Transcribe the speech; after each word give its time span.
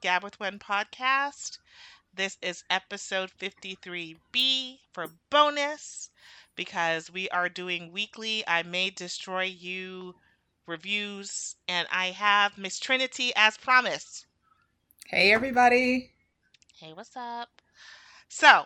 Gab 0.00 0.22
with 0.22 0.38
Gwen 0.38 0.58
podcast. 0.58 1.58
This 2.14 2.38
is 2.42 2.64
episode 2.70 3.30
53B 3.38 4.78
for 4.92 5.08
bonus 5.30 6.10
because 6.56 7.10
we 7.10 7.28
are 7.30 7.48
doing 7.48 7.92
weekly 7.92 8.44
I 8.46 8.62
May 8.62 8.90
Destroy 8.90 9.44
You 9.44 10.14
reviews, 10.66 11.56
and 11.68 11.88
I 11.90 12.06
have 12.06 12.56
Miss 12.56 12.78
Trinity 12.78 13.32
as 13.36 13.56
promised. 13.56 14.26
Hey, 15.06 15.32
everybody. 15.32 16.10
Hey, 16.78 16.92
what's 16.92 17.16
up? 17.16 17.48
So, 18.28 18.64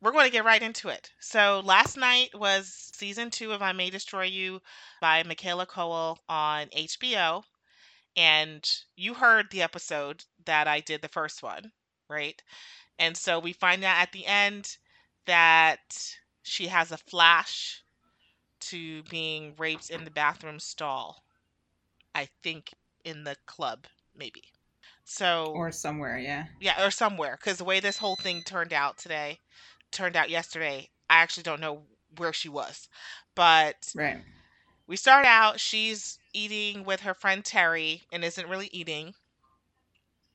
we're 0.00 0.12
going 0.12 0.26
to 0.26 0.32
get 0.32 0.44
right 0.44 0.62
into 0.62 0.88
it. 0.88 1.10
So, 1.20 1.62
last 1.64 1.96
night 1.96 2.30
was 2.34 2.90
season 2.92 3.30
two 3.30 3.52
of 3.52 3.62
I 3.62 3.72
May 3.72 3.90
Destroy 3.90 4.24
You 4.24 4.60
by 5.00 5.22
Michaela 5.22 5.66
Coel 5.66 6.18
on 6.28 6.66
HBO. 6.68 7.44
And 8.16 8.68
you 8.94 9.14
heard 9.14 9.50
the 9.50 9.62
episode 9.62 10.24
that 10.46 10.68
I 10.68 10.80
did 10.80 11.02
the 11.02 11.08
first 11.08 11.42
one, 11.42 11.72
right? 12.08 12.40
And 12.98 13.16
so 13.16 13.38
we 13.38 13.52
find 13.52 13.82
out 13.84 13.98
at 13.98 14.12
the 14.12 14.26
end 14.26 14.76
that 15.26 16.16
she 16.42 16.68
has 16.68 16.92
a 16.92 16.98
flash 16.98 17.82
to 18.60 19.02
being 19.04 19.54
raped 19.58 19.90
in 19.90 20.04
the 20.04 20.10
bathroom 20.10 20.60
stall. 20.60 21.24
I 22.14 22.28
think 22.42 22.72
in 23.04 23.24
the 23.24 23.36
club, 23.46 23.86
maybe. 24.16 24.44
So 25.04 25.52
or 25.54 25.72
somewhere, 25.72 26.18
yeah. 26.18 26.46
Yeah, 26.60 26.84
or 26.86 26.90
somewhere 26.90 27.36
cuz 27.36 27.58
the 27.58 27.64
way 27.64 27.80
this 27.80 27.98
whole 27.98 28.16
thing 28.16 28.42
turned 28.42 28.72
out 28.72 28.98
today, 28.98 29.40
turned 29.90 30.16
out 30.16 30.30
yesterday, 30.30 30.88
I 31.10 31.18
actually 31.18 31.42
don't 31.42 31.60
know 31.60 31.82
where 32.16 32.32
she 32.32 32.48
was. 32.48 32.88
But 33.34 33.92
Right. 33.94 34.22
We 34.86 34.96
start 34.96 35.24
out 35.24 35.60
she's 35.60 36.18
eating 36.32 36.84
with 36.84 37.00
her 37.00 37.14
friend 37.14 37.44
Terry 37.44 38.02
and 38.12 38.24
isn't 38.24 38.48
really 38.48 38.68
eating. 38.72 39.14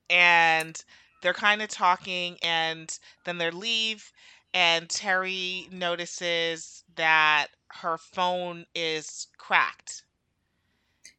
And 0.09 0.81
they're 1.21 1.33
kind 1.33 1.61
of 1.61 1.69
talking 1.69 2.37
and 2.41 2.97
then 3.25 3.37
they 3.37 3.51
leave 3.51 4.11
and 4.53 4.89
Terry 4.89 5.67
notices 5.71 6.83
that 6.95 7.47
her 7.67 7.97
phone 7.97 8.65
is 8.73 9.27
cracked. 9.37 10.03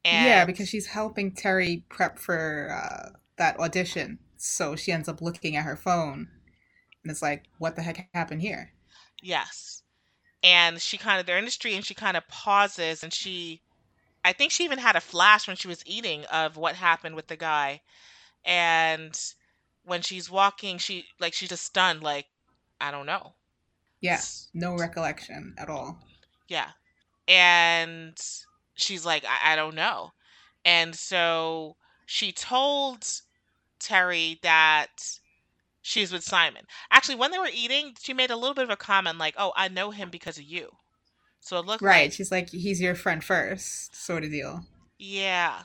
And 0.04 0.26
yeah, 0.26 0.44
because 0.44 0.68
she's 0.68 0.86
helping 0.86 1.32
Terry 1.32 1.84
prep 1.88 2.18
for 2.18 2.70
uh, 2.72 3.18
that 3.36 3.58
audition. 3.58 4.18
So 4.36 4.76
she 4.76 4.92
ends 4.92 5.08
up 5.08 5.20
looking 5.20 5.56
at 5.56 5.64
her 5.64 5.76
phone 5.76 6.28
and 7.02 7.10
it's 7.10 7.22
like, 7.22 7.44
what 7.58 7.76
the 7.76 7.82
heck 7.82 8.08
happened 8.14 8.42
here? 8.42 8.72
Yes. 9.22 9.82
And 10.42 10.80
she 10.80 10.96
kind 10.98 11.20
of, 11.20 11.26
they're 11.26 11.38
in 11.38 11.44
the 11.44 11.50
street 11.50 11.74
and 11.74 11.84
she 11.84 11.94
kind 11.94 12.16
of 12.16 12.26
pauses 12.28 13.02
and 13.02 13.12
she, 13.12 13.60
I 14.24 14.32
think 14.32 14.52
she 14.52 14.64
even 14.64 14.78
had 14.78 14.96
a 14.96 15.00
flash 15.00 15.46
when 15.46 15.56
she 15.56 15.68
was 15.68 15.82
eating 15.86 16.24
of 16.26 16.56
what 16.56 16.76
happened 16.76 17.16
with 17.16 17.26
the 17.26 17.36
guy. 17.36 17.80
And 18.44 19.18
when 19.84 20.02
she's 20.02 20.30
walking, 20.30 20.78
she, 20.78 21.04
like, 21.20 21.34
she's 21.34 21.48
just 21.48 21.64
stunned, 21.64 22.02
like, 22.02 22.26
I 22.80 22.90
don't 22.90 23.06
know. 23.06 23.34
Yeah. 24.00 24.20
No 24.54 24.76
recollection 24.76 25.54
at 25.58 25.68
all. 25.68 25.98
Yeah. 26.48 26.68
And 27.26 28.16
she's 28.74 29.04
like, 29.04 29.24
I, 29.24 29.52
I 29.52 29.56
don't 29.56 29.74
know. 29.74 30.12
And 30.64 30.94
so 30.94 31.76
she 32.06 32.32
told 32.32 33.06
Terry 33.78 34.38
that 34.42 35.18
she's 35.82 36.12
with 36.12 36.22
Simon. 36.22 36.64
Actually, 36.90 37.16
when 37.16 37.30
they 37.30 37.38
were 37.38 37.50
eating, 37.52 37.94
she 38.00 38.12
made 38.12 38.30
a 38.30 38.36
little 38.36 38.54
bit 38.54 38.64
of 38.64 38.70
a 38.70 38.76
comment 38.76 39.18
like, 39.18 39.34
"Oh, 39.38 39.52
I 39.56 39.68
know 39.68 39.90
him 39.90 40.10
because 40.10 40.38
of 40.38 40.44
you." 40.44 40.70
So 41.40 41.58
it 41.58 41.66
looked 41.66 41.82
right. 41.82 42.04
Like, 42.04 42.12
she's 42.12 42.30
like, 42.30 42.50
"He's 42.50 42.80
your 42.80 42.94
friend 42.94 43.22
first, 43.22 43.94
sort 43.96 44.24
of 44.24 44.30
deal. 44.30 44.64
Yeah, 44.98 45.62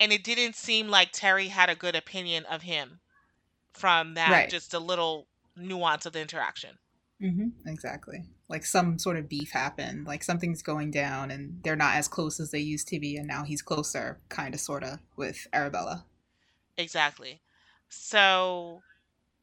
and 0.00 0.12
it 0.12 0.24
didn't 0.24 0.56
seem 0.56 0.88
like 0.88 1.10
Terry 1.12 1.48
had 1.48 1.70
a 1.70 1.76
good 1.76 1.94
opinion 1.94 2.44
of 2.46 2.62
him 2.62 3.00
from 3.72 4.14
that. 4.14 4.30
Right. 4.30 4.50
Just 4.50 4.74
a 4.74 4.80
little 4.80 5.28
nuance 5.56 6.06
of 6.06 6.12
the 6.12 6.20
interaction. 6.20 6.78
Mm-hmm. 7.22 7.68
Exactly. 7.68 8.24
Like 8.48 8.64
some 8.64 8.98
sort 8.98 9.18
of 9.18 9.28
beef 9.28 9.50
happened. 9.50 10.06
Like 10.06 10.24
something's 10.24 10.62
going 10.62 10.90
down, 10.90 11.30
and 11.30 11.60
they're 11.62 11.76
not 11.76 11.94
as 11.94 12.08
close 12.08 12.40
as 12.40 12.50
they 12.50 12.58
used 12.58 12.88
to 12.88 12.98
be, 12.98 13.16
and 13.16 13.28
now 13.28 13.44
he's 13.44 13.62
closer, 13.62 14.18
kind 14.28 14.54
of, 14.54 14.60
sort 14.60 14.82
of, 14.82 14.98
with 15.16 15.46
Arabella. 15.52 16.06
Exactly. 16.76 17.40
So 17.88 18.82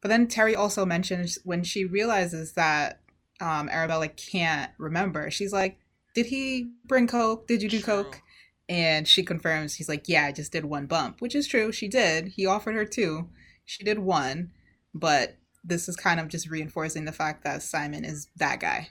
but 0.02 0.10
then 0.10 0.28
Terry 0.28 0.56
also 0.56 0.86
mentions 0.86 1.40
when 1.44 1.64
she 1.64 1.86
realizes 1.86 2.54
that 2.54 3.02
um, 3.40 3.70
Arabella 3.70 4.08
can't 4.08 4.72
remember, 4.78 5.30
she's 5.32 5.52
like, 5.52 5.80
Did 6.14 6.28
he 6.28 6.72
bring 6.86 7.08
Coke? 7.08 7.48
Did 7.48 7.62
you 7.62 7.70
do 7.70 7.80
true. 7.80 8.04
Coke? 8.04 8.22
And 8.70 9.08
she 9.08 9.24
confirms, 9.24 9.76
he's 9.76 9.90
like, 9.90 10.08
Yeah, 10.08 10.26
I 10.26 10.32
just 10.32 10.52
did 10.52 10.66
one 10.66 10.88
bump, 10.88 11.22
which 11.22 11.36
is 11.36 11.48
true. 11.48 11.72
She 11.72 11.88
did. 11.88 12.30
He 12.30 12.46
offered 12.46 12.76
her 12.76 12.86
two. 12.86 13.30
She 13.66 13.84
did 13.84 14.00
one. 14.00 14.52
But 14.94 15.38
this 15.64 15.88
is 15.88 15.96
kind 15.96 16.20
of 16.20 16.28
just 16.28 16.50
reinforcing 16.50 17.06
the 17.06 17.12
fact 17.12 17.44
that 17.44 17.62
Simon 17.62 18.04
is 18.04 18.28
that 18.38 18.60
guy. 18.60 18.90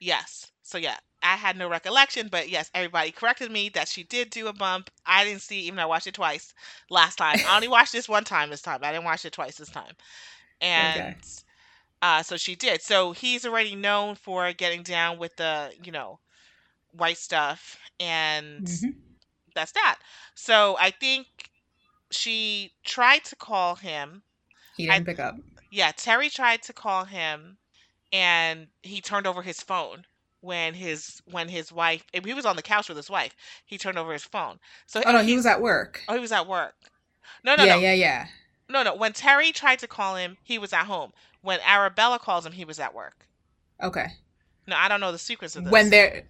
Yes. 0.00 0.50
So, 0.62 0.78
yeah, 0.78 0.96
I 1.22 1.36
had 1.36 1.56
no 1.56 1.68
recollection, 1.68 2.28
but 2.30 2.48
yes, 2.48 2.70
everybody 2.74 3.10
corrected 3.10 3.50
me 3.50 3.68
that 3.70 3.88
she 3.88 4.04
did 4.04 4.30
do 4.30 4.46
a 4.46 4.52
bump. 4.52 4.90
I 5.04 5.24
didn't 5.24 5.42
see, 5.42 5.60
even 5.60 5.76
though 5.76 5.82
I 5.82 5.86
watched 5.86 6.06
it 6.06 6.14
twice 6.14 6.54
last 6.90 7.16
time. 7.16 7.38
I 7.48 7.56
only 7.56 7.68
watched 7.68 7.92
this 7.92 8.08
one 8.08 8.24
time 8.24 8.50
this 8.50 8.62
time. 8.62 8.80
I 8.82 8.92
didn't 8.92 9.04
watch 9.04 9.24
it 9.24 9.32
twice 9.32 9.56
this 9.56 9.70
time. 9.70 9.94
And 10.60 11.00
okay. 11.00 11.16
uh, 12.02 12.22
so 12.22 12.36
she 12.36 12.54
did. 12.54 12.82
So 12.82 13.12
he's 13.12 13.44
already 13.44 13.74
known 13.74 14.14
for 14.14 14.52
getting 14.52 14.82
down 14.82 15.18
with 15.18 15.36
the, 15.36 15.72
you 15.82 15.92
know, 15.92 16.20
white 16.98 17.18
stuff. 17.18 17.78
And 17.98 18.66
mm-hmm. 18.66 18.90
that's 19.54 19.72
that. 19.72 19.98
So 20.34 20.76
I 20.78 20.90
think 20.90 21.26
she 22.10 22.72
tried 22.84 23.24
to 23.24 23.36
call 23.36 23.74
him. 23.74 24.22
He 24.76 24.86
didn't 24.86 25.02
I, 25.02 25.04
pick 25.04 25.18
up. 25.18 25.36
Yeah, 25.70 25.92
Terry 25.96 26.30
tried 26.30 26.62
to 26.62 26.72
call 26.72 27.04
him 27.04 27.58
and 28.12 28.66
he 28.82 29.00
turned 29.00 29.26
over 29.26 29.42
his 29.42 29.60
phone 29.60 30.04
when 30.40 30.74
his 30.74 31.20
when 31.30 31.48
his 31.48 31.72
wife 31.72 32.04
he 32.12 32.34
was 32.34 32.46
on 32.46 32.56
the 32.56 32.62
couch 32.62 32.88
with 32.88 32.96
his 32.96 33.10
wife 33.10 33.34
he 33.66 33.76
turned 33.76 33.98
over 33.98 34.12
his 34.12 34.24
phone 34.24 34.58
so 34.86 35.02
oh 35.04 35.12
no 35.12 35.20
he, 35.20 35.30
he 35.30 35.36
was 35.36 35.46
at 35.46 35.60
work 35.60 36.02
oh 36.08 36.14
he 36.14 36.20
was 36.20 36.32
at 36.32 36.46
work 36.46 36.74
no 37.44 37.56
no 37.56 37.64
yeah 37.64 37.74
no 37.74 37.80
yeah 37.80 37.92
yeah 37.92 38.26
no 38.68 38.82
no 38.82 38.94
when 38.94 39.12
terry 39.12 39.50
tried 39.50 39.78
to 39.78 39.88
call 39.88 40.14
him 40.14 40.36
he 40.44 40.58
was 40.58 40.72
at 40.72 40.84
home 40.84 41.12
when 41.42 41.58
arabella 41.66 42.18
calls 42.18 42.46
him 42.46 42.52
he 42.52 42.64
was 42.64 42.78
at 42.78 42.94
work 42.94 43.26
okay 43.82 44.06
no 44.68 44.76
i 44.76 44.88
don't 44.88 45.00
know 45.00 45.10
the 45.10 45.18
secrets 45.18 45.56
of 45.56 45.64
this 45.64 45.72
when 45.72 45.90
they're 45.90 46.22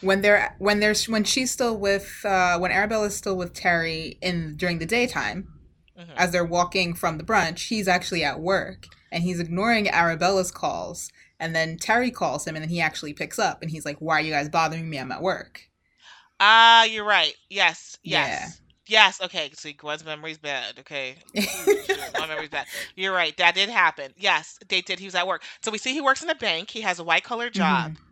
when 0.00 0.22
they're 0.22 0.54
when 0.58 0.80
there's 0.80 1.08
when 1.08 1.24
she's 1.24 1.50
still 1.50 1.76
with 1.76 2.20
uh 2.24 2.58
when 2.58 2.70
arabella's 2.70 3.16
still 3.16 3.36
with 3.36 3.52
terry 3.52 4.18
in 4.20 4.56
during 4.56 4.78
the 4.78 4.86
daytime 4.86 5.48
mm-hmm. 5.98 6.10
as 6.16 6.30
they're 6.30 6.44
walking 6.44 6.94
from 6.94 7.18
the 7.18 7.24
brunch 7.24 7.68
he's 7.68 7.88
actually 7.88 8.22
at 8.22 8.40
work 8.40 8.86
and 9.10 9.22
he's 9.22 9.40
ignoring 9.40 9.88
arabella's 9.88 10.50
calls 10.50 11.10
and 11.40 11.54
then 11.54 11.76
Terry 11.76 12.10
calls 12.10 12.46
him 12.46 12.56
and 12.56 12.62
then 12.62 12.70
he 12.70 12.80
actually 12.80 13.12
picks 13.12 13.38
up 13.38 13.62
and 13.62 13.70
he's 13.70 13.84
like, 13.84 13.98
Why 13.98 14.18
are 14.18 14.20
you 14.20 14.32
guys 14.32 14.48
bothering 14.48 14.88
me? 14.88 14.98
I'm 14.98 15.12
at 15.12 15.22
work. 15.22 15.68
Ah, 16.40 16.80
uh, 16.80 16.84
you're 16.84 17.04
right. 17.04 17.34
Yes. 17.50 17.98
Yes. 18.02 18.60
Yeah. 18.86 19.06
Yes. 19.06 19.20
Okay. 19.20 19.50
See, 19.54 19.72
Gwen's 19.72 20.04
memory's 20.04 20.38
bad. 20.38 20.78
Okay. 20.80 21.16
My 22.18 22.26
memory's 22.26 22.50
bad. 22.50 22.66
You're 22.96 23.12
right. 23.12 23.36
That 23.36 23.54
did 23.54 23.68
happen. 23.68 24.12
Yes, 24.16 24.58
they 24.68 24.80
did. 24.80 24.98
He 24.98 25.06
was 25.06 25.14
at 25.14 25.26
work. 25.26 25.42
So 25.62 25.70
we 25.70 25.78
see 25.78 25.92
he 25.92 26.00
works 26.00 26.22
in 26.22 26.30
a 26.30 26.34
bank. 26.34 26.70
He 26.70 26.80
has 26.82 26.98
a 26.98 27.04
white 27.04 27.24
collar 27.24 27.50
job. 27.50 27.92
Mm-hmm. 27.92 28.02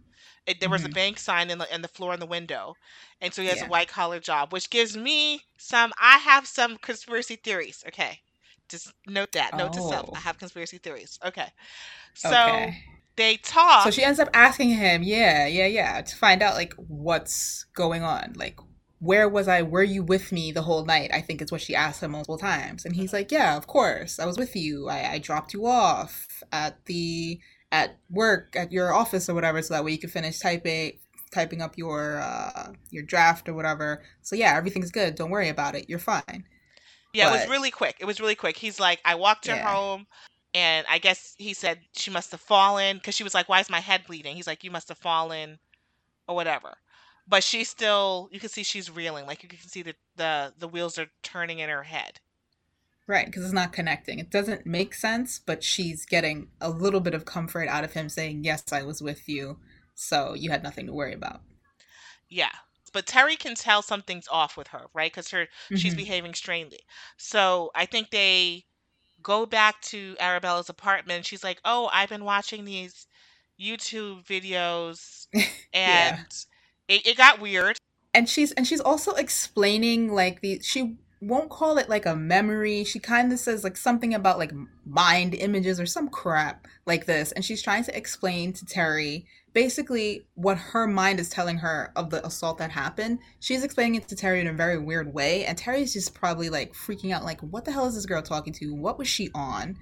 It, 0.46 0.60
there 0.60 0.68
was 0.68 0.82
mm-hmm. 0.82 0.90
a 0.90 0.94
bank 0.94 1.18
sign 1.18 1.50
in 1.50 1.58
the 1.58 1.72
in 1.72 1.82
the 1.82 1.88
floor 1.88 2.14
in 2.14 2.20
the 2.20 2.26
window, 2.26 2.74
and 3.20 3.32
so 3.32 3.42
he 3.42 3.48
has 3.48 3.58
yeah. 3.58 3.66
a 3.66 3.68
white 3.68 3.88
collar 3.88 4.18
job, 4.18 4.52
which 4.52 4.70
gives 4.70 4.96
me 4.96 5.42
some. 5.56 5.92
I 6.00 6.18
have 6.18 6.46
some 6.46 6.78
conspiracy 6.78 7.36
theories. 7.36 7.84
Okay, 7.86 8.18
just 8.68 8.92
note 9.06 9.32
that. 9.32 9.56
Note 9.56 9.70
oh. 9.74 9.74
to 9.74 9.88
self. 9.88 10.08
I 10.12 10.18
oh. 10.18 10.20
have 10.20 10.38
conspiracy 10.38 10.78
theories. 10.78 11.18
Okay, 11.24 11.48
so 12.14 12.30
okay 12.30 12.76
they 13.16 13.36
talk. 13.36 13.84
So 13.84 13.90
she 13.90 14.02
ends 14.04 14.18
up 14.18 14.30
asking 14.34 14.70
him, 14.70 15.02
yeah, 15.02 15.46
yeah, 15.46 15.66
yeah, 15.66 16.00
to 16.00 16.16
find 16.16 16.42
out 16.42 16.54
like 16.54 16.74
what's 16.74 17.64
going 17.74 18.02
on. 18.02 18.32
Like, 18.36 18.58
where 18.98 19.28
was 19.28 19.48
I? 19.48 19.62
Were 19.62 19.82
you 19.82 20.02
with 20.02 20.32
me 20.32 20.52
the 20.52 20.62
whole 20.62 20.84
night? 20.84 21.10
I 21.12 21.20
think 21.20 21.42
is 21.42 21.52
what 21.52 21.60
she 21.60 21.74
asked 21.74 22.02
him 22.02 22.12
multiple 22.12 22.38
times. 22.38 22.84
And 22.84 22.96
he's 22.96 23.12
like, 23.12 23.30
yeah, 23.30 23.56
of 23.56 23.66
course, 23.66 24.18
I 24.18 24.26
was 24.26 24.38
with 24.38 24.56
you. 24.56 24.88
I, 24.88 25.12
I 25.12 25.18
dropped 25.18 25.52
you 25.52 25.66
off 25.66 26.42
at 26.52 26.84
the 26.86 27.40
at 27.72 27.98
work 28.10 28.54
at 28.54 28.70
your 28.70 28.94
office 28.94 29.28
or 29.28 29.34
whatever, 29.34 29.60
so 29.62 29.74
that 29.74 29.84
way 29.84 29.90
you 29.92 29.98
can 29.98 30.10
finish 30.10 30.38
typing 30.38 30.92
typing 31.32 31.62
up 31.62 31.76
your 31.78 32.20
uh 32.20 32.72
your 32.90 33.02
draft 33.02 33.48
or 33.48 33.54
whatever. 33.54 34.02
So 34.20 34.36
yeah, 34.36 34.56
everything's 34.56 34.92
good. 34.92 35.16
Don't 35.16 35.30
worry 35.30 35.48
about 35.48 35.74
it. 35.74 35.88
You're 35.88 35.98
fine. 35.98 36.44
Yeah, 37.12 37.28
but, 37.28 37.36
it 37.36 37.40
was 37.40 37.50
really 37.50 37.70
quick. 37.70 37.96
It 37.98 38.04
was 38.04 38.20
really 38.20 38.34
quick. 38.34 38.56
He's 38.56 38.78
like, 38.78 39.00
I 39.04 39.16
walked 39.16 39.46
her 39.46 39.56
yeah. 39.56 39.74
home 39.74 40.06
and 40.54 40.86
I 40.88 40.98
guess 40.98 41.34
he 41.38 41.54
said 41.54 41.80
she 41.94 42.10
must 42.10 42.30
have 42.30 42.40
fallen 42.40 42.96
because 42.96 43.14
she 43.14 43.24
was 43.24 43.34
like, 43.34 43.48
"Why 43.48 43.60
is 43.60 43.70
my 43.70 43.80
head 43.80 44.04
bleeding?" 44.06 44.36
He's 44.36 44.46
like, 44.46 44.64
"You 44.64 44.70
must 44.70 44.88
have 44.88 44.98
fallen, 44.98 45.58
or 46.28 46.34
whatever." 46.34 46.76
But 47.26 47.44
she's 47.44 47.69
still, 47.70 48.28
you 48.32 48.40
can 48.40 48.48
see 48.48 48.64
she's 48.64 48.90
reeling. 48.90 49.26
Like 49.26 49.42
you 49.42 49.48
can 49.48 49.58
see 49.60 49.82
that 49.82 49.96
the 50.16 50.52
the 50.58 50.69
wheels 50.69 50.98
are 50.98 51.06
turning 51.22 51.60
in 51.60 51.70
her 51.70 51.82
head. 51.82 52.20
Right, 53.06 53.26
because 53.26 53.44
it's 53.44 53.52
not 53.52 53.72
connecting. 53.72 54.20
It 54.20 54.31
doesn't 54.31 54.64
make 54.64 54.94
sense, 54.94 55.40
but 55.44 55.64
she's 55.64 56.06
getting 56.06 56.49
a 56.60 56.70
little 56.70 57.00
bit 57.00 57.14
of 57.14 57.25
comfort 57.25 57.69
out 57.69 57.84
of 57.84 57.93
him 57.94 58.08
saying, 58.08 58.44
"Yes, 58.44 58.64
I 58.72 58.84
was 58.84 59.02
with 59.02 59.28
you, 59.28 59.58
so 59.94 60.34
you 60.34 60.50
had 60.50 60.62
nothing 60.62 60.87
to 60.87 60.93
worry 60.93 61.12
about." 61.12 61.43
Yeah, 62.28 62.52
but 62.93 63.06
Terry 63.06 63.37
can 63.37 63.54
tell 63.54 63.82
something's 63.82 64.28
off 64.28 64.56
with 64.56 64.69
her, 64.69 64.87
right? 64.94 65.10
Because 65.10 65.31
her 65.31 65.44
mm-hmm. 65.44 65.76
she's 65.76 65.94
behaving 65.94 66.34
strangely. 66.34 66.81
So 67.16 67.70
I 67.75 67.87
think 67.87 68.10
they 68.10 68.66
go 69.22 69.46
back 69.46 69.81
to 69.82 70.16
Arabella's 70.20 70.69
apartment. 70.69 71.26
She's 71.26 71.43
like, 71.43 71.60
"Oh, 71.64 71.90
I've 71.93 72.08
been 72.08 72.25
watching 72.25 72.64
these 72.64 73.06
YouTube 73.60 74.25
videos, 74.26 75.26
and 75.34 75.44
yeah. 75.72 76.96
it, 76.96 77.06
it 77.06 77.16
got 77.16 77.40
weird." 77.40 77.76
And 78.14 78.28
she's 78.28 78.52
and 78.52 78.66
she's 78.66 78.81
also 78.81 79.12
explaining 79.14 80.12
like 80.12 80.40
the 80.40 80.60
she 80.62 80.98
won't 81.22 81.50
call 81.50 81.78
it 81.78 81.88
like 81.88 82.04
a 82.04 82.16
memory. 82.16 82.82
She 82.82 82.98
kind 82.98 83.32
of 83.32 83.38
says 83.38 83.62
like 83.62 83.76
something 83.76 84.12
about 84.12 84.38
like 84.38 84.50
mind 84.84 85.34
images 85.34 85.78
or 85.78 85.86
some 85.86 86.08
crap 86.08 86.66
like 86.84 87.06
this. 87.06 87.30
And 87.30 87.44
she's 87.44 87.62
trying 87.62 87.84
to 87.84 87.96
explain 87.96 88.52
to 88.54 88.66
Terry 88.66 89.26
basically 89.52 90.26
what 90.34 90.58
her 90.58 90.88
mind 90.88 91.20
is 91.20 91.28
telling 91.28 91.58
her 91.58 91.92
of 91.94 92.10
the 92.10 92.26
assault 92.26 92.58
that 92.58 92.72
happened. 92.72 93.20
She's 93.38 93.62
explaining 93.62 93.94
it 93.94 94.08
to 94.08 94.16
Terry 94.16 94.40
in 94.40 94.48
a 94.48 94.52
very 94.52 94.78
weird 94.78 95.14
way. 95.14 95.44
And 95.44 95.56
Terry's 95.56 95.92
just 95.92 96.12
probably 96.12 96.50
like 96.50 96.74
freaking 96.74 97.12
out 97.12 97.24
like, 97.24 97.40
what 97.40 97.64
the 97.64 97.70
hell 97.70 97.86
is 97.86 97.94
this 97.94 98.04
girl 98.04 98.22
talking 98.22 98.52
to? 98.54 98.74
What 98.74 98.98
was 98.98 99.06
she 99.06 99.30
on? 99.32 99.76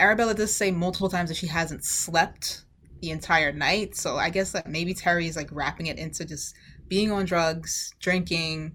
Arabella 0.00 0.32
does 0.32 0.56
say 0.56 0.70
multiple 0.70 1.10
times 1.10 1.28
that 1.28 1.36
she 1.36 1.46
hasn't 1.46 1.84
slept 1.84 2.64
the 3.02 3.10
entire 3.10 3.52
night. 3.52 3.96
So 3.96 4.16
I 4.16 4.30
guess 4.30 4.52
that 4.52 4.66
maybe 4.66 4.94
Terry's 4.94 5.36
like 5.36 5.50
wrapping 5.52 5.88
it 5.88 5.98
into 5.98 6.24
just 6.24 6.56
being 6.88 7.12
on 7.12 7.26
drugs, 7.26 7.92
drinking, 8.00 8.72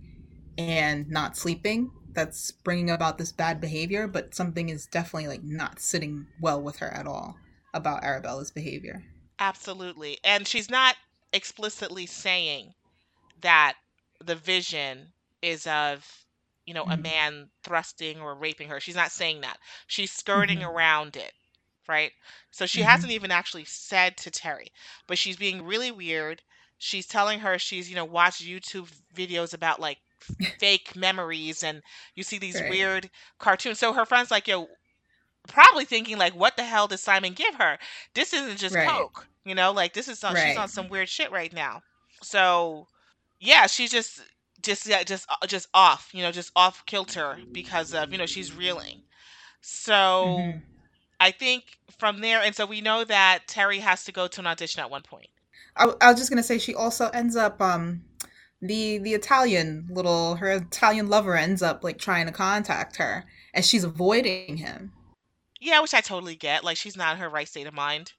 and 0.60 1.10
not 1.10 1.36
sleeping 1.36 1.90
that's 2.14 2.52
bringing 2.52 2.90
about 2.90 3.18
this 3.18 3.32
bad 3.32 3.60
behavior, 3.62 4.08
but 4.08 4.36
something 4.36 4.70
is 4.70 4.86
definitely 4.88 5.28
like 5.28 5.44
not 5.44 5.80
sitting 5.80 6.28
well 6.40 6.62
with 6.62 6.78
her 6.78 6.90
at 6.94 7.08
all 7.08 7.38
about 7.74 8.04
Arabella's 8.04 8.52
behavior. 8.52 9.04
Absolutely. 9.40 10.20
And 10.24 10.48
she's 10.48 10.70
not 10.70 10.96
explicitly 11.34 12.06
saying 12.06 12.74
that 13.42 13.76
the 14.20 14.36
vision 14.36 15.14
is 15.42 15.68
of, 15.68 16.26
you 16.66 16.74
know, 16.74 16.86
a 16.90 16.98
Mm-hmm. 16.98 16.98
man 16.98 17.50
thrusting 17.64 18.22
or 18.22 18.36
raping 18.36 18.70
her. 18.70 18.80
She's 18.80 18.96
not 18.96 19.12
saying 19.12 19.42
that. 19.42 19.58
She's 19.88 20.12
skirting 20.12 20.62
Mm-hmm. 20.62 20.64
around 20.64 21.16
it, 21.18 21.34
right? 21.88 22.12
So 22.52 22.66
she 22.66 22.82
Mm-hmm. 22.82 22.84
hasn't 22.84 23.12
even 23.14 23.32
actually 23.32 23.66
said 23.66 24.18
to 24.18 24.32
Terry, 24.32 24.72
but 25.08 25.18
she's 25.18 25.38
being 25.38 25.64
really 25.64 25.92
weird. 25.92 26.42
She's 26.78 27.08
telling 27.08 27.40
her 27.40 27.58
she's, 27.60 27.90
you 27.90 27.96
know, 27.96 28.06
watched 28.06 28.44
YouTube 28.44 28.90
videos 29.16 29.54
about 29.54 29.80
like 29.80 30.00
fake 30.60 30.96
memories 30.96 31.64
and 31.64 31.82
you 32.16 32.24
see 32.24 32.38
these 32.38 32.62
Right. 32.62 32.64
weird 32.64 33.10
cartoons. 33.40 33.80
So 33.80 33.94
her 33.94 34.06
friend's 34.06 34.32
like, 34.32 34.48
yo, 34.48 34.68
probably 35.48 35.86
thinking 35.86 36.18
like, 36.18 36.36
what 36.36 36.56
the 36.58 36.64
hell 36.64 36.88
did 36.88 37.00
Simon 37.00 37.34
give 37.34 37.56
her? 37.56 37.78
This 38.16 38.34
isn't 38.34 38.58
just 38.58 38.80
Right. 38.80 38.80
coke, 38.80 39.28
you 39.46 39.56
know, 39.56 39.72
like 39.72 39.94
this 39.94 40.08
is 40.08 40.24
on 40.24 40.36
she's 40.36 40.58
on 40.58 40.68
some 40.70 40.90
weird 40.90 41.10
shit 41.10 41.32
right 41.32 41.52
now. 41.54 41.82
So 42.24 42.88
yeah, 43.40 43.68
she's 43.68 43.92
just 43.92 44.22
just 44.62 44.86
yeah, 44.88 45.04
just 45.04 45.28
uh, 45.30 45.48
just 45.48 45.68
off, 45.74 46.10
you 46.14 46.22
know, 46.24 46.32
just 46.32 46.52
off 46.56 46.86
kilter 46.86 47.40
because 47.54 47.94
of, 47.94 48.12
you 48.12 48.18
know, 48.18 48.26
she's 48.28 48.54
reeling. 48.56 49.04
So 49.62 50.50
Mm-hmm. 50.50 50.60
I 51.20 51.32
think 51.32 51.64
from 52.00 52.22
there, 52.22 52.42
and 52.42 52.56
so 52.56 52.66
we 52.66 52.82
know 52.82 53.04
that 53.06 53.48
Terry 53.48 53.80
has 53.80 54.04
to 54.06 54.12
go 54.12 54.28
to 54.28 54.42
an 54.42 54.48
audition 54.48 54.82
at 54.82 54.90
one 54.92 55.04
point. 55.04 55.30
I, 55.76 55.94
I 56.02 56.12
was 56.12 56.20
just 56.20 56.30
gonna 56.30 56.44
say 56.44 56.58
she 56.58 56.76
also 56.76 57.10
ends 57.10 57.36
up 57.36 57.62
um 57.62 58.04
the 58.62 58.98
the 59.00 59.14
Italian 59.14 59.88
little 59.92 60.36
her 60.36 60.52
Italian 60.52 61.10
lover 61.10 61.36
ends 61.38 61.62
up 61.62 61.84
like 61.84 61.98
trying 62.00 62.26
to 62.28 62.32
contact 62.32 62.98
her 62.98 63.26
and 63.54 63.66
she's 63.66 63.84
avoiding 63.84 64.58
him. 64.58 64.94
Yeah, 65.60 65.80
which 65.82 65.94
I 65.94 66.02
totally 66.02 66.36
get. 66.36 66.64
Like 66.64 66.78
she's 66.78 66.98
not 66.98 67.14
in 67.16 67.22
her 67.22 67.30
right 67.30 67.48
state 67.48 67.68
of 67.68 67.74
mind. 67.74 68.14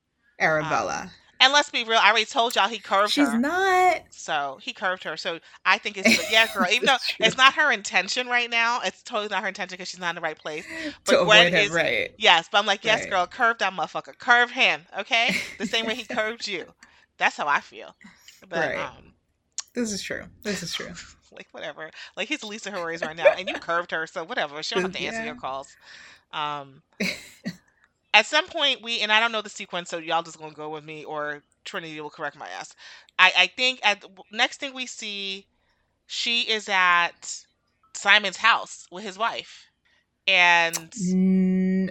Um, 0.61 0.99
Arabella. 0.99 1.13
and 1.41 1.53
let's 1.53 1.71
be 1.71 1.85
real, 1.85 1.99
I 2.01 2.11
already 2.11 2.27
told 2.27 2.57
y'all 2.57 2.69
he 2.69 2.81
curved 2.81 3.17
She's 3.17 3.29
her. 3.29 3.41
She's 3.41 3.41
not. 3.41 4.03
So 4.11 4.59
he 4.63 4.73
curved 4.75 5.05
her. 5.05 5.17
So 5.17 5.41
I 5.67 5.79
think 5.79 5.97
it's 5.99 6.19
yeah, 6.29 6.47
girl. 6.49 6.69
Even 6.71 6.87
though 6.87 6.99
It's 6.99 7.07
true. 7.07 7.33
it's 7.33 7.37
not 7.37 7.55
her 7.55 7.73
intention 7.73 8.29
right 8.29 8.51
now, 8.51 8.81
it's 8.83 9.03
totally 9.05 9.29
not 9.31 9.43
her 9.43 9.49
intention 9.49 9.77
because 9.77 9.89
she's 9.89 10.01
not 10.01 10.11
in 10.11 10.17
the 10.17 10.23
right 10.23 10.39
place. 10.39 10.69
to 11.07 11.19
But 11.19 11.23
Gwen 11.23 11.49
avoid 11.49 11.53
him, 11.53 11.73
right? 11.73 12.11
yes, 12.17 12.49
but 12.51 12.59
I'm 12.59 12.67
like, 12.67 12.85
yes, 12.85 13.05
Right. 13.05 13.07
girl, 13.07 13.27
curve 13.27 13.59
that 13.59 13.73
motherfucker, 13.75 14.19
curve 14.19 14.53
him, 14.53 14.87
okay? 14.99 15.37
The 15.59 15.67
same 15.67 15.87
way 15.87 15.95
he 15.97 16.05
curved 16.07 16.47
you. 16.49 16.75
That's 17.19 17.37
how 17.39 17.49
I 17.49 17.61
feel. 17.61 17.97
But 18.49 18.73
Right. 18.73 18.77
um, 18.77 19.12
This 19.75 19.93
is 19.93 20.03
true. 20.03 20.25
This 20.43 20.63
is 20.63 20.75
true. 20.75 20.93
like 21.33 21.49
whatever. 21.53 21.91
Like 22.17 22.29
he's 22.29 22.45
Lisa 22.45 22.71
Horace 22.71 23.03
right 23.03 23.17
now, 23.17 23.33
and 23.33 23.49
you 23.49 23.57
curved 23.57 23.91
her, 23.91 24.07
so 24.07 24.25
whatever. 24.25 24.63
She 24.63 24.75
don't 24.75 24.83
have 24.83 24.93
to 24.93 24.99
answer 25.03 25.23
Yeah. 25.23 25.27
your 25.27 25.35
calls. 25.35 25.77
Um, 26.33 26.83
at 28.15 28.27
some 28.27 28.47
point 28.47 28.83
we 28.83 29.01
and 29.01 29.13
I 29.13 29.21
don't 29.21 29.33
know 29.33 29.43
the 29.43 29.49
sequence, 29.51 29.91
so 29.91 29.99
y'all 29.99 30.23
just 30.23 30.39
gonna 30.39 30.53
go 30.53 30.69
with 30.71 30.85
me, 30.85 31.05
or 31.05 31.43
Trinity 31.65 32.01
will 32.01 32.11
correct 32.11 32.37
my 32.37 32.49
ass. 32.49 32.75
I 33.19 33.33
I 33.37 33.47
think 33.49 33.81
at 33.83 34.05
next 34.31 34.61
thing 34.61 34.75
we 34.75 34.87
see, 34.87 35.47
she 36.07 36.43
is 36.43 36.69
at 36.69 37.45
Simon's 37.95 38.37
house 38.37 38.87
with 38.91 39.05
his 39.05 39.19
wife, 39.19 39.67
and 40.27 40.93
Mm, 41.01 41.91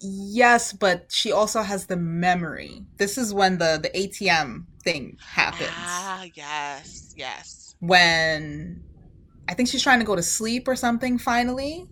yes, 0.00 0.72
but 0.72 1.06
she 1.10 1.32
also 1.32 1.62
has 1.62 1.86
the 1.86 1.96
memory. 1.96 2.82
This 2.98 3.18
is 3.18 3.32
when 3.34 3.58
the 3.58 3.78
the 3.82 3.90
ATM 3.90 4.66
thing 4.84 5.16
happens. 5.20 5.70
ah 5.74 6.24
yes 6.34 7.12
yes 7.16 7.74
When 7.80 8.82
I 9.48 9.54
think 9.54 9.68
she's 9.68 9.82
trying 9.82 9.98
to 10.00 10.04
go 10.06 10.16
to 10.16 10.22
sleep 10.22 10.68
or 10.68 10.76
something 10.76 11.18
finally, 11.18 11.86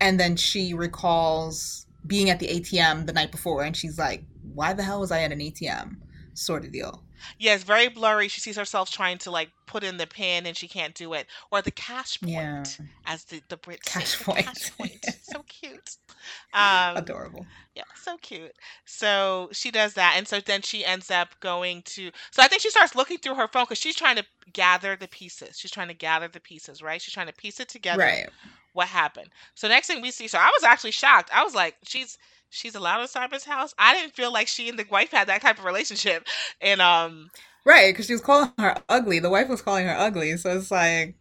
and 0.00 0.18
then 0.20 0.36
she 0.36 0.74
recalls 0.74 1.86
being 2.06 2.30
at 2.30 2.38
the 2.40 2.48
ATM 2.48 3.06
the 3.06 3.12
night 3.12 3.30
before, 3.32 3.62
and 3.62 3.76
she's 3.76 3.98
like, 3.98 4.24
"Why 4.54 4.72
the 4.74 4.82
hell 4.82 5.00
was 5.00 5.10
I 5.12 5.22
at 5.22 5.32
an 5.32 5.40
ATM?" 5.40 5.96
Sort 6.34 6.64
of 6.64 6.72
deal. 6.72 7.04
yeah 7.38 7.54
it's 7.54 7.64
very 7.64 7.88
blurry. 7.88 8.28
She 8.28 8.40
sees 8.40 8.56
herself 8.56 8.90
trying 8.90 9.18
to 9.18 9.30
like 9.30 9.50
put 9.66 9.84
in 9.84 9.96
the 9.96 10.06
pin 10.06 10.46
and 10.46 10.56
she 10.56 10.68
can't 10.68 10.94
do 10.94 11.12
it, 11.14 11.26
or 11.50 11.62
the 11.62 11.70
cash 11.70 12.20
point, 12.20 12.32
Yeah, 12.32 12.64
as 13.06 13.24
the 13.24 13.40
the 13.48 13.56
Brits 13.58 13.84
Cash 13.84 14.18
say, 14.18 14.24
point. 14.24 14.46
cash 14.46 14.76
point. 14.76 15.04
so 15.22 15.42
cute. 15.48 15.96
Um, 16.54 16.96
adorable. 16.98 17.46
Yeah, 17.74 17.84
so 17.94 18.18
cute. 18.18 18.52
So 18.84 19.48
she 19.52 19.70
does 19.70 19.94
that, 19.94 20.14
and 20.16 20.28
so 20.28 20.40
then 20.40 20.60
she 20.60 20.84
ends 20.84 21.10
up 21.10 21.28
going 21.40 21.82
to. 21.86 22.10
So 22.30 22.42
I 22.42 22.48
think 22.48 22.60
she 22.60 22.70
starts 22.70 22.94
looking 22.94 23.18
through 23.18 23.36
her 23.36 23.48
phone 23.48 23.64
because 23.64 23.78
she's 23.78 23.96
trying 23.96 24.16
to 24.16 24.24
gather 24.52 24.96
the 24.96 25.08
pieces. 25.08 25.58
She's 25.58 25.70
trying 25.70 25.88
to 25.88 25.94
gather 25.94 26.28
the 26.28 26.40
pieces, 26.40 26.82
right? 26.82 27.00
She's 27.00 27.14
trying 27.14 27.28
to 27.28 27.32
piece 27.32 27.60
it 27.60 27.68
together. 27.68 28.02
Right. 28.02 28.28
What 28.74 28.88
happened? 28.88 29.30
So 29.54 29.68
next 29.68 29.86
thing 29.86 30.02
we 30.02 30.10
see, 30.10 30.28
so 30.28 30.38
I 30.38 30.50
was 30.54 30.64
actually 30.64 30.90
shocked. 30.92 31.30
I 31.32 31.42
was 31.44 31.54
like, 31.54 31.76
she's 31.84 32.18
she's 32.50 32.74
allowed 32.74 33.00
in 33.00 33.08
Simon's 33.08 33.44
house. 33.44 33.74
I 33.78 33.94
didn't 33.94 34.14
feel 34.14 34.32
like 34.32 34.48
she 34.48 34.68
and 34.68 34.78
the 34.78 34.86
wife 34.90 35.10
had 35.10 35.28
that 35.28 35.40
type 35.40 35.58
of 35.58 35.64
relationship, 35.64 36.26
and 36.60 36.82
um, 36.82 37.30
Right, 37.64 37.92
because 37.92 38.06
she 38.06 38.12
was 38.12 38.22
calling 38.22 38.52
her 38.58 38.76
ugly. 38.88 39.18
The 39.20 39.30
wife 39.30 39.48
was 39.48 39.62
calling 39.62 39.86
her 39.86 39.96
ugly, 39.96 40.36
so 40.36 40.56
it's 40.56 40.70
like 40.70 41.14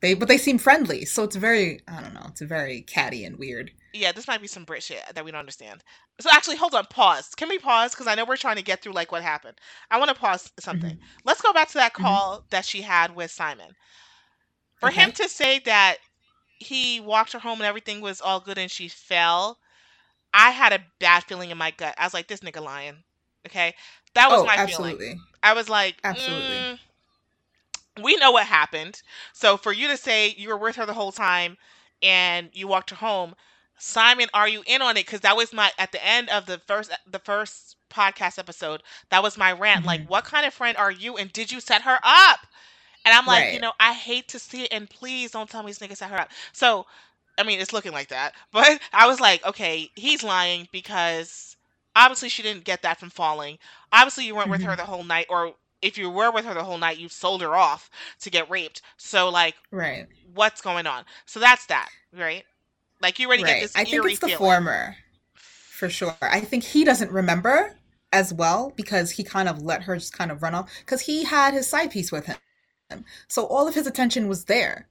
they, 0.00 0.14
but 0.14 0.28
they 0.28 0.38
seem 0.38 0.58
friendly. 0.58 1.04
So 1.04 1.24
it's 1.24 1.36
very, 1.36 1.80
I 1.88 2.00
don't 2.00 2.14
know, 2.14 2.26
it's 2.28 2.40
very 2.40 2.82
catty 2.82 3.24
and 3.24 3.36
weird. 3.38 3.70
yeah, 3.92 4.12
this 4.12 4.26
might 4.26 4.40
be 4.40 4.46
some 4.46 4.64
Brit 4.64 4.82
shit 4.82 5.02
that 5.14 5.24
we 5.24 5.30
don't 5.30 5.40
understand. 5.40 5.82
So 6.20 6.30
actually, 6.32 6.56
hold 6.56 6.74
on, 6.74 6.86
pause. 6.86 7.34
Can 7.34 7.48
we 7.48 7.58
pause? 7.58 7.92
Because 7.92 8.06
I 8.06 8.14
know 8.14 8.24
we're 8.24 8.36
trying 8.36 8.56
to 8.56 8.62
get 8.62 8.80
through 8.82 8.92
like 8.94 9.12
what 9.12 9.22
happened. 9.22 9.58
I 9.90 9.98
want 9.98 10.08
to 10.08 10.14
pause 10.14 10.50
something. 10.60 10.94
Mhm. 10.96 11.00
Let's 11.24 11.42
go 11.42 11.52
back 11.52 11.68
to 11.68 11.74
that 11.74 11.92
Mhm. 11.94 12.02
call 12.02 12.44
that 12.50 12.64
she 12.64 12.80
had 12.82 13.14
with 13.14 13.30
Simon. 13.30 13.74
For 14.80 14.90
him 14.90 15.12
to 15.12 15.28
say 15.28 15.60
that 15.60 15.98
he 16.58 17.00
walked 17.00 17.32
her 17.32 17.38
home 17.38 17.60
and 17.60 17.66
everything 17.66 18.00
was 18.00 18.20
all 18.20 18.40
good 18.40 18.58
and 18.58 18.70
she 18.70 18.88
fell, 18.88 19.58
I 20.34 20.50
had 20.50 20.72
a 20.72 20.84
bad 20.98 21.24
feeling 21.24 21.50
in 21.50 21.58
my 21.58 21.70
gut. 21.72 21.94
I 21.98 22.04
was 22.04 22.14
like, 22.14 22.28
this 22.28 22.40
nigga 22.40 22.62
lying. 22.62 23.02
Okay, 23.46 23.74
that 24.14 24.30
was 24.30 24.40
Oh, 24.40 24.46
my 24.46 24.56
feeling. 24.56 24.96
absolutely. 24.96 25.20
I 25.42 25.52
was 25.54 25.68
like, 25.68 25.96
Absolutely. 26.04 26.56
"Mm, 26.56 26.78
we 28.00 28.16
know 28.16 28.30
what 28.30 28.46
happened. 28.46 29.02
So 29.32 29.56
for 29.56 29.72
you 29.72 29.88
to 29.88 29.96
say 29.96 30.34
you 30.36 30.48
were 30.48 30.56
with 30.56 30.76
her 30.76 30.86
the 30.86 30.94
whole 30.94 31.12
time 31.12 31.56
and 32.02 32.50
you 32.52 32.66
walked 32.68 32.90
her 32.90 32.96
home, 32.96 33.34
Simon, 33.78 34.28
are 34.32 34.48
you 34.48 34.62
in 34.66 34.80
on 34.82 34.96
it? 34.96 35.06
Because 35.06 35.20
that 35.20 35.36
was 35.36 35.52
my 35.52 35.70
at 35.78 35.92
the 35.92 36.04
end 36.04 36.28
of 36.30 36.46
the 36.46 36.58
first 36.66 36.90
the 37.06 37.18
first 37.18 37.76
podcast 37.90 38.38
episode. 38.38 38.82
That 39.10 39.22
was 39.22 39.36
my 39.36 39.52
rant. 39.52 39.84
Like, 39.84 40.02
Mhm. 40.02 40.08
what 40.08 40.24
kind 40.24 40.46
of 40.46 40.54
friend 40.54 40.76
are 40.76 40.90
you? 40.90 41.16
And 41.16 41.32
did 41.32 41.50
you 41.50 41.60
set 41.60 41.82
her 41.82 41.98
up? 42.02 42.46
And 43.04 43.14
I'm 43.14 43.26
like, 43.26 43.50
you 43.50 43.58
know, 43.58 43.72
I 43.80 43.92
hate 43.92 44.28
to 44.28 44.38
see 44.38 44.62
it, 44.64 44.72
and 44.72 44.88
please 44.88 45.30
don't 45.32 45.48
tell 45.50 45.62
me 45.62 45.70
this 45.72 45.78
nigga 45.78 45.96
set 45.96 46.10
her 46.10 46.20
up. 46.20 46.30
So, 46.52 46.86
I 47.38 47.42
mean, 47.44 47.60
it's 47.60 47.72
looking 47.72 47.92
like 47.92 48.08
that. 48.08 48.34
But 48.52 48.80
I 48.92 49.06
was 49.06 49.20
like, 49.20 49.44
okay, 49.46 49.90
he's 49.96 50.22
lying 50.22 50.68
because 50.72 51.56
obviously 51.96 52.28
she 52.28 52.42
didn't 52.42 52.64
get 52.64 52.82
that 52.82 52.98
from 53.00 53.10
falling. 53.10 53.58
Obviously, 53.92 54.26
you 54.26 54.34
weren't 54.36 54.50
with 54.50 54.62
her 54.62 54.74
Mhm. 54.74 54.76
the 54.76 54.84
whole 54.86 55.04
night, 55.04 55.26
or 55.28 55.54
if 55.82 55.98
you 55.98 56.10
were 56.10 56.30
with 56.32 56.44
her 56.46 56.54
the 56.54 56.64
whole 56.64 56.78
night, 56.78 56.98
you 56.98 57.08
sold 57.08 57.42
her 57.42 57.56
off 57.56 57.90
to 58.20 58.30
get 58.30 58.48
raped. 58.50 58.82
So, 58.96 59.28
like, 59.28 59.56
Right. 59.70 60.06
what's 60.34 60.60
going 60.60 60.86
on? 60.86 61.04
So 61.26 61.40
that's 61.40 61.66
that, 61.66 61.90
right? 62.16 62.44
Like, 63.00 63.18
you 63.18 63.26
already 63.28 63.42
get 63.44 63.60
this 63.60 63.76
I 63.76 63.84
think 63.84 64.04
it's 64.06 64.18
the 64.20 64.28
feeling. 64.28 64.38
former, 64.38 64.96
for 65.34 65.88
sure. 65.88 66.16
I 66.22 66.40
think 66.40 66.64
he 66.64 66.84
doesn't 66.84 67.10
remember 67.10 67.76
as 68.12 68.32
well 68.32 68.72
because 68.76 69.10
he 69.12 69.24
kind 69.24 69.48
of 69.48 69.62
let 69.62 69.82
her 69.84 69.96
just 69.96 70.12
kind 70.12 70.30
of 70.30 70.42
run 70.42 70.54
off 70.54 70.70
because 70.80 71.00
he 71.02 71.24
had 71.24 71.54
his 71.54 71.66
side 71.68 71.90
piece 71.90 72.12
with 72.12 72.26
him. 72.26 72.36
So 73.28 73.46
all 73.46 73.66
of 73.68 73.74
his 73.74 73.86
attention 73.86 74.28
was 74.28 74.44
there. 74.44 74.88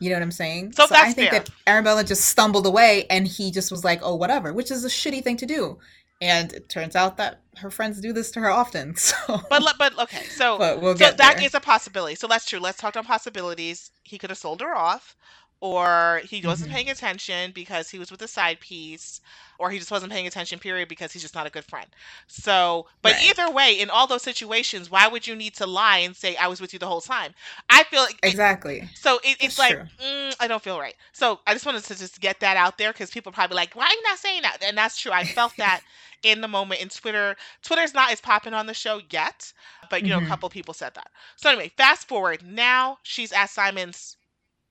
You 0.00 0.10
know 0.10 0.16
what 0.16 0.22
I'm 0.22 0.30
saying? 0.32 0.72
So 0.72 0.84
I 0.84 0.86
that's 0.88 1.14
think 1.14 1.30
fair. 1.30 1.40
that 1.40 1.50
Arabella 1.66 2.04
just 2.04 2.26
stumbled 2.26 2.66
away 2.66 3.06
and 3.10 3.28
he 3.28 3.50
just 3.50 3.70
was 3.70 3.84
like, 3.84 4.00
oh, 4.02 4.14
whatever, 4.16 4.52
which 4.52 4.70
is 4.70 4.84
a 4.84 4.88
shitty 4.88 5.22
thing 5.22 5.36
to 5.38 5.46
do. 5.46 5.78
And 6.24 6.52
it 6.52 6.68
turns 6.68 6.96
out 6.96 7.16
that 7.18 7.42
her 7.58 7.70
friends 7.70 8.00
do 8.00 8.12
this 8.12 8.30
to 8.32 8.40
her 8.40 8.50
often. 8.50 8.96
So, 8.98 9.42
But 9.48 9.62
but 9.78 9.98
okay, 9.98 10.28
so 10.28 10.58
but 10.58 10.80
we'll 10.82 10.94
so 10.94 11.10
that 11.18 11.36
there. 11.36 11.42
is 11.42 11.54
a 11.54 11.60
possibility. 11.60 12.14
So 12.16 12.26
that's 12.26 12.46
true. 12.46 12.58
Let's 12.58 12.78
talk 12.78 12.94
about 12.94 13.06
possibilities. 13.06 13.90
He 14.02 14.18
could 14.18 14.30
have 14.30 14.38
sold 14.38 14.60
her 14.60 14.74
off, 14.76 15.16
or 15.64 16.22
he 16.28 16.42
wasn't 16.46 16.70
hmm 16.70 16.74
paying 16.74 16.90
attention 16.90 17.52
because 17.52 17.90
he 17.90 17.98
was 17.98 18.10
with 18.10 18.22
a 18.22 18.28
side 18.28 18.60
piece, 18.60 19.20
or 19.58 19.70
he 19.70 19.78
just 19.78 19.90
wasn't 19.90 20.12
paying 20.12 20.26
attention, 20.26 20.58
period, 20.58 20.88
because 20.88 21.12
he's 21.12 21.22
just 21.22 21.34
not 21.34 21.46
a 21.46 21.50
good 21.50 21.64
friend. 21.64 21.88
So, 22.26 22.86
but 23.02 23.14
Right. 23.14 23.22
either 23.22 23.50
way, 23.50 23.78
in 23.78 23.90
all 23.90 24.06
those 24.06 24.22
situations, 24.22 24.90
why 24.90 25.08
would 25.08 25.26
you 25.26 25.34
need 25.36 25.54
to 25.56 25.66
lie 25.66 25.98
and 25.98 26.16
say, 26.16 26.36
I 26.36 26.48
was 26.48 26.60
with 26.60 26.72
you 26.72 26.78
the 26.78 26.86
whole 26.86 27.00
time? 27.00 27.32
I 27.70 27.84
feel 27.84 28.02
like 28.02 28.20
it, 28.24 28.36
Exactly. 28.36 28.90
so 28.94 29.18
it, 29.24 29.36
it's 29.40 29.58
That's 29.58 29.58
like 29.58 29.78
mm, 30.02 30.34
I 30.40 30.48
don't 30.48 30.62
feel 30.62 30.78
right. 30.78 30.94
So 31.12 31.40
I 31.46 31.52
just 31.54 31.66
wanted 31.66 31.84
to 31.84 31.96
just 31.96 32.20
get 32.20 32.40
that 32.40 32.56
out 32.56 32.78
there 32.78 32.92
because 32.92 33.10
people 33.10 33.30
are 33.30 33.34
probably 33.34 33.56
like, 33.56 33.74
"Why 33.74 33.86
are 33.86 33.92
you 33.92 34.02
not 34.02 34.18
saying 34.18 34.42
that?" 34.42 34.58
And 34.64 34.76
that's 34.78 34.98
true. 34.98 35.12
I 35.12 35.24
felt 35.24 35.56
that 35.58 35.82
in 36.22 36.40
the 36.40 36.48
moment 36.48 36.80
in 36.82 36.88
Twitter. 36.88 37.36
Twitter's 37.62 37.94
not 37.94 38.12
as 38.12 38.20
popping 38.20 38.54
on 38.54 38.66
the 38.66 38.74
show 38.74 39.00
yet, 39.10 39.52
but 39.90 40.04
you 40.04 40.10
know, 40.10 40.18
a 40.18 40.22
hmm 40.22 40.34
couple 40.34 40.48
people 40.50 40.74
said 40.74 40.94
that. 40.94 41.08
So 41.36 41.50
anyway, 41.50 41.72
fast 41.76 42.08
forward. 42.08 42.42
Now 42.44 42.98
she's 43.02 43.32
at 43.32 43.50
Simon's 43.50 44.16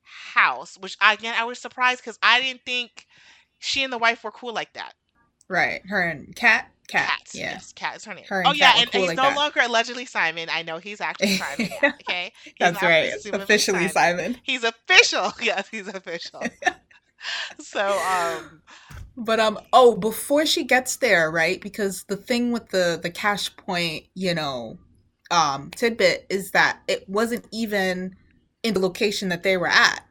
house, 0.04 0.78
which 0.78 0.98
again 1.02 1.36
I 1.38 1.46
was 1.46 1.60
surprised 1.60 2.00
because 2.02 2.20
I 2.22 2.42
didn't 2.42 2.62
think 2.66 3.06
she 3.60 3.84
and 3.84 3.92
the 3.94 3.98
wife 3.98 4.24
were 4.24 4.32
cool 4.32 4.54
like 4.54 4.74
that. 4.74 4.94
Right. 5.50 5.82
Her 5.88 6.02
and 6.02 6.36
Kat. 6.36 6.70
Kat. 6.88 7.22
Yeah. 7.34 7.52
yes, 7.52 7.74
Kat 7.74 7.96
is 7.96 8.06
her 8.06 8.14
name. 8.14 8.26
Her 8.28 8.44
Oh 8.46 8.52
yeah, 8.52 8.74
and, 8.78 8.92
cool 8.92 9.02
he's 9.02 9.10
like 9.10 9.18
no 9.18 9.24
that. 9.24 9.36
longer 9.36 9.62
allegedly 9.64 10.06
Simon. 10.06 10.50
I 10.52 10.64
know 10.64 10.78
he's 10.80 11.00
actually 11.02 11.28
Simon 11.38 11.70
now. 11.82 11.90
Okay, 12.08 12.34
he's 12.44 12.54
That's 12.60 12.82
right. 12.82 13.14
Officially 13.34 13.88
Simon. 13.88 14.38
He's 14.44 14.64
official. 14.64 15.32
Yes, 15.42 15.68
he's 15.70 15.88
official. 15.88 16.44
So, 17.62 17.88
um, 17.88 18.62
But 19.16 19.40
um 19.40 19.58
oh, 19.72 19.96
before 19.96 20.46
she 20.46 20.66
gets 20.66 20.98
there, 20.98 21.32
right? 21.32 21.62
Because 21.62 22.04
the 22.10 22.18
thing 22.18 22.52
with 22.52 22.70
the 22.70 23.00
the 23.02 23.10
cash 23.10 23.56
point, 23.56 24.06
you 24.14 24.34
know, 24.34 24.78
um 25.32 25.72
tidbit 25.76 26.26
is 26.30 26.52
that 26.52 26.80
it 26.90 27.08
wasn't 27.08 27.48
even 27.54 28.16
in 28.64 28.74
the 28.74 28.80
location 28.80 29.30
that 29.30 29.44
they 29.44 29.58
were 29.58 29.68
at, 29.68 30.04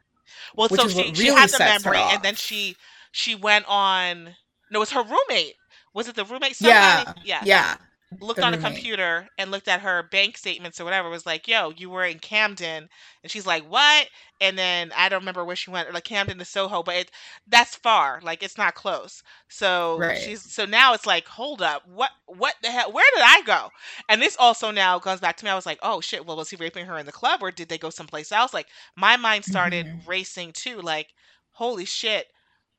well, 0.55 0.69
so 0.69 0.87
she 0.87 0.95
what 0.95 1.17
she 1.17 1.23
really 1.23 1.39
had 1.39 1.49
the 1.49 1.59
memory, 1.59 1.97
and 1.97 2.21
then 2.23 2.35
she 2.35 2.75
she 3.11 3.35
went 3.35 3.65
on. 3.67 4.35
No, 4.71 4.79
it 4.79 4.79
was 4.79 4.91
her 4.91 5.03
roommate. 5.03 5.55
Was 5.93 6.07
it 6.07 6.15
the 6.15 6.25
roommate? 6.25 6.55
Somebody, 6.55 6.73
Yeah. 6.75 7.13
yes. 7.23 7.45
Yeah. 7.45 7.75
Looked 8.19 8.41
The 8.41 8.43
on 8.43 8.53
a 8.53 8.57
computer 8.57 9.27
and 9.37 9.51
looked 9.51 9.67
at 9.67 9.81
her 9.81 10.03
bank 10.11 10.37
statements 10.37 10.79
or 10.79 10.85
whatever 10.85 11.09
was 11.09 11.25
like 11.25 11.47
yo 11.47 11.71
you 11.75 11.89
were 11.89 12.05
in 12.05 12.19
camden. 12.19 12.87
And 13.23 13.31
she's 13.31 13.45
like 13.45 13.63
what? 13.65 14.07
And 14.41 14.57
then 14.57 14.91
i 14.95 15.09
don't 15.09 15.21
remember 15.21 15.43
where 15.45 15.55
she 15.55 15.71
went 15.71 15.93
like 15.93 16.03
camden 16.05 16.37
to 16.39 16.45
soho 16.45 16.83
but 16.83 16.95
it 16.95 17.11
that's 17.47 17.75
far 17.75 18.19
like 18.23 18.43
it's 18.43 18.57
not 18.57 18.75
close. 18.75 19.23
So 19.49 20.05
Right. 20.05 20.13
she's 20.13 20.51
so 20.53 20.65
now 20.65 20.93
it's 20.93 21.05
like 21.05 21.27
hold 21.27 21.61
up 21.61 21.83
what 21.87 22.11
what 22.27 22.55
the 22.61 22.69
hell 22.71 22.91
where 22.91 23.05
did 23.15 23.23
i 23.25 23.41
go? 23.45 23.69
And 24.09 24.21
this 24.21 24.35
also 24.39 24.71
now 24.71 24.99
comes 24.99 25.19
back 25.21 25.37
to 25.37 25.45
me 25.45 25.51
i 25.51 25.55
was 25.55 25.65
like 25.65 25.79
oh 25.83 26.01
shit 26.01 26.25
well 26.25 26.37
was 26.37 26.49
he 26.49 26.55
raping 26.57 26.85
her 26.85 26.97
in 26.97 27.05
the 27.05 27.11
club 27.11 27.39
or 27.41 27.51
did 27.51 27.69
they 27.69 27.77
go 27.77 27.89
someplace 27.89 28.31
else? 28.31 28.53
Like 28.53 28.67
my 28.95 29.17
mind 29.17 29.45
started 29.45 29.87
hmm 29.87 30.03
racing 30.05 30.53
too 30.53 30.79
like 30.81 31.09
holy 31.51 31.85
shit 31.85 32.27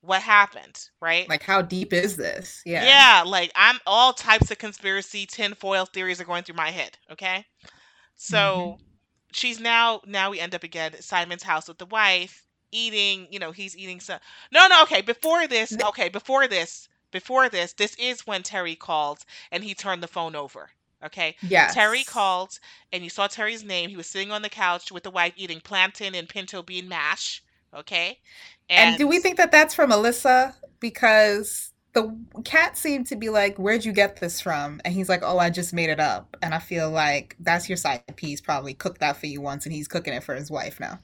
what 0.05 0.21
happened 0.21 0.89
right 1.01 1.29
Like 1.29 1.43
how 1.43 1.61
deep 1.61 1.93
is 1.93 2.17
this? 2.17 2.61
Yeah. 2.65 2.83
yeah, 2.83 3.23
like 3.25 3.51
I'm 3.55 3.79
all 3.85 4.13
types 4.13 4.51
of 4.51 4.57
conspiracy 4.57 5.25
tinfoil 5.25 5.85
theories 5.85 6.19
are 6.21 6.25
going 6.25 6.43
through 6.43 6.55
my 6.55 6.71
head. 6.71 6.97
Okay. 7.11 7.45
hmm 8.29 8.67
So 8.67 8.79
she's 9.33 9.59
now 9.59 10.01
now 10.05 10.31
we 10.31 10.39
end 10.39 10.55
up 10.55 10.63
again 10.63 10.93
at 10.93 11.03
Simon's 11.03 11.43
house 11.43 11.67
with 11.67 11.77
the 11.79 11.85
wife 11.87 12.45
eating, 12.71 13.27
you 13.31 13.39
know, 13.39 13.51
he's 13.51 13.77
eating 13.77 13.99
some 14.01 14.19
No, 14.51 14.67
no, 14.67 14.83
okay, 14.83 15.01
before 15.01 15.47
this, 15.47 15.77
okay, 15.81 16.09
before 16.09 16.47
this, 16.47 16.89
before 17.11 17.49
this, 17.49 17.73
this 17.73 17.95
is 17.95 18.27
when 18.27 18.43
Terry 18.43 18.75
called 18.75 19.25
and 19.51 19.63
he 19.63 19.75
turned 19.75 20.03
the 20.03 20.07
phone 20.07 20.35
over. 20.35 20.71
Okay. 21.03 21.35
Yeah. 21.41 21.67
Terry 21.67 22.03
called 22.03 22.59
and 22.91 23.03
you 23.03 23.09
saw 23.09 23.27
Terry's 23.27 23.63
name. 23.63 23.89
He 23.89 23.97
was 23.97 24.07
sitting 24.07 24.31
on 24.31 24.41
the 24.41 24.49
couch 24.49 24.91
with 24.91 25.03
the 25.03 25.11
wife 25.11 25.33
eating 25.37 25.61
plantain 25.61 26.15
and 26.15 26.27
pinto 26.29 26.63
bean 26.63 26.87
mash. 26.89 27.43
Okay. 27.75 28.19
And 28.69 28.97
do 28.97 29.07
we 29.07 29.19
think 29.19 29.37
that 29.37 29.51
that's 29.51 29.75
from 29.75 29.91
Alyssa? 29.91 30.53
Because 30.79 31.71
the 31.93 32.15
Kat 32.43 32.77
seemed 32.77 33.07
to 33.07 33.15
be 33.15 33.29
like, 33.29 33.57
"Where'd 33.57 33.85
you 33.85 33.91
get 33.91 34.19
this 34.19 34.41
from?" 34.41 34.81
And 34.83 34.93
he's 34.93 35.09
like, 35.09 35.21
"Oh, 35.23 35.37
I 35.37 35.49
just 35.49 35.73
made 35.73 35.89
it 35.89 35.99
up." 35.99 36.37
And 36.41 36.53
I 36.53 36.59
feel 36.59 36.89
like 36.89 37.35
that's 37.39 37.69
your 37.69 37.77
side 37.77 38.03
piece. 38.15 38.41
Probably 38.41 38.73
cooked 38.73 38.99
that 38.99 39.17
for 39.17 39.27
you 39.27 39.41
once, 39.41 39.65
and 39.65 39.73
he's 39.73 39.87
cooking 39.87 40.13
it 40.13 40.23
for 40.23 40.35
his 40.35 40.51
wife 40.51 40.79
now. 40.79 40.99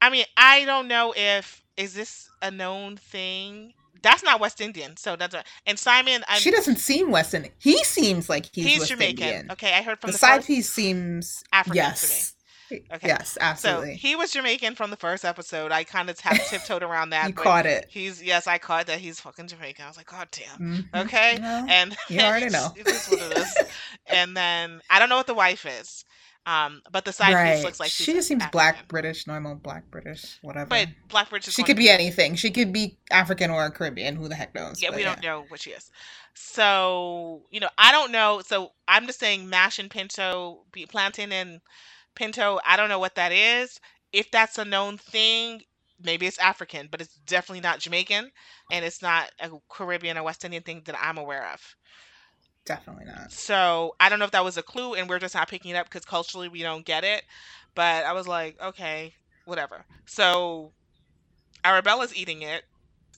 I 0.00 0.10
mean, 0.10 0.24
I 0.36 0.64
don't 0.64 0.88
know 0.88 1.14
if 1.16 1.62
is 1.76 1.94
this 1.94 2.28
a 2.42 2.50
known 2.50 2.96
thing. 2.96 3.72
That's 4.02 4.22
not 4.22 4.38
West 4.38 4.60
Indian, 4.60 4.98
so 4.98 5.16
that's 5.16 5.34
a, 5.34 5.42
and 5.66 5.78
Simon. 5.78 6.22
I'm 6.28 6.38
She 6.38 6.50
doesn't 6.50 6.76
seem 6.76 7.10
West 7.10 7.32
Indian. 7.32 7.54
He 7.58 7.82
seems 7.84 8.28
like 8.28 8.50
he's 8.52 8.66
he's 8.66 8.78
West 8.80 8.90
Jamaican. 8.90 9.26
Indian. 9.26 9.52
Okay, 9.52 9.72
I 9.72 9.80
heard 9.80 9.98
from 9.98 10.08
The 10.08 10.12
the 10.12 10.18
side 10.18 10.44
piece 10.44 10.70
seems 10.70 11.42
African 11.52 11.94
to 11.94 12.06
me. 12.06 12.20
Yes, 12.70 12.80
Okay, 12.92 13.12
yes, 13.12 13.38
so 13.52 13.86
absolutely. 13.86 13.94
he 13.94 14.14
was 14.16 14.32
Jamaican 14.32 14.74
from 14.74 14.90
the 14.90 14.96
first 14.96 15.24
episode. 15.24 15.72
I 15.72 15.84
kind 15.84 16.10
of 16.10 16.18
tiptoed 16.44 16.82
around 16.82 17.10
that, 17.10 17.34
but 17.36 17.54
caught 17.54 17.66
it. 17.66 17.86
he's 17.86 18.22
yes, 18.22 18.46
I 18.46 18.58
caught 18.58 18.86
that 18.86 19.00
he's 19.00 19.20
fucking 19.20 19.48
Jamaican. 19.48 19.84
I 19.84 19.88
was 19.88 19.96
like, 19.96 20.06
God 20.06 20.28
damn. 20.30 20.58
hmm 20.58 20.80
Okay, 20.94 21.40
Well, 21.40 21.68
and 21.68 21.96
you 22.08 22.20
already 22.20 22.50
know. 22.50 22.74
it 22.74 22.88
is 22.88 23.08
what 23.08 23.20
it 23.20 23.32
is. 23.32 23.60
And 24.06 24.36
then 24.36 24.80
I 24.90 24.98
don't 24.98 25.08
know 25.08 25.16
what 25.16 25.26
the 25.26 25.34
wife 25.34 25.66
is, 25.66 26.04
um, 26.46 26.82
but 26.92 27.04
the 27.04 27.12
side 27.12 27.40
piece 27.40 27.64
looks 27.64 27.80
like 27.80 27.92
she's 27.92 28.08
She 28.08 28.12
just 28.12 28.28
seems 28.28 28.46
black 28.46 28.88
British, 28.88 29.26
normal 29.26 29.54
black 29.56 29.90
British, 29.90 30.38
whatever. 30.42 30.70
But. 30.70 30.88
Blackbridge 31.08 31.48
is 31.48 31.54
She 31.54 31.62
could 31.62 31.76
be 31.76 31.88
be 31.88 31.88
anything. 31.90 32.34
She 32.36 32.50
could 32.50 32.72
be 32.72 32.98
African 33.10 33.50
or 33.50 33.70
Caribbean. 33.70 34.16
Who 34.16 34.28
the 34.28 34.34
heck 34.34 34.54
knows? 34.54 34.82
Yeah, 34.82 34.90
But 34.90 34.96
we 34.96 35.02
yeah. 35.02 35.14
don't 35.14 35.22
know 35.22 35.44
what 35.48 35.60
she 35.60 35.70
is. 35.70 35.90
So, 36.34 37.42
you 37.50 37.60
know, 37.60 37.68
I 37.78 37.92
don't 37.92 38.10
know. 38.12 38.42
So 38.44 38.72
I'm 38.88 39.06
just 39.06 39.20
saying 39.20 39.48
mash 39.48 39.78
and 39.78 39.90
pinto, 39.90 40.64
be 40.72 40.86
plantain 40.86 41.32
and 41.32 41.60
pinto. 42.14 42.60
I 42.66 42.76
don't 42.76 42.88
know 42.88 42.98
what 42.98 43.14
that 43.16 43.32
is. 43.32 43.78
If 44.12 44.30
that's 44.30 44.58
a 44.58 44.64
known 44.64 44.98
thing, 44.98 45.62
maybe 46.02 46.26
it's 46.26 46.38
African, 46.38 46.88
but 46.90 47.00
it's 47.00 47.14
definitely 47.26 47.60
not 47.60 47.80
Jamaican, 47.80 48.30
and 48.70 48.84
it's 48.84 49.02
not 49.02 49.30
a 49.40 49.50
Caribbean 49.68 50.18
or 50.18 50.22
West 50.22 50.44
Indian 50.44 50.62
thing 50.62 50.82
that 50.86 50.96
I'm 51.00 51.18
aware 51.18 51.50
of. 51.52 51.60
Definitely 52.64 53.06
not. 53.06 53.30
So 53.30 53.94
I 54.00 54.08
don't 54.08 54.18
know 54.18 54.24
if 54.24 54.30
that 54.30 54.44
was 54.44 54.56
a 54.56 54.62
clue, 54.62 54.94
and 54.94 55.08
we're 55.08 55.18
just 55.18 55.34
not 55.34 55.48
picking 55.48 55.72
it 55.72 55.76
up 55.76 55.86
because 55.86 56.04
culturally 56.04 56.48
we 56.48 56.62
don't 56.62 56.84
get 56.84 57.04
it. 57.04 57.22
But 57.74 58.04
I 58.04 58.12
was 58.12 58.28
like, 58.28 58.60
okay, 58.62 59.14
whatever. 59.44 59.84
So 60.06 60.72
Arabella's 61.64 62.16
eating 62.16 62.42
it, 62.42 62.62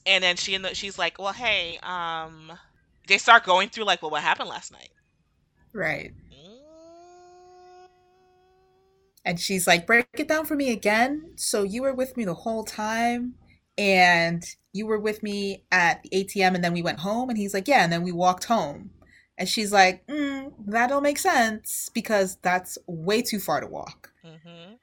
and 0.05 0.23
then 0.23 0.35
she 0.35 0.55
and 0.55 0.65
the, 0.65 0.73
she's 0.75 0.97
like, 0.97 1.19
well, 1.19 1.33
hey, 1.33 1.79
um, 1.83 2.51
they 3.07 3.17
start 3.17 3.43
going 3.43 3.69
through 3.69 3.85
like, 3.85 4.01
well, 4.01 4.11
what 4.11 4.23
happened 4.23 4.49
last 4.49 4.71
night? 4.71 4.89
Right. 5.73 6.11
Mm, 6.31 6.57
And 9.27 9.37
she's 9.37 9.67
like, 9.67 9.85
break 9.85 10.07
it 10.13 10.29
down 10.29 10.45
for 10.45 10.55
me 10.55 10.71
again. 10.71 11.33
So 11.35 11.63
you 11.63 11.81
were 11.81 11.93
with 11.93 12.15
me 12.15 12.23
the 12.23 12.33
whole 12.33 12.63
time 12.63 13.33
and 13.77 14.41
you 14.71 14.87
were 14.87 14.99
with 14.99 15.21
me 15.21 15.65
at 15.69 16.01
the 16.01 16.09
ATM 16.11 16.55
and 16.55 16.63
then 16.63 16.71
we 16.71 16.81
went 16.81 17.01
home. 17.01 17.27
And 17.29 17.37
he's 17.37 17.53
like, 17.53 17.67
yeah. 17.67 17.83
And 17.83 17.91
then 17.91 18.03
we 18.03 18.13
walked 18.13 18.45
home. 18.45 18.91
And 19.37 19.49
she's 19.49 19.73
like, 19.73 20.07
mm, 20.07 20.53
that 20.67 20.87
don't 20.87 21.03
make 21.03 21.19
sense 21.19 21.91
because 21.93 22.37
that's 22.41 22.77
way 22.87 23.21
too 23.21 23.39
far 23.39 23.59
to 23.59 23.67
walk. 23.67 24.13
Mm-hmm. 24.25 24.75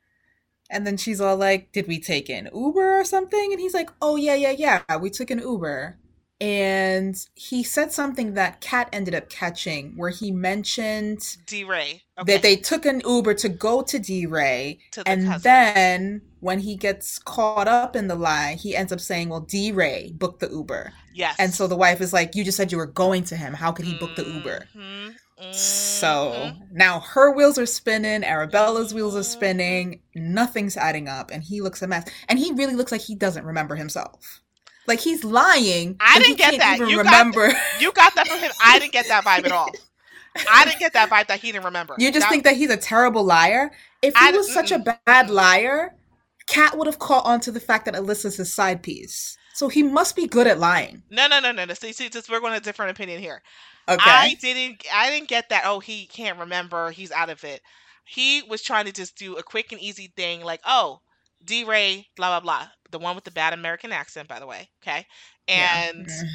And 0.70 0.86
then 0.86 0.98
she's 0.98 1.22
all 1.22 1.36
like, 1.36 1.72
Did 1.72 1.88
we 1.88 1.98
take 1.98 2.28
an 2.28 2.50
Uber 2.54 3.00
or 3.00 3.04
something? 3.04 3.52
And 3.52 3.60
he's 3.60 3.74
like, 3.74 3.90
Oh, 4.02 4.16
yeah, 4.16 4.34
yeah, 4.34 4.50
yeah. 4.50 4.96
We 5.00 5.08
took 5.08 5.30
an 5.30 5.38
Uber. 5.38 5.98
And 6.40 7.16
he 7.34 7.62
said 7.62 7.92
something 7.92 8.34
that 8.34 8.60
Kat 8.60 8.88
ended 8.92 9.14
up 9.14 9.30
catching 9.30 9.96
where 9.96 10.10
he 10.10 10.30
mentioned 10.30 11.36
D 11.46 11.64
Ray. 11.64 12.02
that 12.26 12.42
they 12.42 12.56
took 12.56 12.84
an 12.86 13.00
Uber 13.06 13.34
to 13.34 13.48
go 13.48 13.82
to 13.82 13.98
D 13.98 14.26
Ray. 14.26 14.80
The 14.92 15.08
And 15.08 15.26
cousin. 15.26 15.42
then 15.42 16.22
when 16.40 16.58
he 16.58 16.76
gets 16.76 17.18
caught 17.18 17.68
up 17.68 17.96
in 17.96 18.08
the 18.08 18.14
lie, 18.16 18.54
he 18.60 18.76
ends 18.76 18.92
up 18.92 19.00
saying, 19.00 19.28
Well, 19.30 19.40
D 19.40 19.72
Ray 19.72 20.12
booked 20.14 20.40
the 20.40 20.50
Uber. 20.50 20.92
Yes. 21.14 21.36
And 21.38 21.54
so 21.54 21.66
the 21.66 21.76
wife 21.76 22.00
is 22.00 22.12
like, 22.12 22.34
You 22.34 22.44
just 22.44 22.56
said 22.56 22.72
you 22.72 22.78
were 22.78 22.86
going 22.86 23.24
to 23.24 23.36
him. 23.36 23.54
How 23.54 23.72
could 23.72 23.84
he 23.86 23.94
book 23.94 24.16
the 24.16 24.24
Uber? 24.24 24.68
Mm-hmm. 24.76 25.10
So 25.50 26.32
Mm-hmm. 26.32 26.76
now 26.76 27.00
her 27.00 27.32
wheels 27.34 27.58
are 27.58 27.66
spinning, 27.66 28.22
Arabella's 28.24 28.92
wheels 28.94 29.16
are 29.16 29.22
spinning, 29.22 30.00
nothing's 30.14 30.76
adding 30.76 31.08
up, 31.08 31.30
and 31.30 31.42
he 31.42 31.60
looks 31.60 31.82
a 31.82 31.86
mess. 31.86 32.08
And 32.28 32.38
he 32.38 32.52
really 32.52 32.74
looks 32.74 32.92
like 32.92 33.00
he 33.02 33.14
doesn't 33.14 33.44
remember 33.44 33.74
himself. 33.76 34.40
Like 34.86 35.00
he's 35.00 35.24
lying. 35.24 35.96
I 36.00 36.18
didn't 36.18 36.38
get 36.38 36.58
that. 36.58 36.78
You 36.78 37.02
got 37.02 37.04
remember. 37.06 37.52
You 37.80 37.92
got 37.92 38.14
that 38.14 38.28
from 38.28 38.38
him. 38.38 38.52
I 38.62 38.78
didn't 38.80 38.92
get 38.92 39.08
that 39.08 39.24
vibe 39.24 39.46
at 39.46 39.52
all. 39.52 39.70
I 40.50 40.64
didn't 40.64 40.80
get 40.80 40.92
that 40.94 41.10
vibe 41.10 41.28
that 41.28 41.40
he 41.40 41.52
didn't 41.52 41.64
remember. 41.64 41.94
you 41.98 42.10
just 42.10 42.24
That- 42.24 42.30
think 42.30 42.44
that 42.44 42.56
he's 42.56 42.70
a 42.70 42.76
terrible 42.76 43.24
liar. 43.24 43.70
If 44.02 44.14
he 44.16 44.28
I 44.28 44.32
was 44.32 44.52
such 44.52 44.72
a 44.72 44.78
mm-mm. 44.78 44.98
bad 45.06 45.30
liar, 45.30 45.94
Kat 46.46 46.76
would 46.76 46.86
have 46.86 46.98
caught 46.98 47.24
on 47.24 47.40
to 47.40 47.50
the 47.50 47.60
fact 47.60 47.86
that 47.86 47.94
Alyssa's 47.94 48.36
his 48.36 48.52
side 48.52 48.82
piece. 48.82 49.38
So 49.54 49.68
he 49.68 49.82
must 49.84 50.16
be 50.16 50.26
good 50.26 50.46
at 50.48 50.58
lying. 50.58 51.02
no, 51.10 51.28
no, 51.28 51.38
no, 51.40 51.52
no, 51.52 51.64
no. 51.64 51.74
See, 51.74 51.92
see, 51.92 52.08
just 52.08 52.28
we're 52.28 52.40
going 52.40 52.52
to 52.52 52.58
a 52.58 52.60
different 52.60 52.90
opinion 52.90 53.20
here. 53.20 53.40
Okay. 53.88 54.00
I 54.04 54.34
didn't 54.40 54.84
I 54.92 55.10
didn't 55.10 55.28
get 55.28 55.48
that. 55.50 55.62
Oh, 55.64 55.78
he 55.78 56.06
can't 56.06 56.38
remember. 56.38 56.90
He's 56.90 57.12
out 57.12 57.30
of 57.30 57.44
it. 57.44 57.60
He 58.04 58.42
was 58.42 58.62
trying 58.62 58.86
to 58.86 58.92
just 58.92 59.16
do 59.16 59.36
a 59.36 59.42
quick 59.42 59.72
and 59.72 59.80
easy 59.80 60.12
thing 60.16 60.42
like, 60.42 60.60
oh, 60.66 61.00
D 61.44 61.64
Ray, 61.64 62.08
blah 62.16 62.28
blah 62.28 62.40
blah. 62.40 62.68
The 62.90 62.98
one 62.98 63.14
with 63.14 63.24
the 63.24 63.30
bad 63.30 63.52
American 63.52 63.92
accent, 63.92 64.28
by 64.28 64.38
the 64.38 64.46
way. 64.46 64.68
Okay. 64.82 65.06
And 65.48 66.06
Mm. 66.06 66.28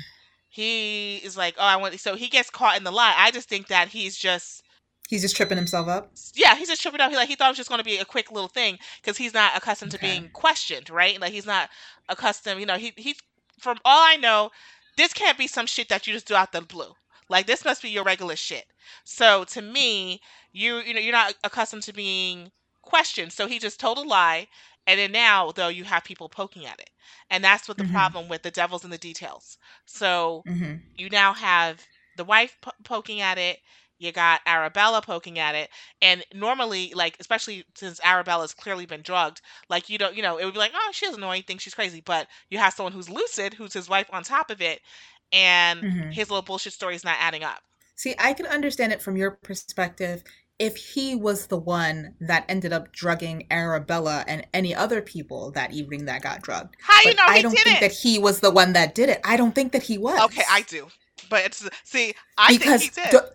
he 0.50 1.18
is 1.18 1.38
like, 1.38 1.56
oh, 1.58 1.64
I 1.64 1.78
want 1.78 2.00
so 2.00 2.16
he 2.16 2.28
gets 2.28 2.50
caught 2.50 2.78
in 2.78 2.84
the 2.84 2.92
lie. 2.92 3.16
I 3.18 3.32
just 3.32 3.50
think 3.50 3.68
that 3.68 3.88
he's 3.90 4.18
just 4.18 4.64
He's 5.10 5.24
just 5.24 5.36
tripping 5.36 5.58
himself 5.58 5.88
up. 5.88 6.12
Yeah, 6.36 6.56
he's 6.56 6.68
just 6.68 6.84
tripping 6.84 7.02
up. 7.02 7.10
He 7.10 7.18
like 7.18 7.28
he 7.30 7.36
thought 7.36 7.48
it 7.48 7.52
was 7.52 7.58
just 7.58 7.70
going 7.70 7.80
to 7.80 7.84
be 7.86 7.98
a 7.98 8.06
quick 8.06 8.32
little 8.32 8.48
thing 8.48 8.78
because 9.02 9.18
he's 9.18 9.34
not 9.34 9.58
accustomed 9.58 9.96
okay. 9.96 9.98
to 9.98 10.14
being 10.14 10.30
questioned, 10.34 10.92
right? 10.92 11.20
Like 11.20 11.32
he's 11.32 11.48
not 11.48 11.70
accustomed. 12.10 12.60
You 12.60 12.68
know, 12.68 12.78
he 12.78 12.94
he. 12.96 13.16
From 13.60 13.78
all 13.84 14.02
I 14.08 14.16
know, 14.18 14.52
this 14.98 15.12
can't 15.12 15.38
be 15.38 15.48
some 15.48 15.66
shit 15.66 15.90
that 15.90 16.06
you 16.06 16.14
just 16.14 16.28
do 16.28 16.36
out 16.36 16.52
the 16.52 16.62
blue. 16.62 16.94
Like 17.28 17.48
this 17.48 17.66
must 17.66 17.82
be 17.82 17.90
your 17.90 18.04
regular 18.04 18.36
shit. 18.36 18.66
So 19.04 19.46
to 19.46 19.62
me, 19.64 20.22
you 20.52 20.78
you 20.78 20.94
know 20.94 21.00
you're 21.00 21.12
not 21.12 21.34
accustomed 21.44 21.84
to 21.84 21.94
being 21.94 22.52
questioned. 22.84 23.34
So 23.34 23.48
he 23.48 23.58
just 23.58 23.80
told 23.80 23.98
a 23.98 24.02
lie, 24.02 24.48
and 24.90 25.00
then 25.00 25.12
now 25.12 25.52
though 25.52 25.68
you 25.68 25.84
have 25.84 26.04
people 26.04 26.28
poking 26.30 26.66
at 26.66 26.80
it, 26.80 26.90
and 27.30 27.44
that's 27.44 27.68
what 27.68 27.78
the 27.78 27.84
mm-hmm. 27.84 27.94
problem 27.94 28.28
with 28.28 28.42
the 28.42 28.50
devil's 28.50 28.84
in 28.84 28.90
the 28.90 28.98
details. 28.98 29.60
So 29.86 30.44
mm-hmm. 30.48 30.78
you 30.98 31.10
now 31.10 31.34
have 31.34 31.86
the 32.18 32.24
wife 32.24 32.58
po- 32.60 32.72
poking 32.84 33.22
at 33.22 33.38
it. 33.38 33.60
You 34.00 34.12
got 34.12 34.42
Arabella 34.48 35.02
poking 35.02 35.38
at 35.38 35.56
it, 35.56 35.70
and 36.02 36.24
normally, 36.34 36.94
like 36.96 37.18
especially 37.20 37.66
since 37.76 38.00
Arabella's 38.04 38.54
clearly 38.54 38.88
been 38.88 39.02
drugged, 39.02 39.42
like 39.70 39.90
you 39.90 39.98
don't, 39.98 40.16
you 40.16 40.24
know, 40.24 40.38
it 40.38 40.46
would 40.46 40.54
be 40.54 40.60
like, 40.60 40.72
oh, 40.74 40.90
she 40.92 41.06
doesn't 41.06 41.22
know 41.22 41.32
anything, 41.32 41.58
she's 41.58 41.76
crazy. 41.76 42.02
But 42.04 42.28
you 42.50 42.58
have 42.58 42.74
someone 42.74 42.94
who's 42.94 43.10
lucid, 43.10 43.54
who's 43.54 43.74
his 43.74 43.90
wife 43.90 44.08
on 44.12 44.24
top 44.24 44.50
of 44.50 44.62
it, 44.62 44.80
and 45.32 45.82
mm-hmm. 45.82 46.10
his 46.12 46.32
little 46.32 46.42
bullshit 46.42 46.74
story 46.74 46.96
is 46.96 47.04
not 47.04 47.18
adding 47.20 47.44
up. 47.44 47.62
See, 47.96 48.16
I 48.18 48.34
can 48.34 48.46
understand 48.46 48.94
it 48.94 49.02
from 49.02 49.18
your 49.18 49.32
perspective 49.32 50.24
if 50.60 50.76
he 50.76 51.16
was 51.16 51.48
the 51.48 51.58
one 51.58 52.16
that 52.20 52.44
ended 52.50 52.74
up 52.74 52.92
drugging 52.92 53.48
Arabella 53.50 54.26
and 54.28 54.46
any 54.54 54.76
other 54.76 55.02
people 55.02 55.52
that 55.52 55.72
evening 55.72 56.06
that 56.06 56.22
got 56.22 56.42
drugged. 56.42 56.76
How 56.82 57.00
you 57.10 57.16
know 57.16 57.24
I 57.26 57.42
don't 57.42 57.58
think 57.58 57.78
it? 57.78 57.80
that 57.80 57.94
he 57.94 58.20
was 58.20 58.42
the 58.42 58.52
one 58.52 58.74
that 58.74 58.94
did 58.94 59.08
it. 59.08 59.22
I 59.24 59.38
don't 59.38 59.56
think 59.56 59.72
that 59.72 59.84
he 59.84 59.98
was. 59.98 60.20
Okay, 60.26 60.44
I 60.50 60.62
do. 60.64 60.88
But 61.30 61.46
it's 61.46 61.68
see, 61.86 62.14
I 62.38 62.58
because 62.58 62.82
think 62.82 62.96
he 62.96 63.02
did. 63.02 63.12
The, 63.12 63.34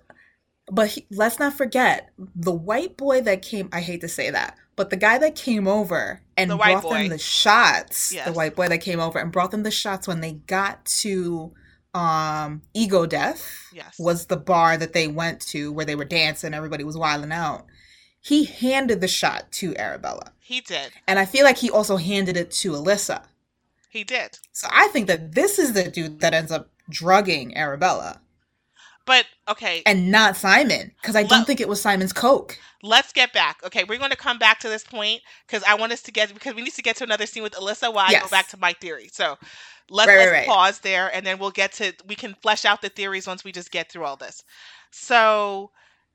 but 0.70 0.88
he, 0.88 1.06
let's 1.10 1.38
not 1.38 1.54
forget 1.54 2.10
the 2.18 2.52
white 2.52 2.96
boy 2.96 3.22
that 3.22 3.42
came. 3.42 3.70
I 3.72 3.80
hate 3.80 4.02
to 4.02 4.08
say 4.08 4.30
that, 4.30 4.58
but 4.76 4.90
the 4.90 4.96
guy 4.96 5.16
that 5.16 5.34
came 5.34 5.66
over 5.66 6.20
and 6.36 6.50
the 6.50 6.56
brought 6.56 6.88
them 6.88 7.08
the 7.08 7.18
shots. 7.18 8.12
Yes. 8.12 8.26
The 8.26 8.32
white 8.32 8.54
boy 8.54 8.68
that 8.68 8.78
came 8.78 9.00
over 9.00 9.18
and 9.18 9.32
brought 9.32 9.50
them 9.50 9.62
the 9.62 9.70
shots 9.70 10.06
when 10.06 10.20
they 10.20 10.32
got 10.32 10.84
to 10.86 11.54
um 11.94 12.60
ego 12.74 13.06
death 13.06 13.68
yes. 13.72 13.96
was 13.98 14.26
the 14.26 14.36
bar 14.36 14.76
that 14.76 14.92
they 14.92 15.06
went 15.06 15.40
to 15.40 15.72
where 15.72 15.86
they 15.86 15.94
were 15.94 16.04
dancing 16.04 16.54
everybody 16.54 16.84
was 16.84 16.96
wilding 16.96 17.32
out. 17.32 17.66
He 18.20 18.44
handed 18.44 19.00
the 19.00 19.08
shot 19.08 19.52
to 19.52 19.76
arabella. 19.76 20.32
He 20.40 20.60
did. 20.60 20.92
And 21.06 21.18
i 21.18 21.24
feel 21.24 21.44
like 21.44 21.58
he 21.58 21.70
also 21.70 21.96
handed 21.96 22.36
it 22.36 22.50
to 22.52 22.72
alyssa. 22.72 23.22
He 23.90 24.04
did. 24.04 24.38
So 24.52 24.66
i 24.70 24.88
think 24.88 25.06
that 25.06 25.34
this 25.34 25.58
is 25.58 25.72
the 25.72 25.90
dude 25.90 26.20
that 26.20 26.34
ends 26.34 26.50
up 26.50 26.70
drugging 26.90 27.56
arabella 27.56 28.20
but 29.06 29.26
okay 29.48 29.82
and 29.86 30.10
not 30.10 30.36
simon 30.36 30.92
because 31.00 31.16
i 31.16 31.22
Let, 31.22 31.30
don't 31.30 31.46
think 31.46 31.60
it 31.60 31.68
was 31.68 31.80
simon's 31.80 32.12
coke 32.12 32.58
let's 32.82 33.12
get 33.12 33.32
back 33.32 33.58
okay 33.64 33.84
we're 33.84 33.98
going 33.98 34.10
to 34.10 34.16
come 34.16 34.38
back 34.38 34.60
to 34.60 34.68
this 34.68 34.84
point 34.84 35.20
because 35.46 35.62
i 35.64 35.74
want 35.74 35.92
us 35.92 36.02
to 36.02 36.12
get 36.12 36.32
because 36.32 36.54
we 36.54 36.62
need 36.62 36.72
to 36.74 36.82
get 36.82 36.96
to 36.96 37.04
another 37.04 37.26
scene 37.26 37.42
with 37.42 37.54
alyssa 37.54 37.92
while 37.92 38.10
yes. 38.10 38.22
i 38.22 38.24
go 38.24 38.30
back 38.30 38.48
to 38.48 38.58
my 38.58 38.72
theory 38.74 39.08
so 39.12 39.36
let, 39.90 40.08
right, 40.08 40.18
us 40.18 40.32
right, 40.32 40.46
pause 40.46 40.78
there 40.80 41.14
and 41.14 41.26
then 41.26 41.38
we'll 41.38 41.50
get 41.50 41.72
to 41.72 41.92
we 42.06 42.14
can 42.14 42.34
flesh 42.34 42.64
out 42.64 42.80
the 42.80 42.88
theories 42.88 43.26
once 43.26 43.44
we 43.44 43.52
just 43.52 43.70
get 43.70 43.90
through 43.90 44.04
all 44.04 44.16
this 44.16 44.42
so 44.90 45.70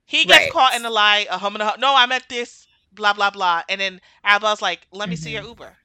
he 0.05 0.25
gets 0.25 0.45
right. 0.45 0.51
caught 0.51 0.75
in 0.75 0.81
the 0.81 0.89
lie 0.89 1.27
a 1.29 1.37
home 1.37 1.55
and 1.55 1.61
a 1.61 1.75
no 1.79 1.93
i'm 1.95 2.11
at 2.11 2.27
this 2.29 2.67
blah 2.93 3.13
blah 3.13 3.29
blah 3.29 3.61
and 3.69 3.79
then 3.79 4.01
Arabella's 4.25 4.61
like 4.61 4.87
let 4.91 5.07
me 5.07 5.15
mm-hmm. 5.15 5.23
see 5.23 5.31
your 5.33 5.41
mm-hmm. 5.41 5.49
uber 5.49 5.77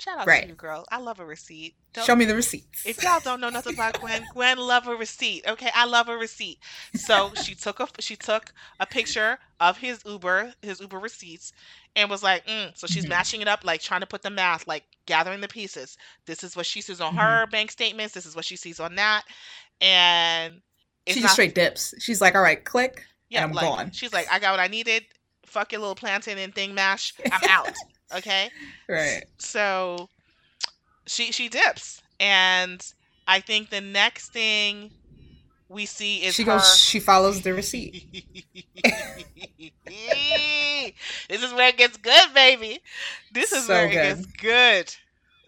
Shout 0.00 0.18
out 0.18 0.26
right. 0.26 0.42
to 0.42 0.48
you, 0.48 0.54
girl. 0.54 0.86
I 0.90 0.98
love 0.98 1.20
a 1.20 1.24
receipt. 1.26 1.74
Don't, 1.92 2.06
Show 2.06 2.16
me 2.16 2.24
the 2.24 2.34
receipts. 2.34 2.86
If 2.86 3.02
y'all 3.02 3.20
don't 3.20 3.40
know 3.40 3.50
nothing 3.50 3.74
about 3.74 4.00
Gwen, 4.00 4.24
Gwen 4.32 4.56
love 4.56 4.88
a 4.88 4.96
receipt. 4.96 5.44
Okay, 5.46 5.68
I 5.74 5.84
love 5.84 6.08
a 6.08 6.16
receipt. 6.16 6.58
So 6.94 7.32
she 7.42 7.54
took 7.54 7.80
a 7.80 7.88
she 7.98 8.16
took 8.16 8.52
a 8.78 8.86
picture 8.86 9.38
of 9.60 9.76
his 9.76 10.00
Uber, 10.06 10.54
his 10.62 10.80
Uber 10.80 10.98
receipts, 10.98 11.52
and 11.96 12.08
was 12.08 12.22
like, 12.22 12.46
mm. 12.46 12.76
so 12.78 12.86
she's 12.86 13.02
mm-hmm. 13.02 13.10
matching 13.10 13.40
it 13.42 13.48
up, 13.48 13.62
like 13.64 13.82
trying 13.82 14.00
to 14.00 14.06
put 14.06 14.22
the 14.22 14.30
math, 14.30 14.66
like 14.66 14.84
gathering 15.04 15.42
the 15.42 15.48
pieces. 15.48 15.98
This 16.24 16.42
is 16.42 16.56
what 16.56 16.64
she 16.64 16.80
sees 16.80 17.00
on 17.00 17.10
mm-hmm. 17.10 17.20
her 17.20 17.46
bank 17.48 17.70
statements. 17.70 18.14
This 18.14 18.24
is 18.24 18.34
what 18.34 18.46
she 18.46 18.56
sees 18.56 18.80
on 18.80 18.94
that, 18.94 19.24
and 19.82 20.62
she 21.06 21.20
just 21.20 21.34
straight 21.34 21.54
dips. 21.54 21.94
She's 21.98 22.20
like, 22.20 22.34
all 22.34 22.42
right, 22.42 22.64
click. 22.64 23.04
Yeah, 23.28 23.44
I'm 23.44 23.52
like, 23.52 23.64
gone. 23.64 23.90
She's 23.92 24.12
like, 24.12 24.26
I 24.30 24.38
got 24.38 24.52
what 24.52 24.60
I 24.60 24.66
needed. 24.66 25.04
Fuck 25.44 25.72
your 25.72 25.80
little 25.80 25.94
plantain 25.94 26.38
and 26.38 26.54
thing 26.54 26.74
mash. 26.74 27.12
I'm 27.30 27.40
out. 27.50 27.74
Okay. 28.16 28.50
Right. 28.88 29.24
So 29.38 30.08
she 31.06 31.32
she 31.32 31.48
dips, 31.48 32.02
and 32.18 32.84
I 33.26 33.40
think 33.40 33.70
the 33.70 33.80
next 33.80 34.32
thing 34.32 34.90
we 35.68 35.86
see 35.86 36.18
is 36.18 36.34
she 36.34 36.42
her... 36.42 36.52
goes. 36.52 36.76
She 36.76 37.00
follows 37.00 37.42
the 37.42 37.54
receipt. 37.54 38.04
this 41.28 41.42
is 41.42 41.52
where 41.54 41.68
it 41.68 41.76
gets 41.76 41.96
good, 41.96 42.34
baby. 42.34 42.80
This 43.32 43.52
is 43.52 43.66
so 43.66 43.74
where 43.74 43.88
good. 43.88 43.96
it 43.96 44.16
gets 44.16 44.26
good. 44.26 44.94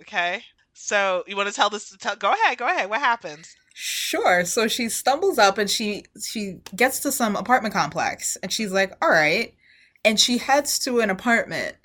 Okay. 0.02 0.44
So 0.74 1.24
you 1.26 1.36
want 1.36 1.48
to 1.48 1.54
tell 1.54 1.70
this? 1.70 1.94
Tell, 1.98 2.16
go 2.16 2.32
ahead. 2.32 2.58
Go 2.58 2.66
ahead. 2.66 2.88
What 2.88 3.00
happens? 3.00 3.54
Sure. 3.74 4.44
So 4.44 4.68
she 4.68 4.88
stumbles 4.88 5.38
up 5.38 5.58
and 5.58 5.68
she 5.68 6.04
she 6.22 6.58
gets 6.74 7.00
to 7.00 7.12
some 7.12 7.36
apartment 7.36 7.74
complex 7.74 8.36
and 8.42 8.52
she's 8.52 8.72
like, 8.72 8.92
"All 9.02 9.10
right," 9.10 9.54
and 10.04 10.18
she 10.20 10.38
heads 10.38 10.78
to 10.80 11.00
an 11.00 11.10
apartment 11.10 11.76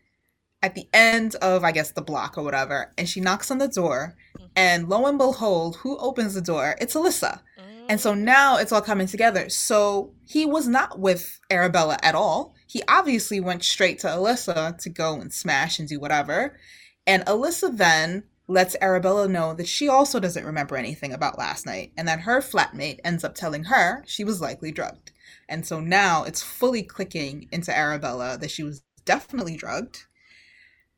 at 0.62 0.76
the 0.76 0.88
end 0.94 1.36
of 1.36 1.64
I 1.64 1.72
guess 1.72 1.92
the 1.92 2.02
block 2.02 2.38
or 2.38 2.44
whatever, 2.44 2.94
and 2.98 3.08
she 3.08 3.22
knocks 3.22 3.52
on 3.52 3.58
the 3.58 3.68
door, 3.68 4.16
mm-hmm. 4.38 4.48
and 4.56 4.90
lo 4.90 5.06
and 5.06 5.18
behold, 5.18 5.78
who 5.78 5.98
opens 5.98 6.34
the 6.34 6.42
door? 6.42 6.76
It's 6.82 6.96
Alyssa. 6.96 7.42
Mm-hmm. 7.60 7.86
And 7.90 8.02
so 8.02 8.14
now 8.14 8.58
it's 8.58 8.72
all 8.72 8.82
coming 8.82 9.08
together. 9.08 9.50
So 9.50 10.14
he 10.26 10.46
was 10.46 10.68
not 10.68 11.00
with 11.00 11.40
Arabella 11.52 11.98
at 12.02 12.16
all. 12.16 12.56
He 12.68 12.82
obviously 12.88 13.40
went 13.40 13.64
straight 13.64 14.00
to 14.00 14.08
Alyssa 14.08 14.78
to 14.80 14.90
go 14.90 15.20
and 15.20 15.34
smash 15.34 15.80
and 15.80 15.88
do 15.88 16.00
whatever. 16.00 16.58
And 17.06 17.26
Alyssa 17.26 17.78
then 17.78 18.24
lets 18.50 18.76
Arabella 18.82 19.28
know 19.28 19.54
that 19.54 19.68
she 19.68 19.88
also 19.88 20.20
doesn't 20.20 20.46
remember 20.46 20.76
anything 20.76 21.14
about 21.14 21.38
last 21.38 21.66
night 21.66 21.92
and 21.98 22.08
that 22.08 22.22
her 22.22 22.42
flatmate 22.42 23.00
ends 23.04 23.24
up 23.24 23.36
telling 23.36 23.66
her 23.66 24.04
she 24.06 24.24
was 24.24 24.42
likely 24.42 24.72
drugged. 24.72 25.12
And 25.50 25.66
so 25.66 25.80
now 25.80 26.24
it's 26.24 26.44
fully 26.44 26.84
clicking 26.84 27.48
into 27.52 27.78
Arabella 27.78 28.38
that 28.38 28.52
she 28.52 28.64
was 28.64 28.84
definitely 29.06 29.56
drugged 29.56 30.06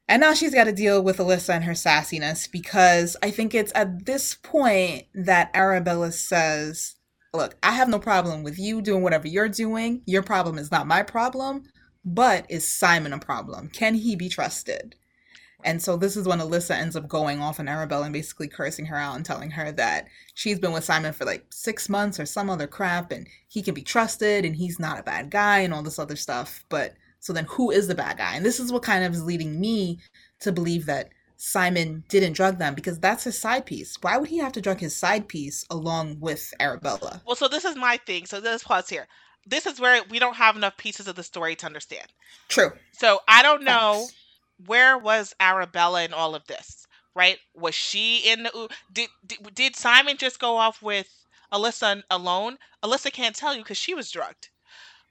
and 0.10 0.22
now 0.22 0.34
she's 0.34 0.56
got 0.56 0.64
to 0.64 0.74
deal 0.74 1.04
with 1.04 1.18
Alyssa 1.18 1.54
and 1.54 1.64
her 1.66 1.74
sassiness 1.74 2.52
because 2.52 3.16
I 3.22 3.30
think 3.30 3.54
it's 3.54 3.72
at 3.76 4.08
this 4.08 4.34
point 4.34 5.04
that 5.14 5.52
Arabella 5.54 6.12
says, 6.12 6.96
Look, 7.32 7.56
I 7.62 7.74
have 7.74 7.90
no 7.90 8.00
problem 8.00 8.42
with 8.42 8.58
you 8.58 8.82
doing 8.82 9.04
whatever 9.04 9.28
you're 9.28 9.48
doing. 9.48 10.02
Your 10.08 10.24
problem 10.24 10.58
is 10.58 10.72
not 10.72 10.88
my 10.88 11.04
problem. 11.04 11.64
But 12.04 12.48
is 12.50 12.68
Simon 12.68 13.14
a 13.14 13.20
problem? 13.20 13.70
Can 13.70 13.94
he 13.94 14.16
be 14.16 14.30
trusted? 14.30 14.96
And 15.64 15.80
so 15.80 15.96
this 15.96 16.18
is 16.18 16.28
when 16.28 16.40
Alyssa 16.40 16.72
ends 16.72 16.96
up 16.96 17.08
going 17.08 17.40
off 17.40 17.60
on 17.60 17.68
Arabella 17.68 18.06
and 18.06 18.14
basically 18.14 18.48
cursing 18.48 18.88
her 18.88 18.96
out 18.96 19.16
and 19.16 19.24
telling 19.24 19.52
her 19.52 19.72
that 19.74 20.08
she's 20.34 20.58
been 20.58 20.72
with 20.72 20.86
Simon 20.86 21.14
for 21.14 21.26
like 21.26 21.46
six 21.52 21.88
months 21.88 22.20
or 22.20 22.26
some 22.26 22.50
other 22.50 22.66
crap 22.66 23.12
and 23.12 23.28
he 23.48 23.62
can 23.62 23.76
be 23.76 23.84
trusted 23.84 24.44
and 24.44 24.56
he's 24.56 24.80
not 24.80 25.00
a 25.00 25.04
bad 25.04 25.30
guy 25.30 25.60
and 25.60 25.72
all 25.72 25.84
this 25.84 26.00
other 26.00 26.16
stuff. 26.16 26.66
But 26.70 26.96
so 27.20 27.34
then 27.34 27.46
who 27.46 27.72
is 27.72 27.88
the 27.88 27.96
bad 27.96 28.18
guy? 28.18 28.36
And 28.36 28.46
this 28.46 28.60
is 28.60 28.72
what 28.72 28.84
kind 28.84 29.04
of 29.04 29.14
is 29.14 29.24
leading 29.24 29.60
me 29.60 30.00
to 30.40 30.52
believe 30.52 30.86
that 30.86 31.10
Simon 31.38 32.04
didn't 32.10 32.34
drug 32.34 32.58
them 32.60 32.76
because 32.76 33.00
that's 33.00 33.24
his 33.24 33.38
side 33.38 33.66
piece. 33.66 33.98
Why 34.02 34.18
would 34.18 34.30
he 34.30 34.38
have 34.40 34.52
to 34.54 34.62
drug 34.62 34.80
his 34.80 34.96
side 34.96 35.28
piece 35.28 35.66
along 35.70 36.20
with 36.20 36.54
Arabella? 36.60 37.22
Well, 37.26 37.36
so 37.36 37.48
this 37.48 37.66
is 37.66 37.76
my 37.76 37.98
thing. 37.98 38.26
So 38.26 38.40
let's 38.40 38.64
pause 38.64 38.90
here. 38.90 39.08
This 39.46 39.66
is 39.66 39.80
where 39.80 40.02
we 40.10 40.20
don't 40.20 40.36
have 40.36 40.58
enough 40.58 40.78
pieces 40.78 41.08
of 41.08 41.16
the 41.16 41.24
story 41.24 41.56
to 41.56 41.66
understand. 41.66 42.08
True. 42.50 42.72
So 42.92 43.22
I 43.28 43.42
don't 43.42 43.64
know 43.64 43.94
Thanks. 43.96 44.14
where 44.66 44.98
was 44.98 45.34
Arabella 45.40 46.04
in 46.04 46.14
all 46.14 46.36
of 46.36 46.46
this, 46.48 46.86
right? 47.16 47.38
Was 47.56 47.74
she 47.74 48.30
in 48.30 48.44
the 48.44 48.70
did 48.92 49.10
did, 49.26 49.56
did 49.56 49.76
Simon 49.76 50.18
just 50.18 50.40
go 50.40 50.58
off 50.58 50.82
with 50.82 51.08
Alyssa 51.54 52.04
alone? 52.12 52.58
Alyssa 52.84 53.14
can't 53.14 53.36
tell 53.36 53.56
you 53.56 53.64
because 53.64 53.78
she 53.78 53.94
was 53.94 54.12
drugged 54.12 54.50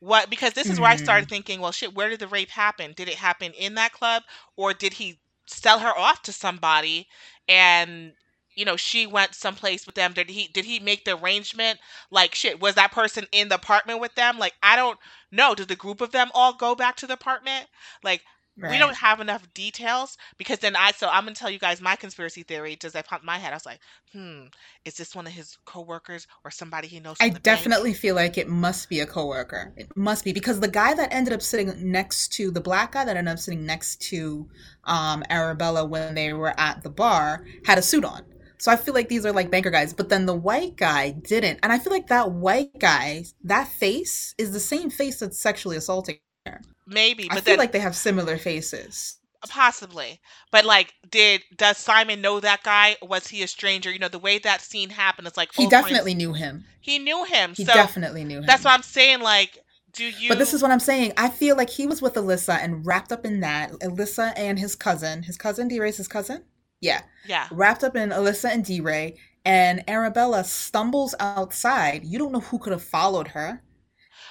what 0.00 0.30
because 0.30 0.52
this 0.52 0.70
is 0.70 0.78
where 0.78 0.90
I 0.90 0.96
started 0.96 1.26
mm. 1.26 1.30
thinking, 1.30 1.61
well, 1.61 1.72
shit, 1.72 1.94
where 1.94 2.08
did 2.08 2.20
the 2.20 2.28
rape 2.28 2.50
happen? 2.50 2.92
Did 2.92 3.08
it 3.08 3.16
happen 3.16 3.52
in 3.52 3.74
that 3.74 3.92
club, 3.92 4.22
or 4.56 4.72
did 4.72 4.92
he 4.92 5.18
sell 5.46 5.78
her 5.80 5.96
off 5.96 6.22
to 6.22 6.32
somebody, 6.32 7.08
and 7.48 8.12
you 8.54 8.64
know 8.64 8.76
she 8.76 9.06
went 9.06 9.34
someplace 9.34 9.87
with 9.87 9.96
them? 9.96 10.12
Did 10.12 10.30
he 10.30 10.48
did 10.48 10.64
he 10.64 10.78
make 10.78 11.04
the 11.04 11.16
arrangement? 11.16 11.80
Like 12.11 12.34
shit, 12.34 12.61
was 12.61 12.74
that 12.76 12.92
person 12.92 13.26
in 13.32 13.48
the 13.48 13.56
apartment 13.56 14.00
with 14.00 14.14
them? 14.14 14.38
Like 14.38 14.54
I 14.62 14.76
don't 14.76 14.98
know. 15.32 15.54
Did 15.54 15.68
the 15.68 15.76
group 15.76 16.00
of 16.00 16.12
them 16.12 16.30
all 16.34 16.52
go 16.52 16.74
back 16.74 16.96
to 16.96 17.06
the 17.06 17.14
apartment? 17.14 17.66
Like 18.04 18.22
Right. 18.61 18.73
We 18.73 18.79
don't 18.79 18.97
have 18.97 19.21
enough 19.21 19.47
details 19.55 20.18
because 20.37 20.59
then 20.59 20.75
I 20.75 20.90
so 20.90 21.09
I'm 21.09 21.23
gonna 21.25 21.37
tell 21.37 21.51
you 21.51 21.61
guys 21.61 21.81
my 21.81 21.94
conspiracy 21.94 22.42
theory. 22.42 22.75
Does 22.75 22.92
that 22.94 23.07
pop 23.07 23.23
my 23.23 23.38
head? 23.38 23.53
I 23.53 23.57
was 23.57 23.64
like, 23.64 23.79
hmm, 24.12 24.47
is 24.85 24.94
this 24.97 25.14
one 25.14 25.29
of 25.29 25.33
his 25.33 25.57
coworkers 25.64 26.27
or 26.44 26.51
somebody 26.51 26.88
he 26.88 26.99
knows? 26.99 27.16
I 27.21 27.29
definitely 27.29 27.90
bank? 27.90 28.01
feel 28.01 28.14
like 28.16 28.37
it 28.37 28.49
must 28.49 28.88
be 28.88 28.99
a 28.99 29.07
coworker. 29.07 29.73
It 29.77 29.97
must 29.97 30.25
be 30.25 30.33
because 30.33 30.59
the 30.59 30.68
guy 30.68 30.92
that 30.94 31.12
ended 31.12 31.33
up 31.33 31.42
sitting 31.42 31.73
next 31.92 32.33
to 32.33 32.51
the 32.51 32.61
black 32.61 32.92
guy 32.92 33.05
that 33.05 33.16
ended 33.16 33.33
up 33.33 33.38
sitting 33.38 33.64
next 33.64 34.03
to 34.09 34.49
um, 34.85 35.23
Arabella 35.31 35.85
when 35.85 36.16
they 36.16 36.33
were 36.33 36.59
at 36.59 36.83
the 36.83 36.90
bar 36.90 37.44
had 37.64 37.79
a 37.79 37.83
suit 37.83 38.05
on. 38.05 38.25
So 38.59 38.73
I 38.73 38.77
feel 38.77 38.92
like 38.92 39.09
these 39.09 39.25
are 39.25 39.33
like 39.33 39.53
banker 39.53 39.71
guys, 39.71 39.92
but 39.94 40.09
then 40.09 40.27
the 40.27 40.35
white 40.35 40.75
guy 40.77 41.12
didn't. 41.12 41.61
And 41.62 41.73
I 41.73 41.79
feel 41.79 41.92
like 41.92 42.09
that 42.09 42.33
white 42.33 42.77
guy, 42.81 43.25
that 43.44 43.68
face 43.68 44.35
is 44.37 44.51
the 44.51 44.59
same 44.59 44.90
face 44.90 45.21
that's 45.21 45.38
sexually 45.38 45.77
assaulting 45.77 46.18
Maybe, 46.87 47.24
I 47.30 47.34
but 47.34 47.44
feel 47.44 47.52
then 47.52 47.58
like 47.58 47.72
they 47.72 47.80
have 47.80 47.94
similar 47.96 48.38
faces. 48.38 49.16
possibly. 49.48 50.20
But 50.50 50.64
like, 50.64 50.94
did 51.11 51.42
does 51.56 51.76
Simon 51.78 52.20
know 52.20 52.40
that 52.40 52.62
guy? 52.62 52.96
Was 53.02 53.26
he 53.28 53.42
a 53.42 53.48
stranger? 53.48 53.90
You 53.92 53.98
know, 53.98 54.08
the 54.08 54.18
way 54.18 54.38
that 54.38 54.61
scene 54.61 54.90
happened, 54.90 55.26
it's 55.28 55.37
like 55.37 55.50
He 55.54 55.66
oh 55.66 55.68
friends- 55.68 55.84
definitely 55.84 56.14
knew 56.14 56.32
him. 56.32 56.64
he 56.80 56.98
knew 56.98 57.24
him. 57.24 57.54
He 57.54 57.64
so 57.64 57.72
definitely 57.74 58.24
knew 58.24 58.38
him. 58.38 58.46
that's 58.46 58.64
what 58.64 58.72
I'm 58.72 58.82
saying. 58.82 59.20
Like, 59.20 59.58
do 59.92 60.04
you? 60.04 60.28
But 60.28 60.38
this 60.38 60.54
is 60.54 60.62
what 60.62 60.70
I'm 60.70 60.80
saying. 60.80 61.12
I 61.16 61.28
feel 61.28 61.56
like 61.56 61.70
he 61.70 61.87
was 61.87 62.00
with 62.02 62.14
Alyssa 62.14 62.58
and 62.62 62.84
wrapped 62.87 63.12
up 63.12 63.24
in 63.24 63.40
that. 63.40 63.72
Alyssa 63.80 64.32
and 64.37 64.58
his 64.58 64.74
cousin, 64.74 65.22
his 65.24 65.37
cousin, 65.37 65.68
D 65.68 65.78
Ray's 65.80 65.96
his 65.98 66.08
cousin? 66.08 66.44
Yeah. 66.80 67.02
yeah. 67.26 67.48
Wrapped 67.50 67.82
up 67.82 67.96
in 67.96 68.11
Alyssa 68.11 68.50
and 68.50 68.64
D 68.64 68.80
Ray. 68.80 69.16
And 69.44 69.82
Arabella 69.88 70.44
stumbles 70.44 71.14
outside. 71.20 72.04
You 72.04 72.18
don't 72.18 72.32
know 72.32 72.40
who 72.40 72.58
could 72.58 72.72
have 72.72 72.82
followed 72.82 73.28
her. 73.28 73.62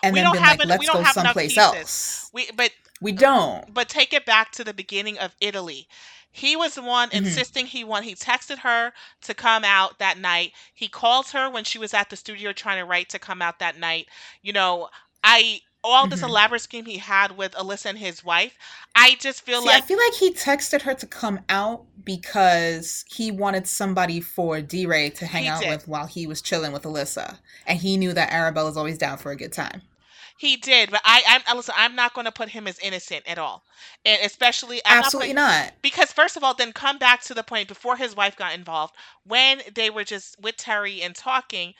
And 0.04 0.14
We 0.14 0.20
then 0.20 0.26
don't 0.26 0.34
been 0.34 0.44
have 0.44 0.60
like, 0.60 0.62
en- 0.62 0.70
let's 0.70 0.80
we 0.80 0.86
don't 0.86 1.04
go 1.04 1.12
someplace 1.12 1.58
else. 1.58 2.30
We 2.34 2.50
but 2.56 2.72
We 3.02 3.12
don't. 3.12 3.74
but 3.74 3.90
take 3.90 4.14
it 4.14 4.26
back 4.26 4.52
to 4.54 4.64
the 4.64 4.74
beginning 4.74 5.18
of 5.20 5.36
Italy. 5.42 5.88
He 6.32 6.56
was 6.56 6.76
the 6.76 6.84
one 6.84 7.10
Mhm. 7.10 7.14
insisting 7.14 7.66
he 7.66 7.84
won. 7.84 8.04
He 8.04 8.14
texted 8.14 8.60
her 8.60 8.94
to 9.22 9.34
come 9.34 9.64
out 9.64 9.98
that 10.00 10.20
night. 10.20 10.54
He 10.74 10.88
called 10.88 11.30
her 11.30 11.50
when 11.50 11.64
she 11.64 11.80
was 11.80 11.94
at 11.94 12.10
the 12.10 12.16
studio 12.16 12.54
trying 12.54 12.78
to 12.78 12.86
write 12.86 13.10
to 13.10 13.20
come 13.20 13.42
out 13.42 13.60
that 13.60 13.80
night. 13.80 14.08
You 14.44 14.54
know, 14.54 14.90
I 15.24 15.62
all 15.84 16.08
this 16.08 16.22
Mhm. 16.22 16.30
elaborate 16.30 16.62
scheme 16.62 16.86
he 16.86 16.98
had 16.98 17.38
with 17.38 17.54
Alyssa 17.54 17.86
and 17.88 17.98
his 17.98 18.24
wife. 18.24 18.54
I 18.94 19.16
just 19.16 19.42
feel 19.46 19.62
See, 19.62 19.70
I 19.70 19.76
like 19.76 19.86
feel 19.86 19.98
like 19.98 20.14
he 20.16 20.34
texted 20.34 20.82
her 20.82 20.94
to 20.96 21.08
come 21.08 21.40
out 21.50 21.86
because 22.04 23.06
he 23.08 23.32
wanted 23.32 23.68
somebody 23.68 24.20
for 24.20 24.60
D 24.62 24.86
Ray 24.86 25.10
to 25.12 25.26
hang 25.26 25.48
out 25.48 25.62
did. 25.62 25.70
with 25.70 25.88
while 25.88 26.08
he 26.08 26.28
was 26.28 26.42
chilling 26.42 26.72
with 26.72 26.84
Alyssa. 26.84 27.40
And 27.66 27.80
he 27.80 27.96
knew 27.98 28.14
that 28.14 28.32
Arabella's 28.32 28.78
always 28.78 28.98
down 28.98 29.18
for 29.18 29.32
a 29.32 29.36
good 29.36 29.54
time. 29.54 29.82
He 30.38 30.56
did, 30.58 30.92
but 30.92 31.02
I, 31.04 31.42
I'm 31.48 31.58
listen. 31.58 31.74
I'm 31.78 31.96
not 31.96 32.14
going 32.14 32.26
to 32.26 32.32
put 32.32 32.50
him 32.50 32.68
as 32.68 32.78
innocent 32.80 33.24
at 33.28 33.38
all, 33.38 33.64
and 34.06 34.20
especially 34.24 34.82
I'm 34.86 35.04
Absolutely 35.04 35.34
not. 35.34 35.66
not. 35.66 35.74
Because 35.82 36.12
first 36.12 36.38
of 36.38 36.44
all, 36.44 36.54
then 36.54 36.74
come 36.74 36.98
back 36.98 37.22
to 37.24 37.34
the 37.34 37.44
point 37.44 37.68
before 37.68 37.96
his 37.98 38.16
wife 38.16 38.36
got 38.36 38.54
involved, 38.56 38.94
when 39.26 39.62
they 39.76 39.90
were 39.90 40.04
just 40.04 40.40
with 40.42 40.58
Terry 40.58 41.02
and 41.02 41.16
talking. 41.16 41.74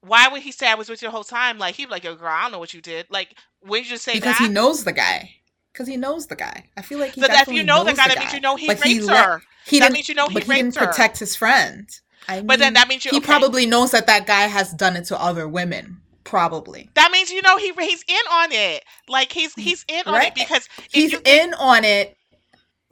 Why 0.00 0.28
would 0.28 0.42
he 0.42 0.52
say 0.52 0.68
I 0.70 0.74
was 0.74 0.90
with 0.90 1.00
you 1.00 1.08
the 1.08 1.12
whole 1.12 1.24
time? 1.24 1.56
Like 1.58 1.76
he'd 1.76 1.86
be 1.86 1.90
like, 1.92 2.04
"Yo, 2.04 2.14
girl, 2.14 2.28
I 2.28 2.42
don't 2.42 2.52
know 2.52 2.58
what 2.58 2.74
you 2.74 2.82
did." 2.82 3.06
Like, 3.08 3.36
would 3.64 3.84
you 3.84 3.90
just 3.90 4.04
say 4.04 4.14
because 4.14 4.36
that? 4.38 4.46
he 4.46 4.48
knows 4.48 4.84
the 4.84 4.92
guy. 4.92 5.30
Because 5.72 5.88
he 5.88 5.96
knows 5.96 6.26
the 6.26 6.36
guy. 6.36 6.66
I 6.76 6.82
feel 6.82 6.98
like 6.98 7.14
he 7.14 7.20
so 7.22 7.26
if 7.30 7.48
you 7.48 7.64
know 7.64 7.78
the 7.84 7.90
knows 7.90 7.96
guy, 7.96 8.08
that 8.08 8.18
means 8.18 8.32
you 8.34 8.40
know 8.40 8.54
he 8.56 8.66
But 8.66 8.84
raped 8.84 9.04
let- 9.06 9.24
her. 9.24 9.42
He 9.66 9.80
That 9.80 9.92
means 9.92 10.08
you 10.08 10.14
know 10.14 10.28
he 10.28 10.34
but 10.34 10.42
he 10.44 10.52
didn't 10.52 10.76
her. 10.76 10.86
protect 10.86 11.18
his 11.18 11.34
friend. 11.34 11.88
I 12.28 12.42
But 12.42 12.58
then 12.58 12.74
that 12.74 12.86
means 12.88 13.04
you 13.06 13.10
he 13.12 13.16
okay. 13.16 13.26
probably 13.26 13.64
knows 13.66 13.90
that 13.92 14.06
that 14.06 14.26
guy 14.26 14.42
has 14.42 14.72
done 14.74 14.94
it 14.94 15.04
to 15.06 15.20
other 15.20 15.48
women. 15.48 16.00
Probably. 16.24 16.88
That 16.94 17.10
means 17.12 17.30
you 17.30 17.42
know 17.42 17.56
he 17.58 17.72
he's 17.78 18.04
in 18.08 18.16
on 18.32 18.52
it. 18.52 18.82
Like 19.08 19.30
he's 19.32 19.54
he's 19.54 19.84
in 19.88 20.06
on 20.06 20.22
it 20.22 20.34
because 20.34 20.68
if 20.78 20.94
He's 20.94 21.12
you 21.12 21.20
in 21.24 21.54
on 21.54 21.84
it 21.84 22.16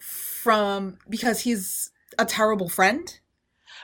from 0.00 0.98
because 1.08 1.40
he's 1.40 1.90
a 2.18 2.24
terrible 2.26 2.68
friend. 2.68 3.18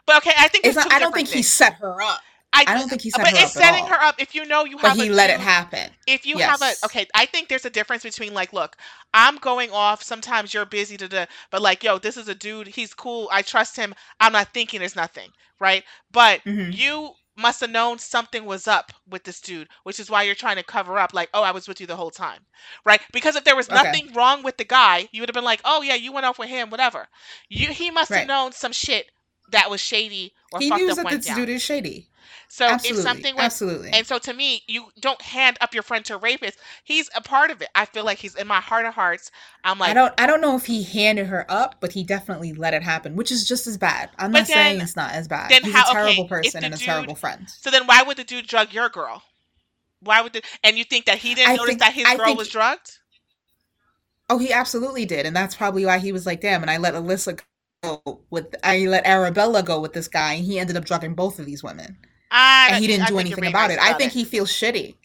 But 0.06 0.18
okay, 0.18 0.32
I 0.38 0.48
think 0.48 0.66
It's 0.66 0.76
not, 0.76 0.92
I 0.92 0.98
don't 0.98 1.14
think 1.14 1.28
he 1.28 1.42
set 1.42 1.74
her 1.74 2.00
up. 2.02 2.20
I 2.52 2.64
don't 2.64 2.88
think 2.88 3.02
he 3.02 3.10
set 3.10 3.20
but 3.20 3.30
her 3.30 3.36
it's 3.38 3.52
setting 3.52 3.86
her 3.86 4.00
up 4.00 4.16
if 4.18 4.34
you 4.34 4.44
know 4.46 4.64
you 4.64 4.78
But 4.78 4.88
have 4.88 4.96
he 4.96 5.08
a 5.10 5.12
let 5.12 5.30
it 5.30 5.40
happen. 5.40 5.90
if 6.06 6.26
you 6.26 6.38
have 6.38 6.62
a 6.62 6.72
okay 6.84 7.06
i 7.14 7.26
think 7.26 7.48
there's 7.48 7.64
a 7.66 7.70
difference 7.70 8.02
between 8.02 8.32
like 8.34 8.52
look 8.52 8.76
i'm 9.12 9.36
going 9.36 9.70
off 9.70 10.02
sometimes 10.02 10.52
you're 10.54 10.64
busy 10.64 10.96
to 10.96 11.08
the 11.08 11.28
but 11.50 11.60
like 11.62 11.84
yo 11.84 11.98
this 11.98 12.16
is 12.16 12.26
a 12.28 12.34
dude 12.34 12.66
he's 12.66 12.94
cool 12.94 13.28
i 13.30 13.42
trust 13.42 13.76
him 13.76 13.94
i'm 14.20 14.32
not 14.32 14.52
thinking 14.54 14.80
there's 14.80 14.96
nothing 14.96 15.28
right 15.60 15.84
but 16.10 16.40
Mhm. 16.46 16.74
you 16.74 17.12
must 17.38 17.60
have 17.60 17.70
known 17.70 17.98
something 17.98 18.44
was 18.44 18.68
up 18.68 18.92
with 19.08 19.24
this 19.24 19.40
dude 19.40 19.68
which 19.84 20.00
is 20.00 20.10
why 20.10 20.22
you're 20.22 20.34
trying 20.34 20.56
to 20.56 20.62
cover 20.64 20.98
up 20.98 21.14
like 21.14 21.30
oh 21.34 21.42
i 21.42 21.52
was 21.52 21.68
with 21.68 21.80
you 21.80 21.86
the 21.86 21.96
whole 21.96 22.10
time 22.10 22.40
right 22.84 23.00
because 23.12 23.36
if 23.36 23.44
there 23.44 23.56
was 23.56 23.70
Okay. 23.70 23.74
nothing 23.74 24.12
wrong 24.14 24.42
with 24.42 24.56
the 24.58 24.64
guy 24.64 25.08
you 25.12 25.22
would 25.22 25.28
have 25.28 25.34
been 25.34 25.44
like 25.44 25.60
oh 25.64 25.82
yeah 25.82 25.94
you 25.94 26.12
went 26.12 26.26
off 26.26 26.38
with 26.38 26.48
him 26.50 26.70
whatever 26.70 27.08
you 27.48 27.72
he 27.72 27.90
must 27.90 28.14
have 28.14 28.24
Right. 28.24 28.28
known 28.28 28.52
some 28.52 28.72
shit 28.72 29.10
that 29.50 29.70
was 29.70 29.80
shady 29.80 30.32
or 30.52 30.60
He 30.60 30.68
fucked 30.68 30.82
knew 30.82 30.90
up 30.90 30.96
that 30.98 31.08
this 31.10 31.26
down 31.26 31.36
dude 31.36 31.48
is 31.48 31.62
shady. 31.62 32.06
so 32.48 32.66
absolutely. 32.66 32.98
if 32.98 33.02
something 33.02 33.34
went 33.36 33.44
absolutely. 33.46 33.90
and 33.92 34.06
so 34.06 34.18
to 34.18 34.32
me, 34.32 34.62
you 34.66 34.86
don't 35.00 35.20
hand 35.20 35.58
up 35.60 35.74
your 35.74 35.82
friend 35.82 36.04
to 36.06 36.14
a 36.14 36.18
rapist. 36.18 36.58
He's 36.84 37.08
a 37.14 37.20
part 37.20 37.50
of 37.50 37.60
it. 37.62 37.68
I 37.74 37.84
feel 37.84 38.04
like 38.04 38.18
he's 38.18 38.34
in 38.34 38.46
my 38.46 38.60
heart 38.60 38.86
of 38.86 38.94
hearts. 38.94 39.30
I'm 39.64 39.78
like, 39.78 39.90
I 39.90 39.94
don't 39.94 40.14
I 40.18 40.26
don't 40.26 40.40
know 40.40 40.56
if 40.56 40.66
he 40.66 40.82
handed 40.82 41.26
her 41.26 41.44
up, 41.50 41.76
but 41.80 41.92
he 41.92 42.04
definitely 42.04 42.52
let 42.54 42.74
it 42.74 42.82
happen, 42.82 43.16
which 43.16 43.30
is 43.30 43.46
just 43.46 43.66
as 43.66 43.76
bad. 43.78 44.10
I'm 44.18 44.32
not 44.32 44.46
saying 44.46 44.80
it's 44.80 44.96
not 44.96 45.12
as 45.12 45.28
bad. 45.28 45.50
then 45.50 45.64
He's 45.64 45.74
how- 45.74 45.86
a 45.88 45.90
okay, 45.90 45.92
terrible 46.14 46.24
if 46.24 46.30
person 46.30 46.64
and 46.64 46.74
a 46.74 46.76
dude- 46.76 46.86
terrible 46.86 47.14
friend. 47.14 47.48
so 47.48 47.70
then 47.70 47.86
why 47.86 48.02
would 48.02 48.16
the 48.16 48.24
dude 48.24 48.46
drug 48.46 48.72
your 48.72 48.88
girl? 48.88 49.22
Why 50.00 50.20
would 50.22 50.32
the 50.32 50.42
and 50.62 50.78
you 50.78 50.84
think 50.84 51.06
that 51.06 51.18
he 51.18 51.34
didn't 51.34 51.50
I 51.50 51.56
notice 51.56 51.68
think- 51.70 51.80
that 51.80 51.92
his 51.92 52.04
I 52.06 52.16
girl 52.16 52.26
think- 52.26 52.38
was 52.38 52.48
drugged? 52.48 52.98
Oh, 54.30 54.38
he 54.38 54.52
absolutely 54.52 55.06
did, 55.06 55.24
and 55.24 55.34
that's 55.34 55.54
probably 55.54 55.86
why 55.86 55.98
he 55.98 56.12
was 56.12 56.26
like, 56.26 56.42
"Damn!" 56.42 56.60
And 56.60 56.70
I 56.70 56.76
let 56.76 56.92
Alyssa 56.94 57.40
with, 58.30 58.54
I 58.62 58.86
let 58.86 59.06
Arabella 59.06 59.62
go 59.62 59.80
with 59.80 59.92
this 59.92 60.08
guy, 60.08 60.34
and 60.34 60.44
he 60.44 60.58
ended 60.58 60.76
up 60.76 60.84
drugging 60.84 61.14
both 61.14 61.38
of 61.38 61.46
these 61.46 61.62
women, 61.62 61.96
I 62.30 62.70
and 62.72 62.80
he 62.80 62.86
didn't 62.86 63.04
I 63.04 63.08
do 63.08 63.18
anything 63.18 63.46
about 63.46 63.70
it. 63.70 63.76
nice 63.76 63.90
I 63.90 63.92
think 63.94 64.12
he 64.12 64.24
feels 64.24 64.50
shitty. 64.50 64.96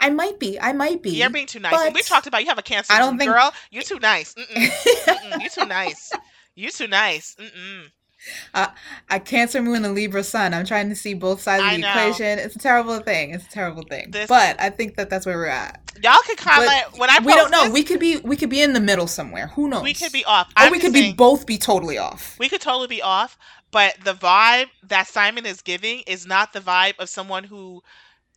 I 0.00 0.10
might 0.10 0.40
be. 0.40 0.58
I 0.60 0.72
might 0.72 1.02
be. 1.02 1.10
You're 1.10 1.30
being 1.30 1.46
too 1.46 1.60
nice. 1.60 1.92
We 1.94 2.02
talked 2.02 2.26
about 2.26 2.42
you 2.42 2.48
have 2.48 2.58
a 2.58 2.62
cancer, 2.62 2.92
I 2.92 2.98
don't 2.98 3.18
think- 3.18 3.30
girl. 3.30 3.52
You're 3.70 3.84
too 3.84 4.00
nice. 4.00 4.34
Mm-mm, 4.34 4.66
mm-mm, 4.66 5.40
you're 5.40 5.50
too 5.50 5.66
nice. 5.66 6.12
You're 6.54 6.70
too 6.70 6.88
nice. 6.88 7.36
Mm-mm. 7.38 7.90
a 8.54 9.20
Cancer 9.20 9.62
moon 9.62 9.76
and 9.76 9.86
a 9.86 9.90
Libra 9.90 10.22
sun. 10.22 10.54
I'm 10.54 10.64
trying 10.64 10.88
to 10.88 10.94
see 10.94 11.14
both 11.14 11.40
sides 11.40 11.62
of 11.64 11.70
the 11.70 11.78
know. 11.78 11.90
equation. 11.90 12.38
It's 12.38 12.56
a 12.56 12.58
terrible 12.58 12.98
thing. 13.00 13.34
It's 13.34 13.46
a 13.46 13.50
terrible 13.50 13.82
thing. 13.82 14.10
This- 14.10 14.28
but 14.28 14.60
I 14.60 14.70
think 14.70 14.96
that 14.96 15.10
that's 15.10 15.26
where 15.26 15.36
we're 15.36 15.46
at. 15.46 15.80
Y'all 16.02 16.16
could 16.24 16.38
comment 16.38 16.70
when 16.96 17.10
I 17.10 17.18
we 17.22 17.34
don't 17.34 17.50
know. 17.50 17.64
this, 17.64 17.72
We 17.72 17.82
could 17.82 18.00
be. 18.00 18.16
We 18.18 18.36
could 18.36 18.50
be 18.50 18.62
in 18.62 18.72
the 18.72 18.80
middle 18.80 19.06
somewhere. 19.06 19.48
Who 19.48 19.68
knows? 19.68 19.82
we 19.82 19.94
could 19.94 20.12
be 20.12 20.24
off. 20.24 20.48
Or 20.48 20.64
I'm 20.64 20.72
we 20.72 20.78
could 20.78 20.92
be 20.92 21.12
both 21.12 21.46
be 21.46 21.58
totally 21.58 21.98
off. 21.98 22.38
We 22.38 22.48
could 22.48 22.60
totally 22.62 22.88
be 22.88 23.02
off, 23.02 23.36
but 23.70 23.96
the 24.02 24.14
vibe 24.14 24.68
that 24.84 25.06
Simon 25.06 25.44
is 25.44 25.60
giving 25.60 26.00
is 26.06 26.26
not 26.26 26.52
the 26.52 26.60
vibe 26.60 26.98
of 26.98 27.08
someone 27.08 27.44
who 27.44 27.82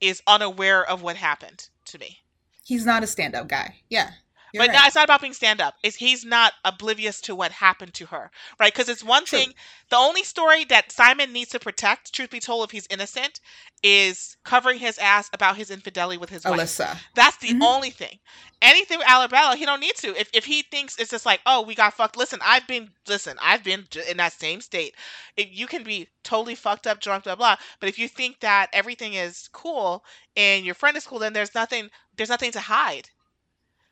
is 0.01 0.21
unaware 0.27 0.83
of 0.83 1.01
what 1.01 1.15
happened 1.15 1.69
to 1.85 1.97
me. 1.97 2.19
He's 2.63 2.85
not 2.85 3.03
a 3.03 3.07
stand-up 3.07 3.47
guy. 3.47 3.75
Yeah. 3.89 4.11
But 4.57 4.69
right. 4.69 4.73
no, 4.73 4.79
it's 4.85 4.95
not 4.95 5.05
about 5.05 5.21
being 5.21 5.33
stand 5.33 5.61
up. 5.61 5.75
It's 5.83 5.95
he's 5.97 6.23
not 6.25 6.53
oblivious 6.63 7.21
to 7.21 7.35
what 7.35 7.51
happened 7.51 7.93
to 7.95 8.05
her, 8.07 8.31
right? 8.59 8.73
Because 8.73 8.89
it's 8.89 9.03
one 9.03 9.25
True. 9.25 9.39
thing. 9.39 9.53
The 9.89 9.97
only 9.97 10.23
story 10.23 10.63
that 10.65 10.91
Simon 10.91 11.31
needs 11.33 11.51
to 11.51 11.59
protect, 11.59 12.13
truth 12.13 12.29
be 12.31 12.39
told, 12.39 12.65
if 12.65 12.71
he's 12.71 12.87
innocent, 12.89 13.39
is 13.83 14.37
covering 14.43 14.79
his 14.79 14.97
ass 14.97 15.29
about 15.33 15.57
his 15.57 15.71
infidelity 15.71 16.17
with 16.17 16.29
his 16.29 16.45
wife. 16.47 16.59
Alyssa. 16.59 16.97
That's 17.15 17.37
the 17.37 17.53
Mhm. 17.53 17.61
only 17.61 17.91
thing. 17.91 18.19
Anything 18.61 18.99
with 18.99 19.07
Alabella, 19.07 19.55
he 19.55 19.65
don't 19.65 19.79
need 19.79 19.95
to. 19.97 20.15
If 20.19 20.29
if 20.33 20.45
he 20.45 20.61
thinks 20.63 20.97
it's 20.97 21.11
just 21.11 21.25
like, 21.25 21.41
oh, 21.45 21.61
we 21.61 21.75
got 21.75 21.93
fucked. 21.93 22.17
Listen, 22.17 22.39
I've 22.41 22.67
been 22.67 22.91
listen, 23.07 23.37
I've 23.41 23.63
been 23.63 23.87
in 24.09 24.17
that 24.17 24.33
same 24.33 24.61
state. 24.61 24.95
If 25.37 25.47
you 25.51 25.67
can 25.67 25.83
be 25.83 26.07
totally 26.23 26.55
fucked 26.55 26.87
up, 26.87 26.99
drunk, 27.01 27.25
blah 27.25 27.35
blah. 27.35 27.57
But 27.79 27.89
if 27.89 27.99
you 27.99 28.07
think 28.07 28.39
that 28.41 28.69
everything 28.73 29.13
is 29.15 29.49
cool 29.53 30.03
and 30.35 30.65
your 30.65 30.75
friend 30.75 30.97
is 30.97 31.05
cool, 31.05 31.19
then 31.19 31.33
there's 31.33 31.53
nothing 31.55 31.89
there's 32.15 32.29
nothing 32.29 32.51
to 32.53 32.59
hide. 32.61 33.09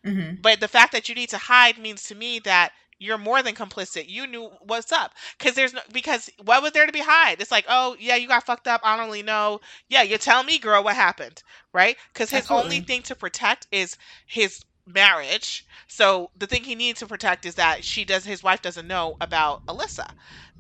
Hmm 0.04 0.38
But 0.42 0.60
the 0.60 0.68
fact 0.68 0.92
that 0.92 1.10
you 1.10 1.16
need 1.16 1.30
to 1.30 1.38
hide 1.38 1.78
means 1.78 2.04
to 2.04 2.16
me 2.16 2.40
that 2.40 2.74
you're 3.00 3.18
more 3.18 3.42
than 3.44 3.56
complicit. 3.56 4.08
You 4.10 4.28
knew 4.28 4.50
what's 4.62 4.92
up 4.92 5.14
because 5.38 5.56
there's 5.56 5.74
no 5.74 5.82
because 5.92 6.30
what 6.44 6.62
was 6.62 6.72
there 6.74 6.86
to 6.86 6.92
be 6.92 7.02
hide? 7.02 7.42
It's 7.42 7.52
like, 7.52 7.66
oh 7.68 7.96
yeah, 8.00 8.16
you 8.16 8.28
got 8.28 8.46
fucked 8.46 8.68
up. 8.68 8.82
I 8.84 8.96
don't 8.98 9.08
really 9.08 9.24
know. 9.24 9.60
Yeah, 9.90 10.04
you 10.04 10.18
tell 10.18 10.44
me, 10.44 10.60
girl, 10.60 10.84
what 10.84 10.96
happened, 10.96 11.44
right? 11.74 11.98
Because 12.14 12.30
his 12.32 12.48
only 12.50 12.80
thing 12.80 13.02
to 13.04 13.16
protect 13.16 13.68
is 13.72 13.98
his 14.26 14.64
marriage. 14.86 15.66
So 15.88 16.32
the 16.38 16.48
thing 16.48 16.64
he 16.64 16.76
needs 16.76 17.00
to 17.00 17.08
protect 17.08 17.46
is 17.46 17.56
that 17.56 17.84
she 17.84 18.06
does. 18.06 18.26
His 18.26 18.44
wife 18.44 18.62
doesn't 18.62 18.88
know 18.88 19.16
about 19.22 19.66
Alyssa, 19.68 20.08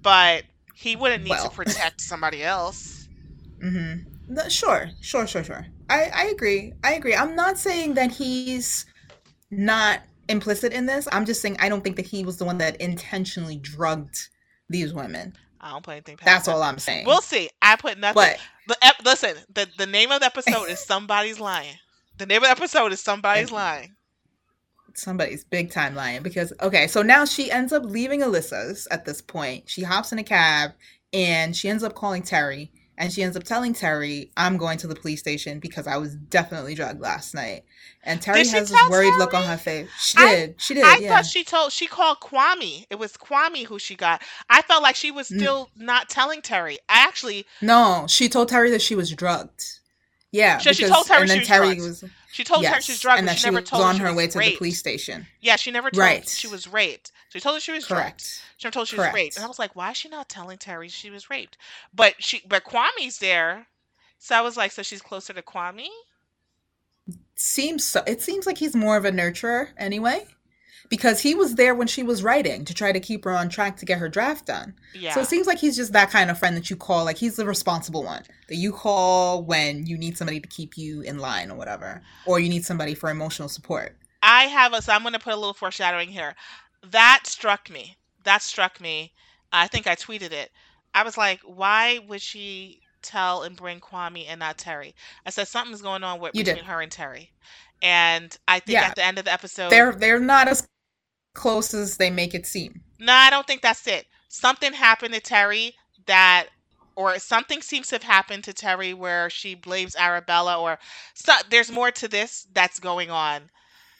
but 0.01 0.43
he 0.73 0.95
wouldn't 0.95 1.23
need 1.23 1.39
Well. 1.39 1.41
to 1.41 1.49
protect 1.51 2.01
somebody 2.01 2.43
else. 2.43 3.09
Mm-hmm. 3.63 4.33
No, 4.33 4.49
sure, 4.49 4.91
sure, 5.01 5.27
sure, 5.27 5.43
sure. 5.43 5.65
I, 5.89 6.09
I 6.13 6.23
agree. 6.25 6.73
I 6.83 6.93
agree. 6.93 7.15
I'm 7.15 7.35
not 7.35 7.57
saying 7.57 7.93
that 7.95 8.13
he's 8.13 8.85
not 9.57 10.01
implicit 10.29 10.73
in 10.73 10.85
this. 10.85 11.07
I'm 11.11 11.25
just 11.25 11.41
saying 11.41 11.57
I 11.59 11.69
don't 11.69 11.83
think 11.83 11.95
that 11.97 12.05
he 12.05 12.23
was 12.23 12.37
the 12.37 12.45
one 12.45 12.57
that 12.59 12.79
intentionally 12.81 13.57
drugged 13.57 14.29
these 14.69 14.93
women. 14.93 15.35
I 15.59 15.71
don't 15.71 15.83
put 15.83 15.91
anything. 15.91 16.17
That's 16.23 16.47
him. 16.47 16.55
all 16.55 16.63
I'm 16.63 16.79
saying. 16.79 17.05
We'll 17.05 17.21
see. 17.21 17.49
I 17.61 17.75
put 17.77 17.97
nothing. 17.97 18.15
but 18.15 18.37
The 18.67 18.77
ep- 18.85 19.03
listen, 19.05 19.35
the 19.53 19.67
the 19.77 19.85
name 19.85 20.11
of 20.11 20.19
the 20.19 20.25
episode 20.25 20.65
is 20.69 20.79
somebody's 20.79 21.39
lying. 21.39 21.75
The 22.17 22.25
name 22.25 22.37
of 22.37 22.43
the 22.43 22.49
episode 22.51 22.91
is 22.91 22.99
somebody's 23.01 23.51
lying. 23.51 23.95
somebody's 24.95 25.43
big 25.43 25.71
time 25.71 25.95
lying 25.95 26.21
because 26.21 26.53
okay, 26.61 26.87
so 26.87 27.01
now 27.01 27.25
she 27.25 27.49
ends 27.51 27.73
up 27.73 27.83
leaving 27.83 28.21
Alyssa's 28.21 28.87
at 28.91 29.05
this 29.05 29.21
point. 29.21 29.69
She 29.69 29.83
hops 29.83 30.11
in 30.11 30.19
a 30.19 30.23
cab 30.23 30.71
and 31.11 31.55
she 31.55 31.69
ends 31.69 31.83
up 31.83 31.95
calling 31.95 32.23
Terry 32.23 32.71
and 32.97 33.11
she 33.11 33.23
ends 33.23 33.35
up 33.37 33.43
telling 33.43 33.73
Terry, 33.73 34.31
"I'm 34.37 34.57
going 34.57 34.77
to 34.79 34.87
the 34.87 34.95
police 34.95 35.19
station 35.19 35.59
because 35.59 35.87
I 35.87 35.97
was 35.97 36.15
definitely 36.15 36.75
drugged 36.75 37.01
last 37.01 37.33
night." 37.33 37.63
And 38.03 38.21
Terry 38.21 38.39
has 38.39 38.51
this 38.51 38.71
tell 38.71 38.89
worried 38.89 39.07
Terry? 39.09 39.17
look 39.19 39.33
on 39.33 39.43
her 39.45 39.57
face. 39.57 39.89
She 39.99 40.17
I 40.17 40.35
did. 40.35 40.55
She 40.61 40.73
did. 40.73 40.83
I 40.83 40.97
Yeah. 40.97 41.09
thought 41.15 41.25
she 41.25 41.43
told 41.43 41.71
she 41.71 41.87
called 41.87 42.19
Kwame. 42.19 42.85
It 42.89 42.99
was 42.99 43.13
Kwame 43.13 43.65
who 43.65 43.79
she 43.79 43.95
got. 43.95 44.21
I 44.49 44.61
felt 44.61 44.83
like 44.83 44.95
she 44.95 45.09
was 45.11 45.31
N- 45.31 45.39
still 45.39 45.69
not 45.75 46.09
telling 46.09 46.41
Terry. 46.41 46.79
I 46.89 46.99
actually 47.03 47.45
no, 47.61 48.05
she 48.09 48.27
told 48.29 48.49
Terry 48.49 48.69
that 48.71 48.81
she 48.81 48.95
was 48.95 49.11
drugged. 49.11 49.79
Yeah, 50.31 50.57
so 50.57 50.71
she 50.71 50.87
told 50.87 51.05
Terry 51.05 51.21
and 51.21 51.29
she 51.29 51.33
then 51.35 51.39
was 51.41 51.47
Terry 51.47 51.65
drugged. 51.75 51.81
was 51.81 52.03
She 52.31 52.43
told 52.43 52.63
Terry 52.65 52.81
she's 52.81 52.89
yes, 52.95 52.99
drugged, 53.01 53.19
and 53.19 53.27
that 53.27 53.33
she 53.35 53.41
she 53.41 53.45
never 53.47 53.61
was 53.61 53.69
told 53.69 53.83
her 53.83 53.89
on 53.89 53.95
she 53.95 54.01
her 54.01 54.07
was 54.07 54.15
way 54.15 54.27
to 54.27 54.39
the 54.39 54.55
police 54.57 54.79
station. 54.79 55.27
Yeah, 55.41 55.55
she 55.57 55.69
never 55.69 55.91
told 55.91 55.99
Right. 55.99 56.27
she 56.27 56.47
was 56.47 56.67
raped. 56.67 57.11
She 57.29 57.39
told 57.39 57.55
her 57.55 57.59
she 57.59 57.71
was 57.71 57.85
drugged. 57.87 58.25
Correct. 58.63 58.63
She 58.63 58.67
never 58.67 58.73
told 58.73 58.87
she 58.87 58.97
was 58.97 59.13
raped. 59.13 59.35
And 59.35 59.45
I 59.45 59.47
was 59.47 59.59
like, 59.59 59.75
why 59.75 59.91
is 59.91 59.97
she 59.97 60.09
not 60.09 60.29
telling 60.29 60.57
Terry 60.57 60.87
she 60.87 61.09
was 61.09 61.29
raped? 61.29 61.57
But 61.93 62.15
she 62.19 62.41
but 62.47 62.63
Kwame's 62.63 63.19
there. 63.19 63.67
So 64.19 64.35
I 64.35 64.41
was 64.41 64.55
like, 64.55 64.71
so 64.71 64.83
she's 64.83 65.01
closer 65.01 65.33
to 65.33 65.41
Kwame? 65.41 65.87
Seems 67.35 67.83
so. 67.83 68.03
It 68.07 68.21
seems 68.21 68.45
like 68.45 68.57
he's 68.57 68.75
more 68.75 68.95
of 68.95 69.03
a 69.03 69.11
nurturer 69.11 69.69
anyway, 69.77 70.25
because 70.87 71.19
he 71.19 71.35
was 71.35 71.55
there 71.55 71.75
when 71.75 71.87
she 71.87 72.03
was 72.03 72.23
writing 72.23 72.63
to 72.63 72.73
try 72.73 72.91
to 72.93 72.99
keep 72.99 73.25
her 73.25 73.35
on 73.35 73.49
track 73.49 73.75
to 73.77 73.85
get 73.85 73.99
her 73.99 74.07
draft 74.07 74.45
done. 74.45 74.75
Yeah. 74.93 75.13
So 75.13 75.21
it 75.21 75.27
seems 75.27 75.47
like 75.47 75.57
he's 75.57 75.75
just 75.75 75.91
that 75.91 76.09
kind 76.09 76.31
of 76.31 76.39
friend 76.39 76.55
that 76.55 76.69
you 76.69 76.77
call, 76.77 77.03
like 77.03 77.17
he's 77.17 77.35
the 77.35 77.45
responsible 77.45 78.03
one 78.03 78.23
that 78.47 78.55
you 78.55 78.71
call 78.71 79.43
when 79.43 79.85
you 79.85 79.97
need 79.97 80.17
somebody 80.17 80.39
to 80.39 80.47
keep 80.47 80.77
you 80.77 81.01
in 81.01 81.17
line 81.17 81.51
or 81.51 81.57
whatever, 81.57 82.01
or 82.25 82.39
you 82.39 82.47
need 82.47 82.63
somebody 82.63 82.93
for 82.95 83.09
emotional 83.09 83.49
support. 83.49 83.97
I 84.21 84.43
have 84.43 84.71
a 84.71 84.81
so 84.81 84.93
I'm 84.93 85.03
gonna 85.03 85.19
put 85.19 85.33
a 85.33 85.37
little 85.37 85.53
foreshadowing 85.53 86.09
here. 86.09 86.35
That 86.91 87.23
struck 87.25 87.69
me. 87.69 87.97
That 88.23 88.41
struck 88.41 88.79
me. 88.81 89.13
I 89.51 89.67
think 89.67 89.87
I 89.87 89.95
tweeted 89.95 90.31
it. 90.31 90.51
I 90.95 91.03
was 91.03 91.17
like, 91.17 91.41
why 91.41 91.99
would 92.07 92.21
she 92.21 92.81
tell 93.01 93.43
and 93.43 93.55
bring 93.55 93.79
Kwame 93.79 94.25
and 94.27 94.39
not 94.39 94.57
Terry? 94.57 94.95
I 95.25 95.29
said 95.29 95.47
something's 95.47 95.81
going 95.81 96.03
on 96.03 96.19
with 96.19 96.35
You 96.35 96.43
between 96.43 96.63
did. 96.63 96.65
her 96.65 96.81
and 96.81 96.91
Terry. 96.91 97.31
And 97.81 98.35
I 98.47 98.59
think 98.59 98.79
Yeah, 98.79 98.87
at 98.87 98.95
the 98.95 99.03
end 99.03 99.19
of 99.19 99.25
the 99.25 99.33
episode 99.33 99.69
they're 99.69 99.91
they're 99.93 100.19
not 100.19 100.47
as 100.47 100.65
close 101.35 101.73
as 101.73 101.97
they 101.97 102.09
make 102.09 102.33
it 102.33 102.45
seem. 102.45 102.81
No, 102.99 103.11
I 103.13 103.29
don't 103.29 103.45
think 103.45 103.61
that's 103.61 103.87
it. 103.87 104.05
Something 104.29 104.71
happened 104.73 105.13
to 105.13 105.19
Terry 105.19 105.73
that, 106.05 106.47
or 106.95 107.17
something 107.19 107.61
seems 107.61 107.87
to 107.89 107.95
have 107.95 108.03
happened 108.03 108.43
to 108.45 108.53
Terry 108.53 108.93
where 108.93 109.29
she 109.29 109.55
blames 109.55 109.95
Arabella, 109.95 110.61
or 110.61 110.79
so, 111.13 111.33
there's 111.49 111.71
more 111.71 111.91
to 111.91 112.07
this 112.07 112.47
that's 112.53 112.79
going 112.79 113.09
on. 113.11 113.49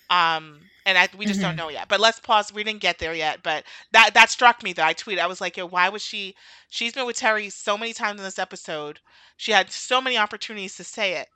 Um, 0.09 0.59
and 0.85 0.97
I, 0.97 1.09
we 1.17 1.25
just 1.25 1.41
don't 1.41 1.55
hmm 1.55 1.57
know 1.57 1.69
yet. 1.69 1.87
But 1.89 1.99
let's 1.99 2.19
pause. 2.19 2.53
We 2.53 2.63
didn't 2.63 2.81
get 2.81 2.99
there 2.99 3.13
yet. 3.13 3.43
But 3.43 3.65
that 3.91 4.13
that 4.15 4.29
struck 4.31 4.63
me 4.63 4.73
though. 4.73 4.83
I 4.83 4.93
tweeted. 4.93 5.19
I 5.19 5.27
was 5.27 5.41
like, 5.41 5.57
yo, 5.57 5.65
why 5.67 5.89
was 5.89 6.01
she? 6.01 6.35
She's 6.69 6.93
been 6.93 7.05
with 7.05 7.17
Terry 7.17 7.49
so 7.49 7.77
many 7.77 7.93
times 7.93 8.19
in 8.19 8.25
this 8.25 8.39
episode. 8.39 8.99
She 9.37 9.51
had 9.51 9.71
so 9.71 10.01
many 10.01 10.17
opportunities 10.17 10.75
to 10.77 10.83
say 10.83 11.13
it, 11.15 11.29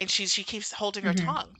and 0.00 0.10
she 0.10 0.26
she 0.26 0.44
keeps 0.44 0.72
holding 0.72 1.04
her 1.04 1.12
hmm 1.12 1.14
tongue. 1.14 1.56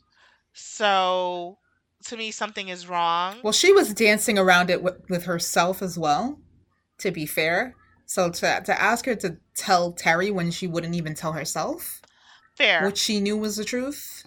So 0.55 1.59
to 2.07 2.17
me, 2.17 2.31
something 2.33 2.69
is 2.69 2.89
wrong. 2.89 3.39
Well, 3.43 3.53
she 3.53 3.73
was 3.73 3.95
dancing 3.95 4.39
around 4.39 4.71
it 4.71 4.83
with, 4.83 4.97
with 5.09 5.25
herself 5.25 5.83
as 5.83 5.99
well. 5.99 6.39
To 6.99 7.11
be 7.13 7.27
fair, 7.27 7.77
so 8.07 8.31
to 8.31 8.63
to 8.67 8.81
ask 8.81 9.07
her 9.07 9.15
to 9.17 9.39
tell 9.55 9.93
Terry 9.93 10.31
when 10.33 10.51
she 10.51 10.67
wouldn't 10.67 10.95
even 10.97 11.15
tell 11.15 11.33
herself 11.33 12.03
Fair. 12.55 12.79
what 12.79 12.99
she 12.99 13.21
knew 13.21 13.37
was 13.37 13.57
the 13.57 13.65
truth 13.65 14.27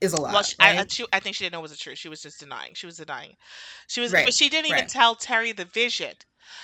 is 0.00 0.14
a 0.14 0.20
Well, 0.28 0.42
she, 0.42 0.54
I, 0.60 0.70
uh, 0.78 0.82
I, 0.82 0.86
she, 0.88 1.04
I 1.12 1.20
think 1.20 1.36
she 1.36 1.44
didn't 1.44 1.54
know 1.54 1.60
it 1.60 1.62
was 1.62 1.70
the 1.72 1.76
truth. 1.76 1.98
She 1.98 2.08
was 2.08 2.22
just 2.22 2.40
denying. 2.40 2.74
She 2.74 2.86
was 2.86 2.96
denying. 2.98 3.36
She 3.88 4.00
was, 4.00 4.14
but 4.24 4.34
she 4.34 4.48
didn't 4.48 4.70
even 4.70 4.84
right. 4.84 4.88
tell 4.88 5.14
Terry 5.16 5.52
the 5.52 5.64
vision. 5.64 6.14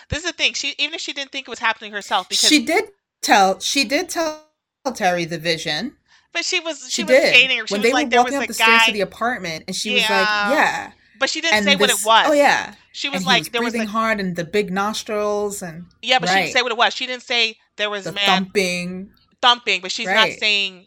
This 0.08 0.20
is 0.20 0.24
the 0.26 0.32
thing. 0.32 0.54
She 0.54 0.74
even 0.78 0.94
if 0.94 1.00
she 1.00 1.12
didn't 1.12 1.32
think 1.32 1.48
it 1.48 1.50
was 1.50 1.58
happening 1.60 1.92
herself, 1.92 2.28
because 2.28 2.48
She 2.48 2.64
did 2.64 2.84
tell 3.20 3.60
she 3.60 3.84
did 3.84 4.08
tell 4.08 4.46
Terry 4.94 5.24
the 5.24 5.38
vision. 5.38 5.96
but 6.32 6.44
she 6.44 6.60
was 6.60 6.90
she 6.90 7.02
She 7.02 7.04
was 7.04 7.16
did. 7.16 7.18
skating. 7.18 7.64
She 7.66 7.78
When 7.78 7.80
was 7.80 7.90
they 7.90 7.94
were 7.94 7.94
like 7.94 8.10
there 8.10 8.22
was 8.22 8.34
walking 8.34 8.36
up 8.36 8.46
the 8.46 8.54
stairs 8.54 8.84
to 8.84 8.92
the 8.92 9.00
apartment 9.00 9.64
and 9.66 9.76
she 9.76 9.90
was 9.90 10.10
like, 10.10 10.28
Yeah, 10.30 10.44
"Yeah." 10.44 10.92
but 11.14 11.30
she 11.30 11.40
didn't 11.40 11.58
say 11.60 11.76
And 11.76 11.80
what 11.80 11.90
it 11.90 12.00
was. 12.02 12.28
oh 12.28 12.32
yeah. 12.32 12.74
She 12.92 13.08
And 13.12 13.22
was 13.22 13.24
he 13.24 13.34
like 13.34 13.36
was 13.36 13.48
there 13.52 13.62
was 13.62 13.74
breathing 13.74 13.80
a 13.80 13.86
hard 13.86 14.20
and 14.20 14.36
the 14.36 14.44
big 14.44 14.70
nostrils 14.72 15.62
and 15.62 15.86
yeah, 16.02 16.18
but 16.18 16.28
she 16.28 16.38
didn't 16.38 16.50
say 16.50 16.62
what 16.62 16.72
it 16.72 16.78
was. 16.78 16.94
She 16.94 17.06
didn't 17.06 17.22
say 17.22 17.56
there 17.76 17.90
was 17.90 18.06
The 18.06 18.12
man 18.12 18.44
thumping. 18.44 19.10
thumping, 19.40 19.80
but 19.82 19.92
she's 19.92 20.12
not 20.12 20.32
saying. 20.32 20.86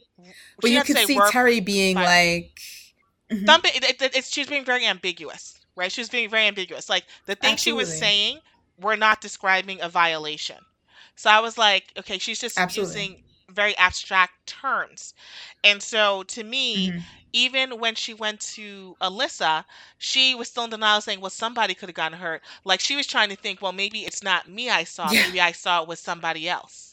But 0.62 0.72
you 0.72 0.82
could 0.82 0.98
see 0.98 1.22
Terry 1.22 1.60
being 1.60 2.00
like 2.00 2.60
Mhm. 3.32 3.46
thumping. 3.46 3.72
It, 3.76 4.02
it, 4.02 4.16
it's 4.16 4.30
she's 4.32 4.48
being 4.48 4.66
very 4.66 4.86
ambiguous, 4.86 5.60
right? 5.76 5.92
She 5.92 6.02
was 6.02 6.10
being 6.10 6.30
very 6.30 6.46
ambiguous. 6.48 6.90
Like 6.90 7.06
the 7.26 7.36
things 7.36 7.60
she 7.60 7.72
was 7.72 7.90
Absolutely. 7.90 7.92
saying 7.92 8.40
were 8.78 8.96
not 8.98 9.22
describing 9.22 9.82
a 9.82 9.90
violation. 9.90 10.58
So 11.16 11.30
I 11.30 11.40
was 11.40 11.58
like, 11.58 11.92
okay, 11.98 12.18
she's 12.18 12.40
just 12.40 12.64
Absolutely. 12.64 12.76
using 12.76 13.22
very 13.50 13.76
abstract 13.78 14.34
terms. 14.46 15.14
And 15.64 15.82
so 15.82 16.24
to 16.24 16.44
me, 16.44 16.96
hmm 16.96 17.22
even 17.34 17.80
when 17.80 17.96
she 17.96 18.14
went 18.14 18.40
to 18.42 18.96
Alyssa, 19.02 19.64
she 19.98 20.34
was 20.34 20.48
still 20.50 20.64
in 20.66 20.70
denial 20.70 21.02
saying, 21.02 21.20
well, 21.20 21.30
somebody 21.30 21.74
could 21.74 21.90
have 21.90 21.96
gotten 21.96 22.18
hurt. 22.18 22.42
Like 22.64 22.80
she 22.80 22.96
was 22.96 23.06
trying 23.08 23.30
to 23.30 23.36
think, 23.36 23.62
well, 23.62 23.72
maybe 23.72 24.06
it's 24.06 24.24
not 24.24 24.48
me 24.48 24.70
I 24.70 24.84
saw. 24.84 25.14
Yeah. 25.14 25.24
Maybe 25.24 25.40
I 25.40 25.52
saw 25.52 25.82
it 25.82 25.88
with 25.88 25.98
somebody 26.00 26.48
else. 26.48 26.85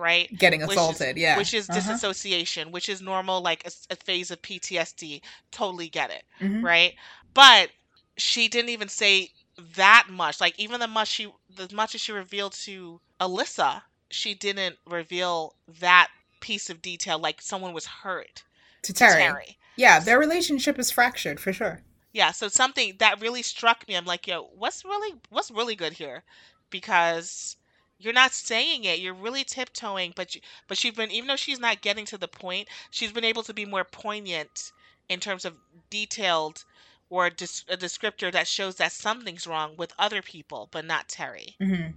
Right? 0.00 0.30
Getting 0.36 0.62
Which 0.62 0.88
is 0.88 1.02
assaulted. 1.02 1.16
Yeah. 1.18 1.44
which 1.44 1.54
is 1.54 1.68
Uh-huh. 1.68 1.98
disassociation, 1.98 2.72
which 2.72 2.88
is 2.88 3.00
normal, 3.02 3.40
like 3.40 3.64
a 3.90 3.96
phase 3.96 4.30
of 4.30 4.42
PTSD. 4.42 5.22
Totally 5.52 5.88
get 5.88 6.10
it, 6.10 6.24
hmm 6.40 6.62
right? 6.62 6.94
But 7.34 7.70
she 8.16 8.48
didn't 8.48 8.70
even 8.70 8.88
say 8.88 9.32
that 9.76 10.06
much. 10.10 10.40
Like 10.40 10.58
even 10.58 10.80
the 10.80 10.88
much 10.88 11.08
she, 11.08 11.32
the 11.48 11.68
much 11.74 11.94
as 11.94 12.00
she 12.00 12.12
revealed 12.12 12.52
to 12.64 13.00
Alyssa, 13.20 13.82
she 14.10 14.34
didn't 14.34 14.78
reveal 14.86 15.54
that 15.80 16.08
piece 16.40 16.70
of 16.70 16.82
detail. 16.82 17.18
Like 17.18 17.40
someone 17.42 17.72
was 17.74 17.86
hurt 17.86 18.44
To 18.82 18.92
to 18.94 19.06
Terry. 19.06 19.06
Terry. 19.06 19.58
Yeah, 19.74 20.00
their 20.00 20.18
relationship 20.18 20.78
is 20.78 20.90
fractured 20.90 21.40
for 21.40 21.50
sure. 21.52 21.80
Yeah, 22.12 22.30
so 22.32 22.48
something 22.48 22.96
that 22.98 23.20
really 23.20 23.42
struck 23.42 23.86
me. 23.88 23.94
I'm 23.96 24.04
like, 24.04 24.26
yo, 24.26 24.44
what's 24.54 24.84
really 24.84 25.20
what's 25.28 25.50
really 25.50 25.74
good 25.76 25.94
here? 25.94 26.22
Because 26.70 27.56
you're 28.00 28.14
not 28.14 28.32
saying 28.32 28.84
it. 28.84 29.00
You're 29.00 29.14
really 29.14 29.44
tiptoeing, 29.44 30.12
but 30.16 30.34
you, 30.34 30.40
but 30.68 30.78
she's 30.78 30.94
been 30.94 31.10
even 31.12 31.28
though 31.28 31.36
she's 31.36 31.60
not 31.60 31.82
getting 31.82 32.06
to 32.06 32.18
the 32.18 32.28
point, 32.28 32.68
she's 32.90 33.12
been 33.12 33.24
able 33.24 33.42
to 33.44 33.54
be 33.54 33.66
more 33.66 33.84
poignant 33.84 34.72
in 35.08 35.20
terms 35.20 35.44
of 35.44 35.54
detailed 35.90 36.64
or 37.10 37.26
a, 37.26 37.30
des- 37.30 37.64
a 37.68 37.76
descriptor 37.76 38.32
that 38.32 38.48
shows 38.48 38.76
that 38.76 38.92
something's 38.92 39.46
wrong 39.46 39.74
with 39.76 39.92
other 39.98 40.22
people, 40.22 40.68
but 40.72 40.84
not 40.84 41.08
Terry. 41.08 41.56
hmm 41.60 41.88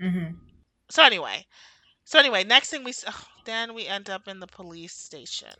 hmm 0.00 0.28
So 0.90 1.04
anyway, 1.04 1.46
so 2.04 2.18
anyway, 2.18 2.44
next 2.44 2.70
thing 2.70 2.84
we 2.84 2.90
s- 2.90 3.04
then 3.44 3.74
we 3.74 3.86
end 3.86 4.10
up 4.10 4.28
in 4.28 4.40
the 4.40 4.46
police 4.46 4.94
station. 4.94 5.54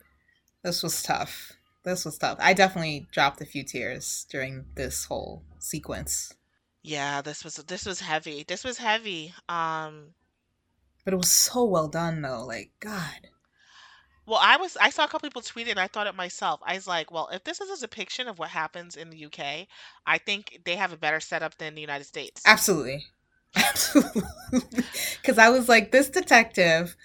This 0.62 0.82
was 0.82 1.02
tough. 1.02 1.52
This 1.84 2.04
was 2.04 2.18
tough. 2.18 2.38
I 2.40 2.52
definitely 2.54 3.08
dropped 3.12 3.40
a 3.40 3.46
few 3.46 3.64
tears 3.64 4.26
during 4.30 4.66
this 4.74 5.06
whole 5.06 5.44
sequence. 5.58 6.34
Yeah, 6.82 7.22
this 7.22 7.42
was 7.42 7.54
this 7.56 7.86
was 7.86 8.00
heavy. 8.00 8.42
This 8.42 8.64
was 8.64 8.76
heavy. 8.76 9.32
Um 9.48 10.14
But 11.04 11.12
it 11.12 11.18
was 11.18 11.30
so 11.30 11.64
well 11.64 11.88
done 11.88 12.22
though. 12.22 12.42
Like, 12.46 12.72
God. 12.80 13.28
Well, 14.24 14.38
I 14.40 14.56
was 14.56 14.78
I 14.78 14.88
saw 14.88 15.04
a 15.04 15.08
couple 15.08 15.28
people 15.28 15.42
tweet 15.42 15.68
it 15.68 15.72
and 15.72 15.80
I 15.80 15.86
thought 15.86 16.06
it 16.06 16.14
myself. 16.14 16.60
I 16.64 16.74
was 16.74 16.86
like, 16.86 17.10
well, 17.10 17.28
if 17.28 17.44
this 17.44 17.60
is 17.60 17.68
a 17.70 17.86
depiction 17.86 18.28
of 18.28 18.38
what 18.38 18.48
happens 18.48 18.96
in 18.96 19.10
the 19.10 19.16
UK, 19.18 19.68
I 20.06 20.16
think 20.16 20.60
they 20.64 20.76
have 20.76 20.92
a 20.94 20.96
better 20.96 21.20
setup 21.20 21.58
than 21.58 21.74
the 21.74 21.82
United 21.82 22.04
States. 22.04 22.46
Absolutely. 22.46 23.06
Absolutely. 23.56 24.22
Because 25.20 25.38
I 25.38 25.50
was 25.50 25.68
like, 25.68 25.92
this 25.92 26.08
detective 26.08 26.96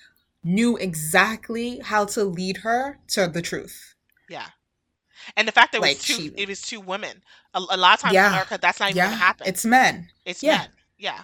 knew 0.43 0.77
exactly 0.77 1.79
how 1.79 2.05
to 2.05 2.23
lead 2.23 2.57
her 2.57 2.99
to 3.09 3.27
the 3.27 3.41
truth. 3.41 3.95
Yeah. 4.27 4.49
And 5.38 5.47
the 5.47 5.51
fact 5.51 5.71
that 5.73 5.79
it 5.79 5.81
was 5.81 5.99
two 6.03 6.13
she, 6.13 6.27
it 6.35 6.47
was 6.47 6.61
two 6.61 6.79
women. 6.81 7.21
A, 7.53 7.59
a 7.59 7.77
lot 7.77 7.95
of 7.95 7.99
times 8.01 8.15
in 8.15 8.23
America 8.23 8.57
that's 8.61 8.79
not 8.79 8.89
even 8.91 9.03
gonna 9.03 9.11
yeah, 9.15 9.17
happen. 9.17 9.47
it's 9.47 9.65
men. 9.65 10.09
It's 10.25 10.43
Yeah. 10.43 10.57
men. 10.59 10.69
Yeah. 10.97 11.23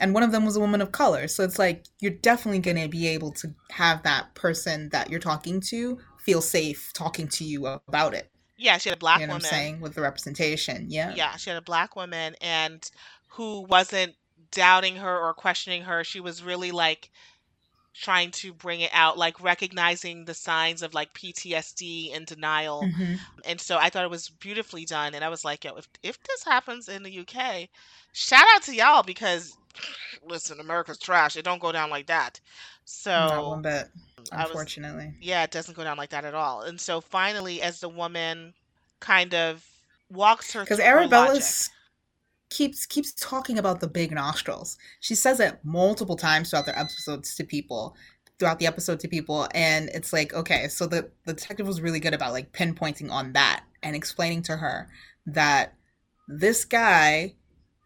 And 0.00 0.14
one 0.14 0.22
of 0.22 0.32
them 0.32 0.44
was 0.44 0.56
a 0.56 0.60
woman 0.60 0.80
of 0.80 0.90
color. 0.92 1.28
So 1.28 1.44
it's 1.44 1.58
like, 1.58 1.84
you're 2.00 2.10
definitely 2.10 2.60
going 2.60 2.78
to 2.80 2.88
be 2.88 3.06
able 3.08 3.30
to 3.32 3.54
have 3.72 4.02
that 4.04 4.34
person 4.34 4.88
that 4.90 5.10
you're 5.10 5.20
talking 5.20 5.60
to 5.68 5.98
feel 6.18 6.40
safe 6.40 6.92
talking 6.94 7.28
to 7.28 7.44
you 7.44 7.66
about 7.66 8.14
it. 8.14 8.30
Yeah, 8.56 8.78
she 8.78 8.88
had 8.88 8.96
a 8.96 8.98
black 8.98 9.20
You 9.20 9.26
know 9.26 9.34
woman. 9.34 9.46
saying? 9.48 9.80
With 9.80 9.94
the 9.94 10.00
representation. 10.00 10.86
Yeah. 10.88 11.12
Yeah, 11.14 11.36
she 11.36 11.50
had 11.50 11.58
a 11.58 11.62
black 11.62 11.94
woman 11.94 12.34
and 12.40 12.88
who 13.28 13.60
wasn't 13.62 14.14
doubting 14.50 14.96
her 14.96 15.18
or 15.18 15.34
questioning 15.34 15.82
her. 15.82 16.04
She 16.04 16.20
was 16.20 16.42
really 16.42 16.70
like 16.72 17.10
trying 17.94 18.30
to 18.32 18.52
bring 18.54 18.80
it 18.80 18.90
out, 18.92 19.18
like 19.18 19.40
recognizing 19.40 20.24
the 20.24 20.34
signs 20.34 20.82
of 20.82 20.94
like 20.94 21.12
PTSD 21.14 22.12
and 22.12 22.26
denial. 22.26 22.92
hmm 22.92 23.14
And 23.44 23.60
so 23.60 23.78
I 23.78 23.90
thought 23.90 24.04
it 24.04 24.10
was 24.10 24.28
beautifully 24.28 24.84
done. 24.84 25.14
And 25.14 25.24
I 25.24 25.28
was 25.28 25.44
like, 25.44 25.64
yo, 25.64 25.74
if 25.76 25.88
if 26.02 26.22
this 26.24 26.44
happens 26.44 26.88
in 26.88 27.02
the 27.02 27.10
UK, 27.10 27.70
shout 28.12 28.44
out 28.54 28.62
to 28.64 28.74
y'all 28.74 29.02
because 29.02 29.58
listen, 30.22 30.60
America's 30.60 30.98
trash. 30.98 31.36
It 31.36 31.44
don't 31.44 31.60
go 31.60 31.72
down 31.72 31.90
like 31.90 32.06
that. 32.08 32.40
So 32.84 33.10
not 33.18 33.46
one 33.46 33.62
bit, 33.62 33.88
I 34.32 34.46
was 34.46 34.66
unfortunately. 34.66 35.14
yeah, 35.20 35.42
it 35.44 35.50
doesn't 35.50 35.74
go 35.76 35.84
down 35.84 35.96
like 35.98 36.10
that 36.10 36.24
at 36.24 36.34
all. 36.34 36.62
And 36.62 36.80
so 36.80 37.00
finally, 37.00 37.62
as 37.62 37.80
the 37.80 37.88
woman 37.88 38.54
kind 39.00 39.34
of 39.34 39.66
walks 40.10 40.52
her 40.52 40.64
Because 40.64 40.80
through 40.80 40.90
her 40.90 41.06
logic. 41.06 41.56
Arabella's 41.56 41.70
keeps 42.52 42.86
keeps 42.86 43.12
talking 43.14 43.58
about 43.58 43.80
the 43.80 43.88
big 43.88 44.12
nostrils. 44.12 44.76
She 45.00 45.14
says 45.14 45.40
it 45.40 45.58
multiple 45.64 46.16
times 46.16 46.50
throughout 46.50 46.66
the 46.66 46.78
episodes 46.78 47.34
to 47.36 47.44
people, 47.44 47.96
throughout 48.38 48.58
the 48.58 48.66
episode 48.66 49.00
to 49.00 49.08
people, 49.08 49.48
and 49.54 49.88
it's 49.94 50.12
like, 50.12 50.34
okay, 50.34 50.68
so 50.68 50.86
the 50.86 51.10
the 51.24 51.32
detective 51.32 51.66
was 51.66 51.80
really 51.80 52.00
good 52.00 52.14
about 52.14 52.32
like 52.32 52.52
pinpointing 52.52 53.10
on 53.10 53.32
that 53.32 53.64
and 53.82 53.96
explaining 53.96 54.42
to 54.42 54.56
her 54.58 54.88
that 55.26 55.74
this 56.28 56.64
guy 56.64 57.34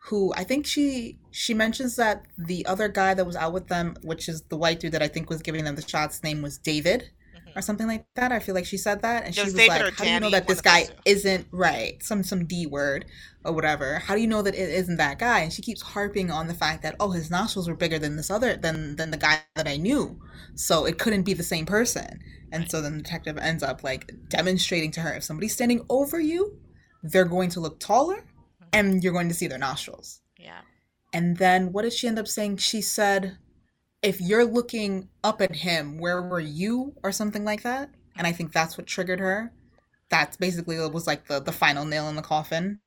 who 0.07 0.33
I 0.37 0.45
think 0.45 0.67
she 0.67 1.19
she 1.31 1.55
mentions 1.55 1.97
that 1.97 2.27
the 2.37 2.67
other 2.67 2.89
guy 2.89 3.15
that 3.15 3.27
was 3.27 3.37
out 3.37 3.53
with 3.53 3.69
them, 3.69 3.97
which 4.03 4.29
is 4.29 4.43
the 4.43 4.57
white 4.57 4.81
dude 4.81 4.93
that 4.93 5.03
I 5.03 5.09
think 5.09 5.31
was 5.31 5.43
giving 5.43 5.65
them 5.65 5.77
the 5.77 5.89
shots, 5.89 6.23
name 6.23 6.43
was 6.43 6.59
David 6.59 7.11
or 7.57 7.63
something 7.63 7.87
like 7.87 8.05
that. 8.15 8.31
I 8.31 8.39
feel 8.39 8.55
like 8.55 8.67
she 8.67 8.77
said 8.77 9.01
that, 9.03 9.25
and 9.25 9.35
she 9.35 9.43
was 9.43 9.55
David 9.55 9.83
like, 9.83 9.95
"How 9.95 10.05
do 10.05 10.11
you 10.11 10.21
know 10.21 10.31
that 10.31 10.47
this 10.47 10.61
guy 10.61 10.89
isn't 11.07 11.47
right? 11.51 12.01
Some 12.03 12.23
some 12.23 12.45
D 12.45 12.67
word 12.67 13.07
or 13.45 13.53
whatever. 13.53 13.99
How 13.99 14.15
do 14.15 14.21
you 14.21 14.27
know 14.27 14.43
that 14.43 14.55
it 14.55 14.69
isn't 14.69 14.99
that 14.99 15.19
guy?" 15.19 15.41
And 15.41 15.53
she 15.53 15.63
keeps 15.63 15.81
harping 15.81 16.31
on 16.31 16.47
the 16.47 16.55
fact 16.55 16.83
that 16.83 16.95
oh, 17.01 17.11
his 17.11 17.31
nostrils 17.31 17.69
were 17.69 17.75
bigger 17.75 17.99
than 17.99 18.17
this 18.17 18.31
other 18.31 18.57
than 18.57 18.97
than 18.97 19.11
the 19.11 19.17
guy 19.17 19.41
that 19.55 19.67
I 19.67 19.79
knew, 19.79 20.21
so 20.55 20.85
it 20.85 20.99
couldn't 20.99 21.23
be 21.23 21.33
the 21.33 21.43
same 21.43 21.67
person. 21.67 22.21
And 22.53 22.65
right. 22.65 22.71
so 22.71 22.81
then 22.81 22.99
the 22.99 23.03
detective 23.03 23.39
ends 23.39 23.63
up 23.63 23.83
like 23.83 24.13
demonstrating 24.29 24.93
to 24.93 25.01
her 25.01 25.15
if 25.15 25.25
somebody's 25.25 25.55
standing 25.55 25.85
over 25.89 26.21
you, 26.21 26.59
they're 27.03 27.25
going 27.25 27.51
to 27.51 27.61
look 27.61 27.81
taller, 27.81 28.17
mm-hmm. 28.17 28.69
and 28.75 29.03
you're 29.03 29.15
going 29.15 29.29
to 29.29 29.35
see 29.35 29.47
their 29.47 29.59
nostrils. 29.59 30.21
Yeah. 30.39 30.61
And 31.13 31.39
then 31.39 31.73
what 31.73 31.83
did 31.83 31.95
she 31.95 32.07
end 32.07 32.19
up 32.19 32.29
saying? 32.29 32.59
She 32.59 32.83
said 32.83 33.39
if 34.03 34.21
you're 34.21 34.45
looking 34.45 35.09
up 35.25 35.41
at 35.41 35.55
him, 35.55 35.99
where 35.99 36.23
were 36.23 36.41
you, 36.41 36.95
or 37.03 37.13
something 37.13 37.45
like 37.45 37.63
that? 37.63 37.91
And 38.17 38.27
I 38.27 38.33
think 38.33 38.53
that's 38.53 38.77
what 38.79 38.87
triggered 38.87 39.21
her. 39.21 39.53
That's 40.09 40.37
basically 40.37 40.77
it 40.77 40.93
was 40.93 41.07
like 41.07 41.27
the 41.27 41.41
the 41.41 41.53
final 41.53 41.85
nail 41.85 42.09
in 42.09 42.17
the 42.17 42.23
coffin. 42.23 42.81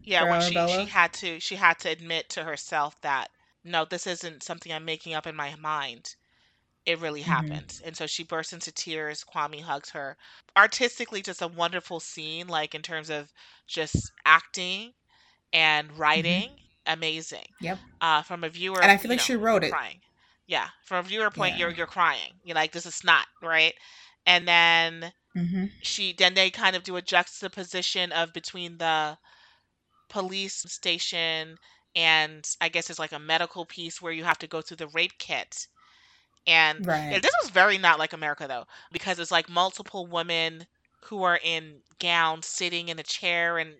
Yeah, 0.00 0.28
when 0.28 0.42
she, 0.42 0.52
she 0.52 0.84
had 0.86 1.12
to 1.14 1.40
she 1.40 1.54
had 1.54 1.78
to 1.80 1.90
admit 1.90 2.28
to 2.30 2.44
herself 2.44 3.00
that 3.02 3.28
no, 3.62 3.84
this 3.84 4.06
isn't 4.06 4.42
something 4.42 4.72
I'm 4.72 4.84
making 4.84 5.14
up 5.14 5.26
in 5.26 5.36
my 5.36 5.54
mind. 5.56 6.16
It 6.84 7.00
really 7.00 7.22
mm-hmm. 7.22 7.30
happened. 7.30 7.80
And 7.84 7.96
so 7.96 8.06
she 8.06 8.24
bursts 8.24 8.52
into 8.52 8.70
tears. 8.70 9.24
Kwame 9.24 9.62
hugs 9.62 9.90
her. 9.90 10.18
Artistically, 10.54 11.22
just 11.22 11.40
a 11.40 11.48
wonderful 11.48 12.00
scene, 12.00 12.46
like 12.46 12.74
in 12.74 12.82
terms 12.82 13.08
of 13.08 13.32
just 13.66 14.12
acting 14.26 14.92
and 15.52 15.88
mm-hmm. 15.88 16.00
writing. 16.00 16.42
Mm-hmm. 16.42 16.92
Amazing. 16.92 17.46
Yep. 17.62 17.78
Uh, 18.02 18.20
from 18.22 18.44
a 18.44 18.50
viewer, 18.50 18.82
and 18.82 18.90
I 18.90 18.98
feel 18.98 19.08
like 19.08 19.20
know, 19.20 19.24
she 19.24 19.36
wrote 19.36 19.64
it. 19.64 19.70
Crying 19.70 20.00
yeah 20.46 20.68
from 20.84 21.04
a 21.04 21.08
viewer 21.08 21.30
point 21.30 21.54
yeah. 21.54 21.60
you're 21.60 21.70
you're 21.70 21.86
crying 21.86 22.32
you're 22.44 22.54
like 22.54 22.72
this 22.72 22.86
is 22.86 23.02
not 23.04 23.26
right 23.42 23.74
and 24.26 24.46
then 24.46 25.12
mm-hmm. 25.36 25.66
she 25.82 26.14
then 26.16 26.34
they 26.34 26.50
kind 26.50 26.76
of 26.76 26.82
do 26.82 26.96
a 26.96 27.02
juxtaposition 27.02 28.12
of 28.12 28.32
between 28.32 28.76
the 28.78 29.16
police 30.08 30.64
station 30.68 31.56
and 31.96 32.56
i 32.60 32.68
guess 32.68 32.90
it's 32.90 32.98
like 32.98 33.12
a 33.12 33.18
medical 33.18 33.64
piece 33.64 34.00
where 34.00 34.12
you 34.12 34.24
have 34.24 34.38
to 34.38 34.46
go 34.46 34.60
through 34.60 34.76
the 34.76 34.88
rape 34.88 35.16
kit 35.18 35.66
and 36.46 36.86
right. 36.86 37.22
this 37.22 37.32
was 37.42 37.50
very 37.50 37.78
not 37.78 37.98
like 37.98 38.12
america 38.12 38.46
though 38.46 38.64
because 38.92 39.18
it's 39.18 39.32
like 39.32 39.48
multiple 39.48 40.06
women 40.06 40.66
who 41.04 41.22
are 41.22 41.40
in 41.42 41.76
gowns 41.98 42.46
sitting 42.46 42.88
in 42.88 42.98
a 42.98 43.02
chair 43.02 43.58
and 43.58 43.74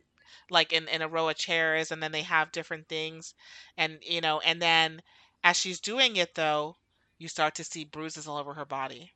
like 0.50 0.72
in, 0.72 0.88
in 0.88 1.02
a 1.02 1.08
row 1.08 1.28
of 1.28 1.36
chairs 1.36 1.90
and 1.90 2.02
then 2.02 2.12
they 2.12 2.22
have 2.22 2.52
different 2.52 2.86
things 2.88 3.34
and 3.78 3.98
you 4.02 4.20
know 4.20 4.40
and 4.40 4.60
then 4.60 5.00
as 5.44 5.58
she's 5.58 5.78
doing 5.78 6.16
it, 6.16 6.34
though, 6.34 6.76
you 7.18 7.28
start 7.28 7.54
to 7.56 7.64
see 7.64 7.84
bruises 7.84 8.26
all 8.26 8.38
over 8.38 8.54
her 8.54 8.64
body. 8.64 9.12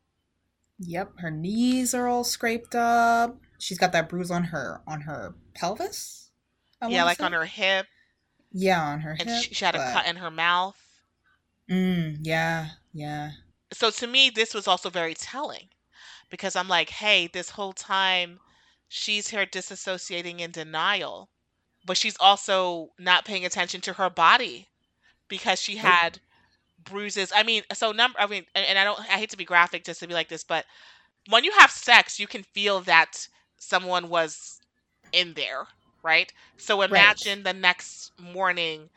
Yep, 0.78 1.18
her 1.18 1.30
knees 1.30 1.94
are 1.94 2.06
all 2.06 2.22
scraped 2.22 2.74
up. 2.74 3.36
She's 3.58 3.78
got 3.78 3.90
that 3.92 4.08
bruise 4.08 4.30
on 4.30 4.44
her 4.44 4.80
on 4.86 5.00
her 5.00 5.34
pelvis. 5.54 6.30
I 6.80 6.88
yeah, 6.88 7.02
like 7.02 7.18
say. 7.18 7.24
on 7.24 7.32
her 7.32 7.46
hip. 7.46 7.86
Yeah, 8.52 8.84
on 8.84 9.00
her 9.00 9.16
and 9.18 9.28
hip. 9.28 9.42
She, 9.42 9.54
she 9.54 9.64
had 9.64 9.74
but... 9.74 9.88
a 9.88 9.92
cut 9.92 10.06
in 10.06 10.16
her 10.16 10.30
mouth. 10.30 10.76
Mm, 11.68 12.18
yeah, 12.22 12.68
yeah. 12.92 13.32
So 13.72 13.90
to 13.90 14.06
me, 14.06 14.30
this 14.30 14.54
was 14.54 14.68
also 14.68 14.88
very 14.88 15.14
telling 15.14 15.68
because 16.30 16.54
I'm 16.54 16.68
like, 16.68 16.90
hey, 16.90 17.26
this 17.26 17.50
whole 17.50 17.72
time 17.72 18.38
she's 18.88 19.28
here 19.28 19.46
disassociating 19.46 20.40
in 20.40 20.52
denial, 20.52 21.28
but 21.84 21.96
she's 21.96 22.16
also 22.20 22.90
not 22.98 23.24
paying 23.24 23.44
attention 23.44 23.80
to 23.82 23.94
her 23.94 24.08
body 24.08 24.67
because 25.28 25.60
she 25.60 25.76
had 25.76 26.18
bruises. 26.84 27.32
I 27.34 27.42
mean, 27.42 27.62
so 27.72 27.92
number. 27.92 28.18
I 28.20 28.26
mean, 28.26 28.44
and, 28.54 28.66
and 28.66 28.78
I 28.78 28.84
don't. 28.84 28.98
I 29.00 29.18
hate 29.18 29.30
to 29.30 29.36
be 29.36 29.44
graphic 29.44 29.84
just 29.84 30.00
to 30.00 30.06
be 30.06 30.14
like 30.14 30.28
this, 30.28 30.44
but 30.44 30.64
when 31.28 31.44
you 31.44 31.52
have 31.58 31.70
sex, 31.70 32.18
you 32.18 32.26
can 32.26 32.42
feel 32.42 32.80
that 32.82 33.28
someone 33.58 34.08
was 34.08 34.60
in 35.12 35.34
there, 35.34 35.66
right? 36.02 36.32
So 36.56 36.82
imagine 36.82 37.38
right. 37.38 37.52
the 37.52 37.60
next 37.60 38.12
morning 38.18 38.88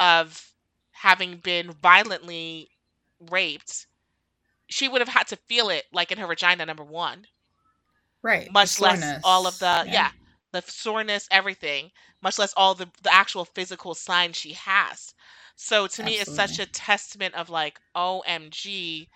of 0.00 0.50
having 0.92 1.36
been 1.36 1.72
violently 1.82 2.68
raped. 3.30 3.86
She 4.66 4.88
would 4.88 5.00
have 5.00 5.08
had 5.08 5.28
to 5.28 5.36
feel 5.36 5.68
it 5.68 5.84
like 5.92 6.10
in 6.10 6.18
her 6.18 6.26
vagina, 6.26 6.66
number 6.66 6.84
one. 6.84 7.26
Right. 8.22 8.50
Much 8.50 8.80
less 8.80 9.20
all 9.22 9.46
of 9.46 9.58
the 9.58 9.84
yeah. 9.86 9.92
yeah 9.92 10.10
the 10.54 10.62
soreness, 10.72 11.28
everything, 11.32 11.92
much 12.22 12.38
less 12.38 12.54
all 12.56 12.74
the, 12.74 12.90
the 13.02 13.14
actual 13.14 13.44
physical 13.46 13.94
signs 13.94 14.36
she 14.36 14.54
has. 14.54 15.14
So 15.56 15.88
to 15.88 16.04
me, 16.04 16.18
it's 16.20 16.32
such 16.32 16.58
a 16.60 16.66
testament 16.66 17.34
of 17.34 17.50
like, 17.50 17.80
OMG, 17.96 19.10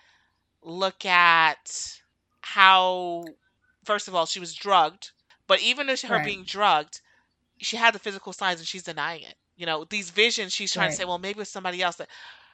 look 0.63 1.05
at 1.05 2.01
how, 2.41 3.35
first 3.85 4.07
of 4.07 4.15
all, 4.15 4.25
she 4.27 4.39
was 4.39 4.55
drugged, 4.55 5.11
but 5.47 5.61
even 5.61 5.87
though 5.87 5.95
her 6.07 6.19
Right. 6.19 6.21
being 6.21 6.45
drugged, 6.45 7.01
she 7.59 7.77
had 7.77 7.93
the 7.95 7.99
physical 7.99 8.33
signs 8.33 8.59
and 8.59 8.67
she's 8.67 8.83
denying 8.83 9.23
it. 9.23 9.35
You 9.57 9.65
know, 9.67 9.85
these 9.85 10.11
visions, 10.11 10.53
she's 10.53 10.73
trying 10.73 10.89
to 10.89 10.95
say, 10.95 11.05
well, 11.05 11.19
maybe 11.19 11.41
it's 11.41 11.51
somebody 11.51 11.81
else. 11.81 11.97
That 11.97 12.09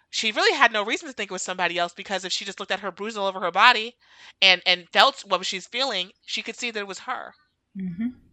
she 0.09 0.31
really 0.31 0.57
had 0.57 0.71
no 0.73 0.85
reason 0.85 1.07
to 1.07 1.13
think 1.13 1.31
it 1.31 1.33
was 1.33 1.43
somebody 1.43 1.77
else 1.77 1.93
because 1.93 2.25
if 2.25 2.31
she 2.33 2.45
just 2.45 2.59
looked 2.59 2.71
at 2.71 2.81
her 2.81 2.91
bruise 2.91 3.17
all 3.17 3.27
over 3.27 3.39
her 3.41 3.51
body 3.51 3.95
and 4.41 4.61
and 4.65 4.89
felt 4.91 5.23
what 5.27 5.45
she's 5.45 5.67
feeling, 5.67 6.11
she 6.25 6.41
could 6.43 6.55
see 6.57 6.71
that 6.71 6.79
it 6.81 6.87
was 6.87 6.99
her. 6.99 7.35
hmm 7.75 8.24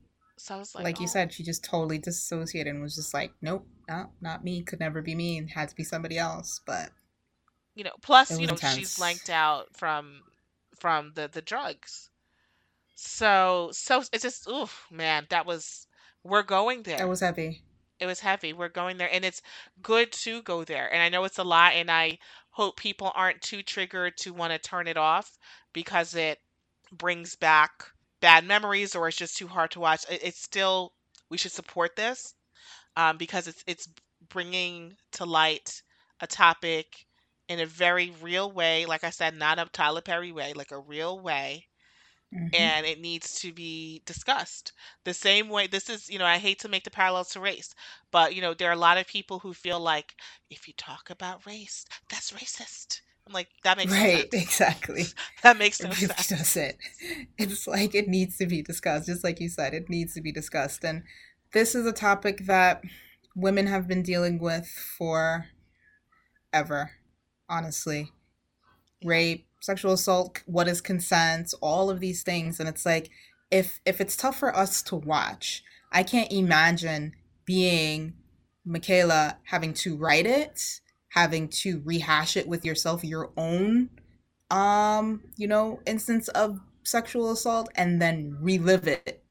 So 0.43 0.57
I 0.57 0.59
was 0.59 0.75
like, 0.75 0.83
Like 0.83 0.99
you 0.99 1.05
oh, 1.05 1.09
said, 1.09 1.33
she 1.33 1.45
just 1.45 1.63
totally 1.63 1.99
disassociated 1.99 2.75
and 2.75 2.83
was 2.83 2.97
just 2.97 3.15
like, 3.15 3.33
nope, 3.41 3.65
no, 3.89 4.11
not 4.21 4.43
me. 4.43 4.63
Could 4.63 4.81
never 4.81 5.01
be 5.01 5.15
me. 5.15 5.39
It 5.39 5.51
had 5.51 5.69
to 5.69 5.77
be 5.77 5.85
somebody 5.85 6.19
else. 6.19 6.61
But 6.67 6.91
you 7.77 7.85
know, 7.85 7.93
plus 8.03 8.37
you 8.37 8.49
know 8.49 8.55
intense. 8.55 8.75
she's 8.75 8.97
blanked 8.97 9.31
out 9.31 9.69
from 9.77 10.21
from 10.81 11.13
the 11.15 11.31
the 11.33 11.43
drugs. 11.43 12.11
So 12.97 13.71
so 13.73 14.03
it's 14.13 14.25
just 14.25 14.49
oof, 14.49 14.85
man, 14.91 15.29
that 15.31 15.47
was 15.47 15.87
we're 16.25 16.43
going 16.43 16.83
there. 16.83 16.99
That 16.99 17.09
was 17.09 17.21
heavy. 17.21 17.63
It 18.01 18.07
was 18.07 18.19
heavy. 18.19 18.53
We're 18.53 18.69
going 18.69 18.97
there, 18.97 19.11
and 19.13 19.25
it's 19.25 19.43
good 19.81 20.11
to 20.11 20.43
go 20.43 20.65
there. 20.65 20.93
And 20.93 21.01
I 21.01 21.09
know 21.09 21.23
it's 21.23 21.39
a 21.39 21.45
lot, 21.45 21.75
and 21.75 21.89
I 21.89 22.19
hope 22.51 22.77
people 22.77 23.13
aren't 23.15 23.43
too 23.43 23.63
triggered 23.63 24.17
to 24.23 24.35
want 24.35 24.53
to 24.53 24.59
turn 24.59 24.89
it 24.89 24.97
off 24.97 25.39
because 25.73 26.17
it 26.17 26.41
brings 26.91 27.37
back 27.37 27.93
bad 28.23 28.47
memories 28.47 28.95
or 28.97 29.09
it's 29.09 29.19
just 29.19 29.37
too 29.37 29.49
hard 29.49 29.73
to 29.73 29.81
watch. 29.81 30.07
It, 30.11 30.23
it's 30.25 30.43
still 30.43 30.95
we 31.29 31.37
should 31.37 31.53
support 31.53 31.97
this 31.97 32.35
um, 32.97 33.19
because 33.19 33.47
it's 33.49 33.63
it's 33.67 33.89
bringing 34.31 34.95
to 35.13 35.27
light 35.27 35.83
a 36.21 36.27
topic 36.27 36.87
in 37.49 37.61
a 37.61 37.67
very 37.67 38.13
real 38.23 38.51
way. 38.51 38.87
Like 38.87 39.05
I 39.05 39.11
said, 39.11 39.37
not 39.37 39.59
a 39.59 39.67
Tyler 39.73 40.01
Perry 40.01 40.33
way, 40.33 40.55
like 40.55 40.71
a 40.71 40.79
real 40.79 41.21
way. 41.21 41.67
Mm-hmm. 42.35 42.55
And 42.55 42.87
it 42.87 42.99
needs 42.99 43.41
to 43.41 43.53
be 43.53 44.01
discussed 44.07 44.73
the 45.05 45.13
same 45.13 45.51
way. 45.51 45.67
This 45.67 45.91
is, 45.91 46.09
you 46.09 46.19
know, 46.19 46.25
I 46.25 46.39
hate 46.39 46.61
to 46.61 46.69
make 46.69 46.83
the 46.85 46.91
parallels 46.91 47.29
to 47.31 47.41
race, 47.41 47.75
but, 48.11 48.35
you 48.35 48.41
know, 48.41 48.55
there 48.55 48.71
are 48.71 48.73
a 48.73 48.87
lot 48.89 48.97
of 48.97 49.07
people 49.07 49.39
who 49.39 49.53
feel 49.53 49.79
like 49.79 50.15
if 50.49 50.67
you 50.67 50.73
talk 50.79 51.11
about 51.11 51.45
race, 51.45 51.85
that's 52.09 52.33
racist. 52.33 53.03
I'm 53.27 53.33
like, 53.33 53.49
that 53.65 53.77
makes 53.77 53.93
right, 53.93 54.29
no 54.33 54.39
exactly. 54.39 55.05
that 55.43 55.57
makes 55.59 55.83
no 55.83 55.91
it 55.91 56.01
really 56.01 56.15
sense. 56.15 56.55
Doesn't. 56.55 56.77
It's 57.39 57.67
like 57.67 57.95
it 57.95 58.09
needs 58.09 58.37
to 58.39 58.47
be 58.47 58.63
discussed, 58.63 59.07
just 59.07 59.25
like 59.25 59.41
you 59.41 59.49
said, 59.49 59.75
it 59.75 59.89
needs 59.89 60.15
to 60.15 60.21
be 60.21 60.33
discussed. 60.33 60.85
And 60.85 61.05
this 61.53 61.75
is 61.75 61.87
a 61.87 61.93
topic 61.93 62.47
that 62.47 62.83
women 63.35 63.67
have 63.67 63.87
been 63.87 64.03
dealing 64.03 64.39
with 64.39 64.67
for 64.67 65.47
ever, 66.53 66.93
honestly. 67.49 68.11
Rape, 69.05 69.47
sexual 69.61 69.93
assault, 69.93 70.43
what 70.47 70.69
is 70.69 70.81
consent, 70.81 71.55
all 71.61 71.91
of 71.91 72.01
these 72.01 72.23
things 72.23 72.61
and 72.61 72.69
it's 72.69 72.87
like 72.87 73.11
if 73.53 73.81
if 73.85 74.01
it's 74.01 74.17
tough 74.17 74.39
for 74.39 74.57
us 74.57 74.83
to 74.83 74.97
watch, 74.97 75.63
I 75.93 76.03
can't 76.03 76.33
imagine 76.33 77.13
being 77.45 78.15
Michaela 78.65 79.37
having 79.45 79.75
to 79.75 79.97
write 79.97 80.27
it, 80.27 80.81
having 81.15 81.49
to 81.49 81.83
rehash 81.85 82.37
it 82.37 82.49
with 82.49 82.65
yourself 82.65 83.05
your 83.05 83.31
own 83.37 83.91
um, 84.53 85.23
you 85.37 85.49
know, 85.49 85.81
instance 85.87 86.29
of 86.29 86.61
sexual 86.85 87.33
assault 87.33 87.71
and 87.75 88.01
then 88.01 88.37
relive 88.41 88.87
it 88.87 89.25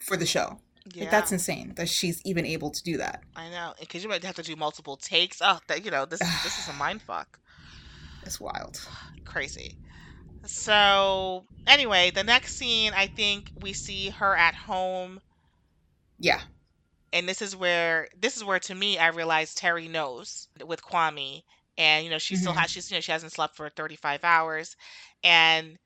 for 0.00 0.16
the 0.16 0.26
show. 0.26 0.58
Yeah. 0.94 1.02
Like 1.02 1.10
that's 1.10 1.32
insane 1.32 1.74
that 1.76 1.88
she's 1.88 2.22
even 2.24 2.46
able 2.46 2.70
to 2.70 2.82
do 2.82 2.96
that. 2.96 3.22
I 3.36 3.50
know, 3.50 3.74
because 3.78 4.02
you 4.02 4.08
might 4.08 4.24
have 4.24 4.36
to 4.36 4.42
do 4.42 4.56
multiple 4.56 4.96
takes. 4.96 5.42
Oh, 5.42 5.58
that 5.68 5.84
you 5.84 5.90
know, 5.90 6.06
this 6.06 6.20
this 6.20 6.58
is 6.58 6.68
a 6.68 6.72
mind 6.78 7.02
fuck. 7.02 7.38
It's 8.22 8.40
wild, 8.40 8.80
crazy. 9.26 9.76
So 10.46 11.44
anyway, 11.66 12.10
the 12.10 12.24
next 12.24 12.56
scene, 12.56 12.92
I 12.96 13.06
think 13.06 13.52
we 13.60 13.74
see 13.74 14.08
her 14.10 14.34
at 14.34 14.54
home. 14.54 15.20
Yeah. 16.18 16.40
And 17.12 17.28
this 17.28 17.42
is 17.42 17.56
where 17.56 18.08
this 18.18 18.36
is 18.36 18.44
where 18.44 18.58
to 18.60 18.74
me 18.74 18.98
I 18.98 19.08
realized 19.08 19.58
Terry 19.58 19.88
knows 19.88 20.48
with 20.66 20.82
Kwame, 20.82 21.42
and 21.78 22.04
you 22.04 22.10
know 22.10 22.18
she 22.18 22.36
still 22.36 22.52
hmm 22.52 22.58
has 22.58 22.70
she's 22.70 22.90
you 22.90 22.96
know 22.96 23.00
she 23.00 23.12
hasn't 23.12 23.32
slept 23.32 23.56
for 23.56 23.68
35 23.70 24.24
hours, 24.24 24.76
and 25.24 25.78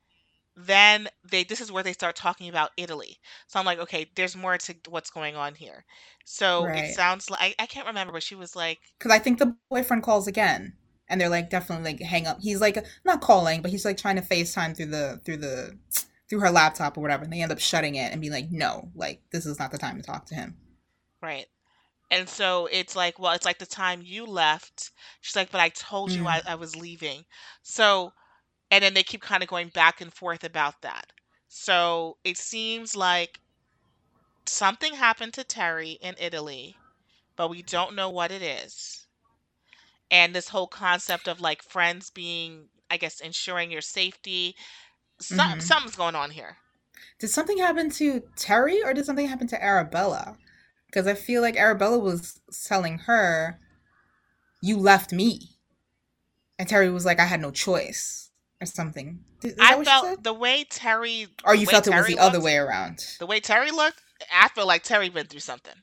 then 0.55 1.09
they 1.29 1.43
this 1.43 1.61
is 1.61 1.71
where 1.71 1.83
they 1.83 1.93
start 1.93 2.15
talking 2.15 2.49
about 2.49 2.71
Italy. 2.77 3.19
So 3.47 3.59
I'm 3.59 3.65
like, 3.65 3.79
okay, 3.79 4.09
there's 4.15 4.35
more 4.35 4.57
to 4.57 4.75
what's 4.89 5.11
going 5.11 5.35
on 5.35 5.55
here. 5.55 5.85
So 6.25 6.69
it 6.75 6.87
sounds 6.87 7.29
like 7.29 7.41
I, 7.59 7.63
I 7.63 7.67
can't 7.67 7.87
remember, 7.87 8.13
but 8.13 8.23
she 8.23 8.35
was 8.35 8.55
like, 8.55 8.79
Because 8.99 9.11
I 9.11 9.19
think 9.19 9.39
the 9.39 9.55
boyfriend 9.69 10.03
calls 10.03 10.27
again, 10.27 10.73
and 11.09 11.19
they're 11.19 11.29
like 11.29 11.49
definitely 11.49 11.91
like 11.93 12.01
hang 12.01 12.27
up. 12.27 12.39
He's 12.41 12.61
like 12.61 12.83
not 13.05 13.21
calling, 13.21 13.61
but 13.61 13.71
he's 13.71 13.85
like 13.85 13.97
trying 13.97 14.15
to 14.15 14.21
FaceTime 14.21 14.75
through 14.75 14.87
the 14.87 15.21
through 15.25 15.37
the 15.37 15.77
through 16.29 16.39
her 16.39 16.51
laptop 16.51 16.97
or 16.97 17.01
whatever, 17.01 17.23
and 17.23 17.33
they 17.33 17.41
end 17.41 17.51
up 17.51 17.59
shutting 17.59 17.95
it 17.95 18.11
and 18.11 18.21
being 18.21 18.33
like, 18.33 18.51
no, 18.51 18.89
like 18.95 19.21
this 19.31 19.45
is 19.45 19.59
not 19.59 19.71
the 19.71 19.77
time 19.77 19.97
to 19.97 20.03
talk 20.03 20.25
to 20.27 20.35
him. 20.35 20.55
Right. 21.23 21.47
And 22.11 22.29
so 22.29 22.67
it's 22.71 22.95
like, 22.95 23.19
well, 23.19 23.33
it's 23.33 23.45
like 23.45 23.59
the 23.59 23.65
time 23.67 24.01
you 24.03 24.25
left. 24.25 24.91
She's 25.21 25.35
like, 25.35 25.51
but 25.51 25.61
I 25.61 25.69
told 25.69 26.13
you 26.15 26.27
I, 26.27 26.41
Mm, 26.41 26.47
I 26.47 26.55
was 26.55 26.75
leaving. 26.75 27.25
So 27.63 28.13
and 28.71 28.83
then 28.83 28.93
they 28.95 29.03
keep 29.03 29.21
kind 29.21 29.43
of 29.43 29.49
going 29.49 29.69
back 29.69 30.01
and 30.01 30.13
forth 30.13 30.43
about 30.45 30.81
that. 30.83 31.13
So 31.49 32.17
it 32.25 32.37
seems 32.37 32.95
like 32.95 33.39
something 34.45 34.93
happened 34.93 35.33
to 35.33 35.43
Terry 35.43 35.91
in 35.99 36.15
Italy, 36.17 36.81
but 37.35 37.49
we 37.49 37.63
don't 37.63 37.95
know 37.95 38.09
what 38.09 38.31
it 38.31 38.41
is. 38.41 39.07
And 40.11 40.33
this 40.33 40.47
whole 40.47 40.67
concept 40.67 41.27
of 41.27 41.41
like 41.41 41.61
friends 41.61 42.09
being, 42.09 42.69
I 42.89 42.95
guess, 42.95 43.19
ensuring 43.19 43.69
your 43.69 43.81
safety, 43.81 44.55
some 45.21 45.49
hmm 45.55 45.59
something's 45.59 45.95
going 45.95 46.15
on 46.15 46.31
here. 46.31 46.59
Did 47.17 47.29
something 47.29 47.57
happen 47.57 47.89
to 47.91 48.21
Terry 48.35 48.83
or 48.83 48.93
did 48.93 49.05
something 49.05 49.27
happen 49.27 49.47
to 49.47 49.63
Arabella? 49.63 50.37
Because 50.93 51.07
I 51.07 51.15
feel 51.15 51.41
like 51.41 51.57
Arabella 51.57 51.97
was 51.99 52.39
telling 52.67 52.99
her, 52.99 53.59
"You 54.61 54.77
left 54.77 55.11
me," 55.13 55.59
and 56.59 56.67
Terry 56.69 56.89
was 56.89 57.05
like, 57.05 57.19
"I 57.19 57.25
had 57.25 57.41
no 57.41 57.51
choice," 57.51 58.31
or 58.61 58.65
something. 58.65 59.23
Is 59.43 59.55
I 59.59 59.67
that 59.67 59.77
what 59.77 59.87
she 59.87 59.95
felt 59.95 60.23
the 60.23 60.33
way 60.33 60.63
Terry, 60.63 61.27
Or 61.45 61.55
you 61.55 61.65
felt 61.67 61.87
it 61.87 61.93
was 61.93 62.05
the 62.07 62.19
other 62.19 62.41
way 62.41 62.57
around? 62.57 63.17
the 63.19 63.25
way 63.25 63.39
Terry 63.39 63.71
looked, 63.71 64.01
I 64.31 64.49
feel 64.49 64.67
like 64.67 64.83
Terry 64.83 65.09
went 65.09 65.29
through 65.29 65.39
something. 65.41 65.75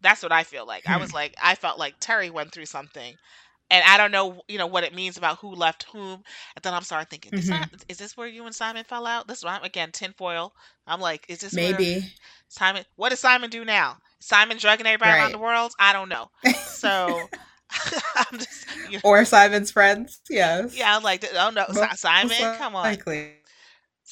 That's 0.00 0.22
what 0.22 0.32
I 0.32 0.44
feel 0.44 0.66
like. 0.66 0.86
I 0.86 0.98
was 0.98 1.12
Hmm. 1.12 1.14
like, 1.14 1.34
I 1.42 1.54
felt 1.56 1.78
like 1.78 1.96
Terry 2.00 2.30
went 2.30 2.52
through 2.52 2.66
something 2.66 3.18
and 3.70 3.84
I 3.86 3.98
don't 3.98 4.12
know, 4.12 4.42
you 4.48 4.58
know, 4.58 4.66
what 4.68 4.84
it 4.84 4.94
means 4.94 5.16
about 5.18 5.38
who 5.38 5.54
left 5.54 5.84
whom. 5.84 6.24
And 6.56 6.62
then 6.62 6.74
I'm 6.74 6.82
starting 6.84 7.08
thinking, 7.08 7.32
is 7.36 7.46
hmm 7.46 7.48
that 7.48 7.68
is 7.88 7.98
this 7.98 8.16
where 8.16 8.28
you 8.28 8.46
and 8.46 8.54
Simon 8.54 8.84
fell 8.84 9.06
out? 9.06 9.28
This 9.28 9.38
is 9.38 9.44
why 9.44 9.56
I'm 9.56 9.64
again 9.64 9.92
tinfoil. 9.92 10.54
I'm 10.86 11.00
like, 11.00 11.26
is 11.28 11.40
this 11.40 11.58
where 11.58 11.86
Maybe. 11.86 12.14
Simon? 12.48 12.84
What 12.96 13.10
does 13.10 13.20
Simon 13.20 13.50
do 13.50 13.64
now? 13.64 13.98
Simon 14.20 14.58
drugging 14.58 14.86
everybody 14.86 15.12
around 15.12 15.32
the 15.32 15.38
world? 15.38 15.72
I 15.78 15.92
don't 15.92 16.08
know. 16.08 16.30
So 16.64 17.28
I'm 18.16 18.38
just, 18.38 18.66
you 18.88 18.92
know, 18.94 19.00
or 19.04 19.24
Simon's 19.24 19.70
friends. 19.70 20.20
Yes. 20.30 20.76
yeah, 20.76 20.96
I'm 20.96 21.02
like, 21.02 21.24
oh 21.34 21.50
no, 21.50 21.64
Most 21.68 21.98
Simon, 21.98 22.36
come 22.56 22.76
on. 22.76 22.84
likely. 22.84 23.32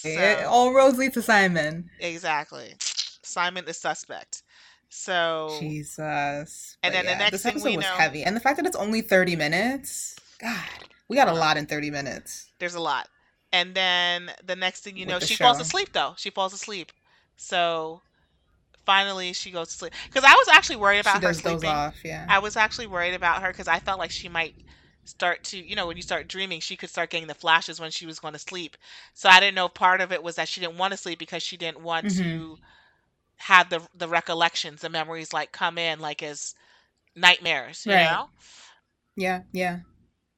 It, 0.02 0.44
all 0.44 0.74
roads 0.74 0.98
lead 0.98 1.14
to 1.14 1.22
Simon. 1.22 1.88
exactly, 2.00 2.74
Simon 3.22 3.64
is 3.66 3.78
suspect. 3.78 4.42
So 4.90 5.56
Jesus. 5.60 6.76
and 6.82 6.94
then 6.94 7.04
the 7.04 7.12
yeah, 7.12 7.18
next 7.18 7.30
this 7.30 7.42
thing 7.42 7.54
we 7.54 7.74
episode 7.74 7.76
was 7.76 7.84
know, 7.86 7.94
heavy. 7.94 8.22
And 8.22 8.36
the 8.36 8.40
fact 8.40 8.56
that 8.56 8.66
it's 8.66 8.76
only 8.76 9.00
30 9.00 9.34
minutes, 9.34 10.16
God, 10.38 10.58
we 11.08 11.16
got 11.16 11.28
a 11.28 11.32
lot 11.32 11.56
in 11.56 11.66
30 11.66 11.90
minutes 11.90 12.50
there's 12.64 12.74
a 12.74 12.80
lot. 12.80 13.08
And 13.52 13.74
then 13.74 14.30
the 14.44 14.56
next 14.56 14.80
thing 14.80 14.96
you 14.96 15.04
with 15.04 15.10
know, 15.10 15.18
the 15.18 15.26
she 15.26 15.36
falls 15.36 15.60
asleep 15.60 15.90
though. 15.92 16.14
She 16.16 16.30
falls 16.30 16.54
asleep. 16.54 16.92
So 17.36 18.00
finally 18.86 19.32
she 19.32 19.50
goes 19.50 19.68
to 19.68 19.74
sleep. 19.74 19.94
Because 20.04 20.24
I 20.24 20.34
was 20.34 20.48
actually 20.48 20.76
worried 20.76 20.98
She 21.00 21.00
about 21.00 21.22
her 21.22 21.32
does 21.32 21.40
doze 21.40 21.62
sleeping. 21.62 21.64
off, 21.64 22.04
yeah. 22.04 22.30
I 22.30 22.38
was 22.38 22.56
actually 22.56 22.86
worried 22.86 23.14
about 23.14 23.42
her 23.42 23.48
because 23.48 23.68
I 23.68 23.80
felt 23.80 23.98
like 23.98 24.10
she 24.10 24.28
might 24.28 24.54
start 25.04 25.44
to, 25.44 25.58
you 25.58 25.76
know, 25.76 25.86
when 25.86 25.96
you 25.96 26.02
start 26.02 26.28
dreaming, 26.28 26.60
she 26.60 26.76
could 26.76 26.90
start 26.90 27.10
getting 27.10 27.28
the 27.28 27.34
flashes 27.34 27.80
when 27.80 27.90
she 27.90 28.06
was 28.06 28.18
going 28.20 28.32
to 28.34 28.38
sleep. 28.40 28.76
So 29.14 29.28
I 29.28 29.40
didn't 29.40 29.54
know 29.56 29.68
part 29.68 30.00
of 30.00 30.12
it 30.12 30.22
was 30.22 30.36
that 30.36 30.48
she 30.48 30.60
didn't 30.60 30.78
want 30.78 30.92
to 30.92 30.96
sleep 30.96 31.18
because 31.18 31.42
she 31.42 31.56
didn't 31.58 31.80
want 31.80 32.08
hmm 32.08 32.14
to 32.20 32.58
have 33.36 33.70
the 33.70 33.86
the 33.94 34.08
recollections, 34.08 34.80
the 34.82 34.90
memories 34.90 35.32
like 35.32 35.52
come 35.52 35.78
in 35.78 36.00
like 36.00 36.22
as 36.22 36.54
nightmares, 37.16 37.86
you 37.86 37.96
Right. 37.96 37.98
know? 37.98 38.30
Yeah, 39.16 39.42
yeah. 39.52 39.80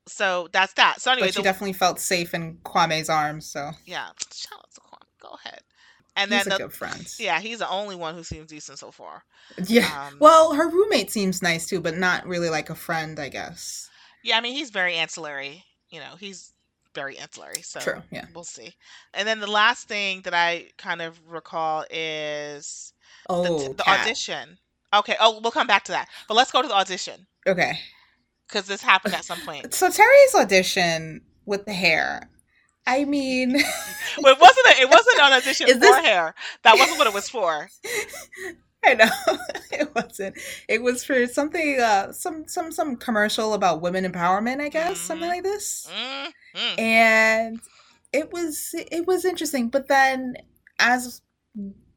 So 0.09 0.49
that's 0.53 0.73
that. 0.75 1.01
So 1.01 1.13
anyway, 1.13 1.29
But 1.29 1.35
she 1.35 1.43
the 1.43 1.43
definitely 1.43 1.75
felt 1.75 2.01
safe 2.01 2.33
in 2.33 2.57
Kwame's 2.65 3.11
arms, 3.11 3.47
so 3.47 3.73
yeah, 3.87 4.11
shout 4.33 4.59
out 4.59 4.71
to 4.75 4.81
Kwame. 4.81 5.21
Go 5.21 5.37
ahead. 5.45 5.61
And 6.17 6.33
he's 6.33 6.45
then 6.45 6.53
a 6.53 6.57
the 6.57 6.65
good 6.65 6.73
friend. 6.73 7.15
yeah, 7.19 7.39
he's 7.41 7.59
the 7.59 7.69
only 7.69 7.95
one 7.95 8.15
who 8.15 8.23
seems 8.25 8.49
decent 8.49 8.79
so 8.79 8.91
far. 8.91 9.23
Yeah. 9.67 10.09
Um, 10.09 10.17
Well, 10.19 10.55
her 10.55 10.69
roommate 10.69 11.11
seems 11.11 11.43
nice 11.43 11.67
too, 11.67 11.81
but 11.81 11.97
not 11.97 12.27
really 12.27 12.49
like 12.51 12.71
a 12.71 12.75
friend, 12.75 13.19
I 13.21 13.29
guess. 13.29 13.89
yeah, 14.25 14.39
I 14.39 14.41
mean 14.41 14.55
he's 14.55 14.71
very 14.71 14.95
ancillary. 14.95 15.65
You 15.91 16.01
know, 16.01 16.17
he's 16.19 16.53
very 16.95 17.19
ancillary. 17.19 17.61
So 17.63 17.81
True, 17.81 18.03
yeah. 18.11 18.25
we'll 18.35 18.45
see. 18.45 18.75
And 19.15 19.29
then 19.29 19.41
the 19.41 19.47
last 19.51 19.87
thing 19.89 20.23
that 20.23 20.33
I 20.35 20.69
kind 20.79 21.03
of 21.03 21.19
recall 21.29 21.85
is 21.91 22.93
the 23.29 23.35
Oh, 23.35 23.73
the 23.75 23.83
cat. 23.83 24.01
audition. 24.01 24.59
Okay. 24.95 25.17
Oh, 25.21 25.39
we'll 25.43 25.51
come 25.53 25.67
back 25.67 25.85
to 25.85 25.93
that. 25.93 26.09
But 26.29 26.35
let's 26.35 26.51
go 26.51 26.63
to 26.63 26.69
the 26.69 26.75
audition 26.75 27.27
Okay. 27.47 27.79
because 28.49 28.67
this 28.67 28.81
happened 28.83 29.15
at 29.15 29.25
some 29.25 29.41
point. 29.41 29.75
So 29.75 29.91
Terry's 29.91 30.35
audition 30.35 31.21
with 31.45 31.67
the 31.67 31.73
hair. 31.75 32.31
I 32.87 33.05
mean, 33.05 33.53
Well, 34.23 34.35
it 34.35 34.41
wasn't. 34.41 34.67
A, 34.69 34.81
it 34.83 34.91
wasn't 34.91 35.19
an 35.21 35.33
audition 35.33 35.69
for 35.69 35.79
this 35.79 35.99
hair. 35.99 36.35
That 36.63 36.79
wasn't 36.79 36.99
what 36.99 37.07
it 37.07 37.13
was 37.13 37.29
for. 37.29 37.69
I 38.85 38.95
know 38.95 39.09
it 39.73 39.95
wasn't. 39.95 40.39
It 40.69 40.83
was 40.83 41.05
for 41.05 41.27
something, 41.27 41.81
uh, 41.81 42.13
some 42.13 42.47
some 42.47 42.71
some 42.71 42.97
commercial 42.97 43.55
about 43.55 43.81
women 43.83 44.05
empowerment, 44.11 44.61
I 44.61 44.69
guess, 44.69 45.01
something 45.01 45.29
hmm 45.29 45.29
like 45.29 45.43
this. 45.43 45.93
mm 45.93 46.33
mm. 46.55 46.79
And 46.79 47.61
it 48.13 48.33
was 48.33 48.71
it 48.75 49.07
was 49.07 49.25
interesting. 49.25 49.69
But 49.71 49.89
then, 49.89 50.35
as 50.79 51.23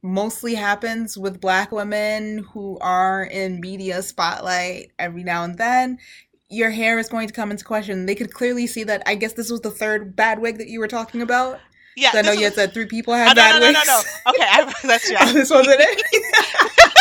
mostly 0.01 0.55
happens 0.55 1.17
with 1.17 1.41
Black 1.41 1.71
women 1.71 2.45
who 2.53 2.77
are 2.79 3.23
in 3.23 3.59
media 3.59 4.01
spotlight 4.01 4.91
every 4.97 5.23
now 5.23 5.43
and 5.43 5.57
then, 5.57 5.97
your 6.49 6.71
hair 6.71 6.99
is 6.99 7.09
going 7.09 7.27
to 7.27 7.33
come 7.33 7.51
into 7.51 7.63
question. 7.65 8.05
They 8.05 8.15
could 8.15 8.33
clearly 8.33 8.67
see 8.67 8.83
that. 8.85 9.03
I 9.05 9.15
guess 9.15 9.33
this 9.33 9.49
was 9.51 9.61
the 9.61 9.71
third 9.71 10.15
bad 10.15 10.39
wig 10.39 10.57
that 10.59 10.67
you 10.69 10.79
were 10.79 10.87
talking 10.87 11.21
about. 11.21 11.59
Yeah. 11.95 12.11
I 12.13 12.21
know 12.21 12.31
This 12.31 12.39
you 12.39 12.45
had 12.45 12.53
said 12.55 12.73
three 12.73 12.85
people 12.87 13.13
Oh 13.13 13.17
had 13.17 13.35
no 13.35 13.43
no 13.47 13.59
bad 13.59 13.59
no 13.59 13.71
no 13.71 13.81
no. 13.85 14.01
wigs. 14.01 14.21
Okay, 14.27 14.43
I, 14.43 14.73
that's 14.83 15.11
oh, 15.21 15.33
this 15.33 15.49
wasn't 15.49 15.77
it. 15.79 16.03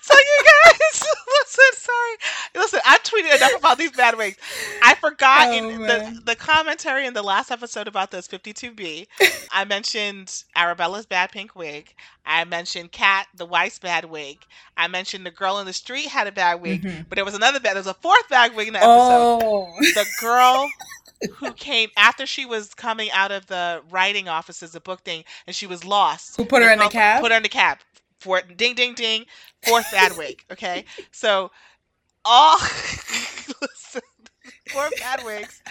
So 0.00 0.14
you 0.14 0.44
guys, 0.44 1.04
listen, 1.56 1.80
sorry. 1.82 2.62
Listen, 2.62 2.80
I 2.84 2.98
tweeted 2.98 3.36
enough 3.36 3.58
about 3.58 3.78
these 3.78 3.92
bad 3.92 4.16
wigs. 4.16 4.36
I 4.82 4.94
forgot 4.94 5.52
in 5.52 5.64
oh 5.64 5.72
the 5.72 5.78
man. 5.78 6.20
the 6.24 6.36
commentary 6.36 7.06
in 7.06 7.14
the 7.14 7.22
last 7.22 7.50
episode 7.50 7.88
about 7.88 8.10
this 8.10 8.28
52B, 8.28 9.06
I 9.50 9.64
mentioned 9.64 10.44
Arabella's 10.56 11.06
bad 11.06 11.30
pink 11.30 11.54
wig. 11.56 11.94
I 12.24 12.44
mentioned 12.44 12.92
Kat, 12.92 13.28
the 13.36 13.46
wife's 13.46 13.78
bad 13.78 14.04
wig. 14.06 14.38
I 14.76 14.88
mentioned 14.88 15.24
the 15.24 15.30
girl 15.30 15.58
in 15.58 15.66
the 15.66 15.72
street 15.72 16.06
had 16.06 16.26
a 16.26 16.32
bad 16.32 16.60
wig, 16.60 16.82
hmm 16.82 17.02
but 17.08 17.16
there 17.16 17.24
was 17.24 17.34
another 17.34 17.60
bad. 17.60 17.74
There 17.74 17.80
was 17.80 17.86
a 17.86 17.94
fourth 17.94 18.28
bad 18.28 18.54
wig 18.56 18.68
in 18.68 18.72
the 18.74 18.80
episode. 18.80 19.40
Oh. 19.42 19.72
The 19.78 20.06
girl 20.20 20.68
who 21.36 21.52
came 21.52 21.90
after 21.96 22.26
she 22.26 22.44
was 22.46 22.74
coming 22.74 23.10
out 23.12 23.32
of 23.32 23.46
the 23.46 23.82
writing 23.90 24.28
offices, 24.28 24.72
the 24.72 24.80
book 24.80 25.00
thing, 25.02 25.24
and 25.46 25.54
she 25.56 25.66
was 25.66 25.84
lost. 25.84 26.36
Who 26.36 26.44
put 26.44 26.62
her 26.62 26.70
in 26.70 26.78
the 26.78 26.88
cab? 26.88 27.20
put 27.22 27.30
her 27.30 27.36
in 27.36 27.42
the 27.42 27.48
cab. 27.48 27.78
For 28.26 28.40
ding 28.42 28.74
ding 28.74 28.94
ding, 28.94 29.24
fourth 29.64 29.88
bad 29.92 30.16
wig. 30.18 30.42
Okay, 30.50 30.84
so 31.12 31.52
all 32.24 32.58
listen, 33.62 34.02
four 34.72 34.88
bad 34.98 35.24
wigs, 35.24 35.62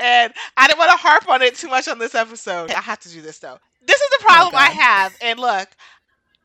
and 0.00 0.32
I 0.56 0.66
didn't 0.66 0.80
want 0.80 0.90
to 0.90 0.96
harp 0.96 1.28
on 1.28 1.40
it 1.40 1.54
too 1.54 1.68
much 1.68 1.86
on 1.86 2.00
this 2.00 2.16
episode. 2.16 2.72
I 2.72 2.80
have 2.80 2.98
to 3.00 3.08
do 3.08 3.22
this 3.22 3.38
though. 3.38 3.58
This 3.86 4.00
is 4.00 4.10
the 4.10 4.18
Oh 4.22 4.24
problem 4.26 4.54
I 4.56 4.70
have, 4.70 5.16
and 5.22 5.38
look. 5.38 5.68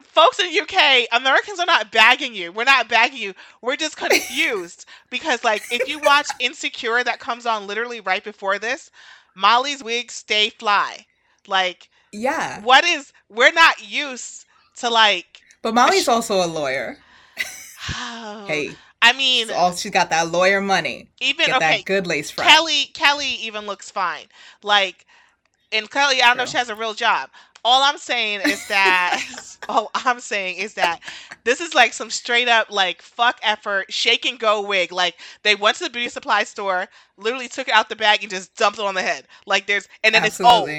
Folks 0.03 0.39
in 0.39 0.47
UK, 0.57 1.07
Americans 1.11 1.59
are 1.59 1.66
not 1.66 1.91
bagging 1.91 2.34
you. 2.34 2.53
We're 2.53 2.63
not 2.63 2.88
bagging 2.88 3.18
you. 3.22 3.34
We're 3.61 3.76
just 3.76 3.97
confused 3.97 4.86
because, 5.09 5.43
like, 5.43 5.61
if 5.72 5.89
you 5.89 5.99
watch 5.99 6.28
Insecure, 6.39 7.03
that 7.03 7.20
comes 7.20 7.45
on 7.45 7.68
literally 7.68 7.99
right 7.99 8.24
before 8.24 8.57
this, 8.57 8.89
Molly's 9.36 9.84
wigs 9.84 10.13
stay 10.13 10.51
fly. 10.51 11.05
Like, 11.47 11.89
Yeah. 12.13 12.61
what 12.61 12.86
is? 12.86 13.11
We're 13.28 13.51
not 13.51 13.86
used 13.91 14.45
to 14.78 14.89
like. 14.89 15.41
But 15.66 15.74
Molly's 15.74 16.07
also 16.07 16.45
a 16.45 16.45
lawyer. 16.45 16.99
Oh, 17.95 18.45
Hey, 18.47 18.76
I 19.01 19.13
mean, 19.13 19.47
she's 19.47 19.55
all 19.55 19.74
she 19.74 19.89
got 19.89 20.11
that 20.11 20.32
lawyer 20.32 20.61
money. 20.61 21.09
even 21.20 21.47
Get 21.47 21.55
okay, 21.55 21.78
that 21.78 21.86
good 21.86 22.05
lace 22.05 22.30
front. 22.30 22.47
Kelly. 22.47 22.91
Kelly 22.93 23.30
even 23.41 23.66
looks 23.66 23.89
fine. 23.89 24.26
Like, 24.61 25.07
and 25.72 25.89
Kelly, 25.89 26.22
I 26.22 26.28
don't 26.28 26.38
know 26.38 26.43
if 26.43 26.49
she 26.49 26.57
has 26.57 26.70
a 26.70 26.76
real 26.76 26.93
job. 26.93 27.32
All 27.63 27.82
I'm 27.82 27.97
saying 27.97 28.41
is 28.45 28.68
that 28.68 29.24
all 29.70 29.89
I'm 29.95 30.20
saying 30.20 30.57
is 30.57 30.76
that 30.76 30.99
this 31.45 31.59
is 31.59 31.74
like 31.74 31.93
some 31.93 32.11
straight 32.11 32.47
up 32.47 32.70
like 32.70 33.01
fuck 33.01 33.39
effort 33.41 33.91
shake 33.91 34.28
and 34.28 34.38
go 34.38 34.61
wig. 34.61 34.91
Like 34.91 35.16
they 35.41 35.55
went 35.55 35.78
to 35.78 35.86
the 35.86 35.89
beauty 35.89 36.09
supply 36.09 36.43
store, 36.43 36.86
literally 37.18 37.47
took 37.47 37.70
it 37.70 37.74
out 37.74 37.89
the 37.89 37.95
bag 37.95 38.22
and 38.22 38.30
just 38.30 38.55
dumped 38.55 38.78
it 38.78 38.86
on 38.86 38.93
the 38.93 39.01
head. 39.01 39.26
Like 39.47 39.66
there's 39.66 39.88
and 40.03 40.13
then 40.13 40.26
it's 40.26 40.39
old. 40.39 40.70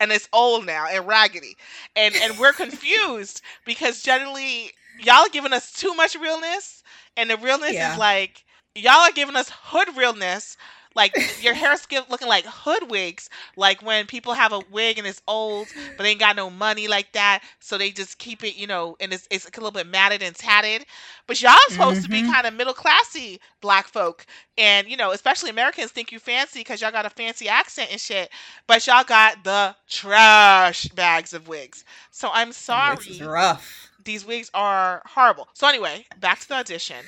And 0.00 0.12
it's 0.12 0.28
old 0.32 0.66
now 0.66 0.86
and 0.90 1.06
raggedy. 1.06 1.56
And 1.96 2.14
and 2.16 2.38
we're 2.38 2.52
confused 2.64 3.42
because 3.64 4.02
generally 4.02 4.72
y'all 4.98 5.16
are 5.26 5.28
giving 5.28 5.52
us 5.52 5.72
too 5.72 5.94
much 5.94 6.16
realness, 6.16 6.82
and 7.16 7.30
the 7.30 7.36
realness 7.36 7.72
Yeah. 7.74 7.92
is 7.92 7.96
like 7.96 8.44
y'all 8.74 8.92
are 9.00 9.12
giving 9.12 9.36
us 9.36 9.50
hood 9.50 9.96
realness. 9.96 10.56
Like 10.96 11.20
your 11.38 11.54
hair's 11.54 11.82
sk- 11.82 12.10
looking 12.10 12.28
like 12.28 12.46
hood 12.46 12.90
wigs, 12.90 13.30
like 13.56 13.82
when 13.82 14.06
people 14.06 14.34
have 14.34 14.52
a 14.52 14.60
wig 14.60 14.98
and 14.98 15.06
it's 15.06 15.22
old, 15.28 15.74
but 15.96 16.04
they 16.04 16.10
ain't 16.10 16.20
got 16.20 16.36
no 16.36 16.50
money 16.50 16.88
like 16.88 17.12
that, 17.12 17.42
so 17.60 17.78
they 17.78 17.92
just 17.92 18.18
keep 18.18 18.44
it, 18.44 18.56
you 18.56 18.66
know, 18.66 18.96
and 19.00 19.12
it's, 19.12 19.28
it's 19.30 19.46
a 19.46 19.50
little 19.50 19.70
bit 19.72 19.86
matted 19.86 20.22
and 20.22 20.34
tatted. 20.36 20.86
But 21.26 21.40
y'all 21.42 21.56
supposed 21.70 22.02
to 22.02 22.08
be 22.08 22.22
Mhm. 22.22 22.24
kind 22.24 22.46
of 22.46 22.54
middle 22.54 22.74
classy 22.74 23.40
black 23.60 23.88
folk, 23.88 24.26
and 24.58 24.88
you 24.88 24.96
know, 24.96 25.12
especially 25.12 25.50
Americans 25.50 25.92
think 25.92 26.12
you 26.12 26.18
fancy 26.20 26.60
because 26.60 26.80
y'all 26.82 26.92
got 26.92 27.06
a 27.06 27.10
fancy 27.10 27.48
accent 27.48 27.90
and 27.92 28.00
shit, 28.00 28.30
but 28.66 28.86
y'all 28.86 29.04
got 29.04 29.44
the 29.44 29.76
trash 29.88 30.88
bags 30.88 31.32
of 31.34 31.48
wigs. 31.48 31.84
So 32.10 32.30
I'm 32.32 32.52
sorry 32.52 32.96
This 32.96 33.06
is 33.06 33.20
rough. 33.22 33.90
these 34.02 34.24
wigs 34.26 34.50
are 34.54 35.02
horrible. 35.06 35.48
So 35.54 35.68
anyway, 35.68 36.06
back 36.18 36.40
to 36.40 36.48
the 36.48 36.54
audition. 36.56 37.06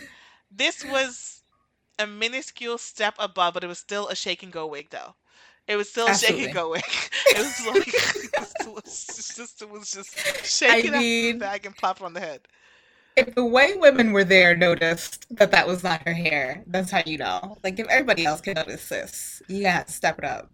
This 0.51 0.85
was 0.85 1.38
a 1.99 2.07
minuscule 2.07 2.79
step 2.79 3.15
above, 3.19 3.55
but 3.55 3.65
it 3.65 3.69
was 3.69 3.79
still 3.79 4.09
a 4.09 4.15
shake 4.17 4.43
and 4.43 4.53
go 4.53 4.67
wig 4.67 4.89
though. 4.91 5.15
It 5.67 5.77
was 5.77 5.91
still 5.91 6.11
a 6.11 6.15
shake 6.15 6.41
Absolutely. 6.41 6.45
and 6.45 6.55
go 6.55 6.71
wig. 6.71 6.85
It 7.35 7.39
was 7.39 7.67
like 7.67 7.89
it 8.61 8.75
was 8.75 9.33
just 9.37 9.63
it 9.63 9.71
was 9.71 9.91
just 9.91 10.17
it 10.63 10.65
out 10.65 10.85
of 10.85 10.93
the 10.93 11.33
bag 11.33 11.67
and 11.67 11.77
pop 11.77 12.03
on 12.03 12.15
the 12.15 12.21
head. 12.21 12.49
If 13.17 13.35
the 13.35 13.45
white 13.45 13.81
women 13.81 14.13
were 14.13 14.25
there 14.25 14.57
noticed 14.57 15.27
that 15.37 15.51
that 15.51 15.67
was 15.67 15.83
not 15.83 16.03
her 16.07 16.15
hair, 16.15 16.65
that's 16.69 16.91
how 16.91 17.03
you 17.05 17.19
know. 17.19 17.59
Like 17.65 17.79
if 17.79 17.87
everybody 17.89 18.25
else 18.25 18.41
can 18.41 18.55
notice 18.55 18.89
this, 18.89 19.43
you 19.49 19.63
gotta 19.63 19.91
step 19.93 20.19
it 20.19 20.25
up. 20.25 20.51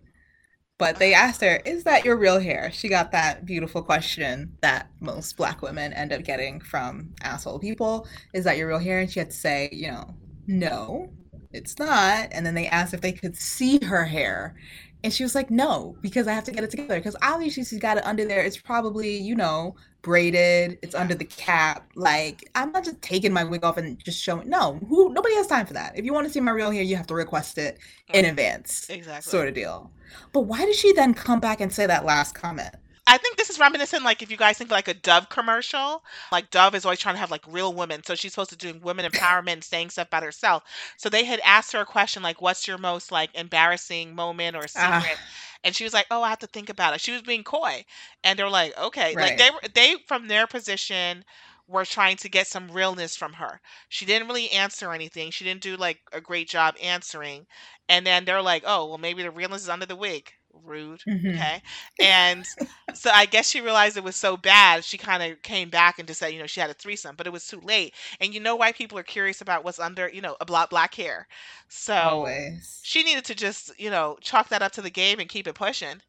But 0.78 0.98
they 0.98 1.14
asked 1.14 1.40
her, 1.42 1.56
"Is 1.64 1.84
that 1.84 2.04
your 2.04 2.16
real 2.16 2.40
hair?" 2.40 2.70
She 2.72 2.88
got 2.88 3.12
that 3.12 3.44
beautiful 3.46 3.82
question 3.82 4.56
that 4.62 4.88
most 5.00 5.36
black 5.36 5.62
women 5.62 5.92
end 5.92 6.12
up 6.12 6.24
getting 6.24 6.60
from 6.60 7.14
asshole 7.22 7.60
people. 7.60 8.06
Is 8.32 8.44
that 8.44 8.56
your 8.58 8.68
real 8.68 8.78
hair? 8.78 9.00
And 9.00 9.10
she 9.10 9.20
had 9.20 9.30
to 9.30 9.36
say, 9.36 9.68
you 9.72 9.88
know, 9.92 10.16
no, 10.46 11.12
it's 11.54 11.78
not. 11.78 12.28
And 12.32 12.44
then 12.44 12.54
they 12.54 12.66
asked 12.68 12.94
if 12.94 13.00
they 13.00 13.12
could 13.12 13.36
see 13.36 13.78
her 13.84 14.04
hair. 14.04 14.54
And 15.02 15.12
she 15.12 15.22
was 15.22 15.34
like, 15.34 15.50
no, 15.50 15.96
because 16.00 16.26
I 16.26 16.32
have 16.32 16.44
to 16.44 16.50
get 16.52 16.64
it 16.64 16.70
together. 16.70 16.96
Because 16.96 17.16
obviously 17.22 17.64
she's 17.64 17.78
got 17.78 17.98
it 17.98 18.06
under 18.06 18.24
there. 18.24 18.42
It's 18.42 18.56
probably, 18.56 19.16
you 19.18 19.34
know, 19.34 19.76
braided. 20.00 20.78
It's 20.82 20.94
under 20.94 21.14
the 21.14 21.26
cap. 21.26 21.90
Like, 21.94 22.48
I'm 22.54 22.72
not 22.72 22.84
just 22.84 23.02
taking 23.02 23.32
my 23.32 23.44
wig 23.44 23.64
off 23.64 23.76
and 23.76 24.02
just 24.02 24.22
showing. 24.22 24.48
No, 24.48 24.78
who? 24.88 25.12
Nobody 25.12 25.34
has 25.34 25.46
time 25.46 25.66
for 25.66 25.74
that. 25.74 25.98
If 25.98 26.06
you 26.06 26.14
want 26.14 26.26
to 26.26 26.32
see 26.32 26.40
my 26.40 26.52
real 26.52 26.70
hair, 26.70 26.82
you 26.82 26.96
have 26.96 27.06
to 27.08 27.14
request 27.14 27.58
it 27.58 27.78
in 28.14 28.24
advance, 28.24 28.88
Exactly. 28.88 29.30
sort 29.30 29.48
of 29.48 29.54
deal. 29.54 29.90
But 30.32 30.42
why 30.42 30.64
did 30.64 30.74
she 30.74 30.92
then 30.92 31.12
come 31.14 31.40
back 31.40 31.60
and 31.60 31.72
say 31.72 31.86
that 31.86 32.04
last 32.06 32.34
comment? 32.34 32.74
I 33.06 33.18
think 33.18 33.36
this 33.36 33.50
is 33.50 33.58
reminiscent, 33.58 34.02
like 34.02 34.22
if 34.22 34.30
you 34.30 34.36
guys 34.38 34.56
think 34.56 34.70
like 34.70 34.88
a 34.88 34.94
Dove 34.94 35.28
commercial, 35.28 36.02
like 36.32 36.50
Dove 36.50 36.74
is 36.74 36.84
always 36.86 36.98
trying 36.98 37.14
to 37.16 37.18
have 37.20 37.30
like 37.30 37.44
real 37.46 37.72
women, 37.74 38.02
so 38.02 38.14
she's 38.14 38.32
supposed 38.32 38.50
to 38.50 38.56
do 38.56 38.78
women 38.80 39.04
empowerment, 39.04 39.52
and 39.52 39.64
saying 39.64 39.90
stuff 39.90 40.08
about 40.08 40.22
herself. 40.22 40.62
So 40.96 41.08
they 41.10 41.24
had 41.24 41.40
asked 41.40 41.72
her 41.72 41.80
a 41.80 41.86
question 41.86 42.22
like, 42.22 42.40
"What's 42.40 42.66
your 42.66 42.78
most 42.78 43.12
like 43.12 43.34
embarrassing 43.34 44.14
moment 44.14 44.56
or 44.56 44.66
secret?" 44.68 45.18
Ah. 45.18 45.26
and 45.62 45.76
she 45.76 45.84
was 45.84 45.92
like, 45.92 46.06
"Oh, 46.10 46.22
I 46.22 46.30
have 46.30 46.38
to 46.40 46.46
think 46.46 46.70
about 46.70 46.94
it." 46.94 47.00
She 47.02 47.12
was 47.12 47.20
being 47.22 47.44
coy, 47.44 47.84
and 48.24 48.38
they're 48.38 48.48
like, 48.48 48.76
"Okay," 48.78 49.16
like 49.18 49.36
they 49.36 49.50
were 49.50 49.60
they 49.74 49.96
from 50.08 50.26
their 50.28 50.46
position 50.46 51.24
were 51.66 51.84
trying 51.84 52.16
to 52.18 52.28
get 52.30 52.46
some 52.46 52.70
realness 52.70 53.16
from 53.16 53.34
her. 53.34 53.60
She 53.88 54.06
didn't 54.06 54.28
really 54.28 54.50
answer 54.50 54.92
anything. 54.92 55.30
She 55.30 55.44
didn't 55.44 55.62
do 55.62 55.76
like 55.76 56.00
a 56.12 56.20
great 56.22 56.48
job 56.48 56.74
answering, 56.82 57.46
and 57.88 58.06
then 58.06 58.24
they're 58.24 58.42
like, 58.42 58.62
"Oh, 58.66 58.86
well, 58.86 58.98
maybe 58.98 59.22
the 59.22 59.30
realness 59.30 59.62
is 59.62 59.68
under 59.68 59.86
the 59.86 59.96
wig." 59.96 60.32
Rude. 60.62 61.02
Mhm. 61.06 61.34
Okay. 61.34 61.62
And 62.00 62.46
so 62.92 63.10
I 63.12 63.26
guess 63.26 63.48
she 63.48 63.60
realized 63.60 63.96
it 63.96 64.04
was 64.04 64.16
so 64.16 64.36
bad, 64.36 64.84
she 64.84 64.98
kind 64.98 65.22
of 65.22 65.42
came 65.42 65.68
back 65.70 65.98
and 65.98 66.06
just 66.06 66.20
said, 66.20 66.28
you 66.32 66.38
know, 66.38 66.46
she 66.46 66.60
had 66.60 66.70
a 66.70 66.74
threesome, 66.74 67.16
but 67.16 67.26
it 67.26 67.32
was 67.32 67.46
too 67.46 67.60
late. 67.60 67.94
And 68.20 68.32
you 68.34 68.40
know 68.40 68.56
why 68.56 68.72
people 68.72 68.98
are 68.98 69.02
curious 69.02 69.40
about 69.40 69.64
what's 69.64 69.78
under, 69.80 70.08
you 70.08 70.20
know, 70.20 70.36
a 70.40 70.44
black 70.46 70.70
black 70.70 70.94
hair. 70.94 71.26
So 71.68 72.30
Always. 72.30 72.82
she 72.82 73.02
needed 73.02 73.24
to 73.26 73.34
just, 73.34 73.78
you 73.78 73.90
know, 73.90 74.16
chalk 74.20 74.48
that 74.48 74.62
up 74.62 74.72
to 74.72 74.82
the 74.82 74.90
game 74.90 75.18
and 75.20 75.28
keep 75.28 75.46
it 75.48 75.54
pushing, 75.54 76.00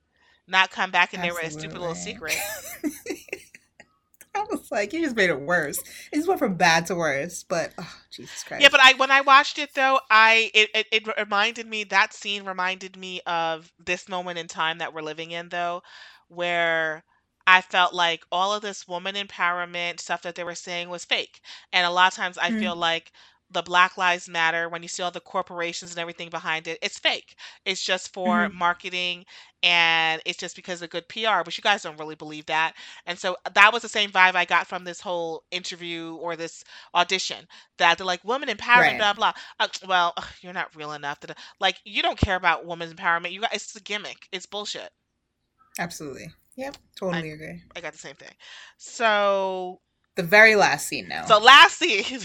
not 0.47 0.71
come 0.71 0.91
back 0.91 1.13
in 1.13 1.21
there 1.21 1.33
with 1.33 1.43
a 1.45 1.51
stupid 1.51 1.79
little 1.79 1.95
secret. 1.95 2.35
I 4.51 4.55
was 4.55 4.71
like, 4.71 4.93
you 4.93 5.01
just 5.03 5.15
made 5.15 5.29
it 5.29 5.39
worse. 5.41 5.77
It 6.11 6.15
just 6.17 6.27
went 6.27 6.39
from 6.39 6.55
bad 6.55 6.85
to 6.87 6.95
worse. 6.95 7.43
But 7.43 7.73
oh, 7.77 7.95
Jesus 8.11 8.43
Christ. 8.43 8.61
Yeah, 8.61 8.69
but 8.69 8.79
I 8.81 8.93
when 8.93 9.11
I 9.11 9.21
watched 9.21 9.57
it 9.59 9.73
though, 9.73 9.99
I 10.09 10.51
it, 10.53 10.69
it 10.73 10.87
it 10.91 11.17
reminded 11.17 11.67
me 11.67 11.83
that 11.85 12.13
scene 12.13 12.43
reminded 12.45 12.95
me 12.97 13.21
of 13.25 13.71
this 13.79 14.07
moment 14.09 14.39
in 14.39 14.47
time 14.47 14.77
that 14.79 14.93
we're 14.93 15.01
living 15.01 15.31
in 15.31 15.49
though, 15.49 15.83
where 16.29 17.03
I 17.47 17.61
felt 17.61 17.93
like 17.93 18.23
all 18.31 18.53
of 18.53 18.61
this 18.61 18.87
woman 18.87 19.15
empowerment 19.15 19.99
stuff 19.99 20.21
that 20.23 20.35
they 20.35 20.43
were 20.43 20.55
saying 20.55 20.89
was 20.89 21.05
fake. 21.05 21.41
And 21.73 21.85
a 21.85 21.91
lot 21.91 22.11
of 22.11 22.15
times 22.15 22.37
I 22.37 22.51
Mm. 22.51 22.59
feel 22.59 22.75
like 22.75 23.11
the 23.51 23.61
Black 23.61 23.97
Lives 23.97 24.27
Matter, 24.27 24.69
when 24.69 24.81
you 24.81 24.87
see 24.89 25.03
all 25.03 25.11
the 25.11 25.19
corporations 25.19 25.91
and 25.91 25.99
everything 25.99 26.29
behind 26.29 26.67
it, 26.67 26.79
it's 26.81 26.97
fake. 26.99 27.35
It's 27.65 27.83
just 27.83 28.13
for 28.13 28.49
Mhm. 28.49 28.53
marketing 28.53 29.25
and 29.65 30.21
it's 30.25 30.39
just 30.39 30.55
because 30.55 30.81
of 30.83 30.91
good 30.91 31.09
PR. 31.09 31.43
But 31.43 31.57
you 31.57 31.63
guys 31.63 31.83
don't 31.83 31.99
really 31.99 32.15
believe 32.15 32.47
that. 32.47 32.75
And 33.07 33.19
so 33.19 33.37
that 33.55 33.73
was 33.73 33.83
the 33.83 33.89
same 33.89 34.11
vibe 34.11 34.35
I 34.35 34.45
got 34.45 34.67
from 34.67 34.85
this 34.85 35.01
whole 35.01 35.43
interview 35.51 36.15
or 36.21 36.37
this 36.37 36.63
audition 36.95 37.47
that 37.79 37.97
they're 37.97 38.07
like 38.07 38.23
woman 38.25 38.49
empowerment, 38.49 38.97
Right. 38.97 38.97
blah 38.97 39.13
blah. 39.13 39.33
Uh, 39.59 39.67
well, 39.87 40.13
ugh, 40.17 40.27
you're 40.41 40.53
not 40.53 40.75
real 40.75 40.93
enough. 40.93 41.19
To, 41.21 41.35
like 41.59 41.77
you 41.85 42.03
don't 42.03 42.19
care 42.19 42.37
about 42.37 42.65
women's 42.65 42.93
empowerment. 42.93 43.33
You 43.33 43.41
got 43.41 43.55
it's 43.55 43.75
a 43.75 43.81
gimmick. 43.81 44.29
It's 44.31 44.47
bullshit. 44.47 44.91
Absolutely. 45.79 46.33
Yep. 46.57 46.77
Totally 46.95 47.31
agree. 47.31 47.63
I 47.75 47.81
got 47.81 47.93
the 47.93 47.99
same 47.99 48.15
thing. 48.15 48.33
So 48.77 49.81
The 50.15 50.23
very 50.23 50.55
last 50.55 50.87
scene 50.87 51.07
now. 51.09 51.25
so 51.25 51.39
last 51.39 51.77
scene. 51.77 52.03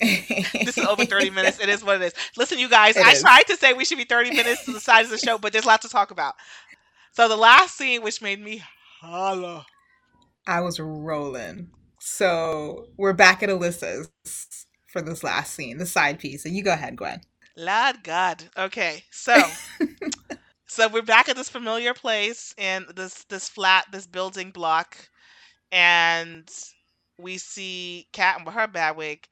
this 0.00 0.76
is 0.76 0.84
over 0.84 1.04
30 1.04 1.30
minutes. 1.38 1.60
It 1.60 1.68
is 1.68 1.84
what 1.84 1.96
it 2.00 2.06
is. 2.06 2.12
Listen, 2.36 2.58
you 2.58 2.68
guys, 2.68 2.96
It 2.96 3.04
I 3.06 3.12
is. 3.12 3.20
tried 3.20 3.44
to 3.44 3.56
say 3.56 3.72
we 3.74 3.84
should 3.84 3.98
be 3.98 4.04
30 4.04 4.30
minutes 4.30 4.64
to 4.64 4.72
the 4.72 4.80
size 4.80 5.04
of 5.06 5.10
the 5.12 5.18
show, 5.18 5.38
but 5.38 5.52
there's 5.52 5.64
lots 5.66 5.82
to 5.86 5.88
talk 5.88 6.10
about. 6.10 6.34
So 7.12 7.28
the 7.28 7.36
last 7.36 7.76
scene, 7.76 8.02
which 8.02 8.20
made 8.22 8.40
me 8.40 8.62
holla. 9.00 9.66
I 10.46 10.60
was 10.60 10.80
rolling. 10.80 11.70
So 12.00 12.86
we're 12.96 13.12
back 13.12 13.42
at 13.44 13.48
Alyssa's 13.48 14.10
for 14.88 15.00
this 15.00 15.22
last 15.22 15.54
scene, 15.54 15.78
the 15.78 15.86
side 15.86 16.18
piece. 16.18 16.42
So 16.42 16.48
you 16.48 16.64
go 16.64 16.72
ahead, 16.72 16.96
Gwen. 16.96 17.20
Lord 17.56 18.02
God. 18.02 18.42
Okay, 18.58 19.04
so 19.12 19.40
so 20.66 20.88
we're 20.88 21.02
back 21.02 21.28
at 21.28 21.36
this 21.36 21.48
familiar 21.50 21.94
place 21.94 22.54
in 22.58 22.86
this 22.96 23.22
this 23.24 23.48
flat, 23.48 23.86
this 23.92 24.06
building 24.08 24.50
block, 24.50 24.96
and 25.70 26.48
we 27.22 27.38
see 27.38 28.06
Kat 28.12 28.44
with 28.44 28.54
her 28.54 28.66
bad 28.66 28.96
wig 28.96 29.26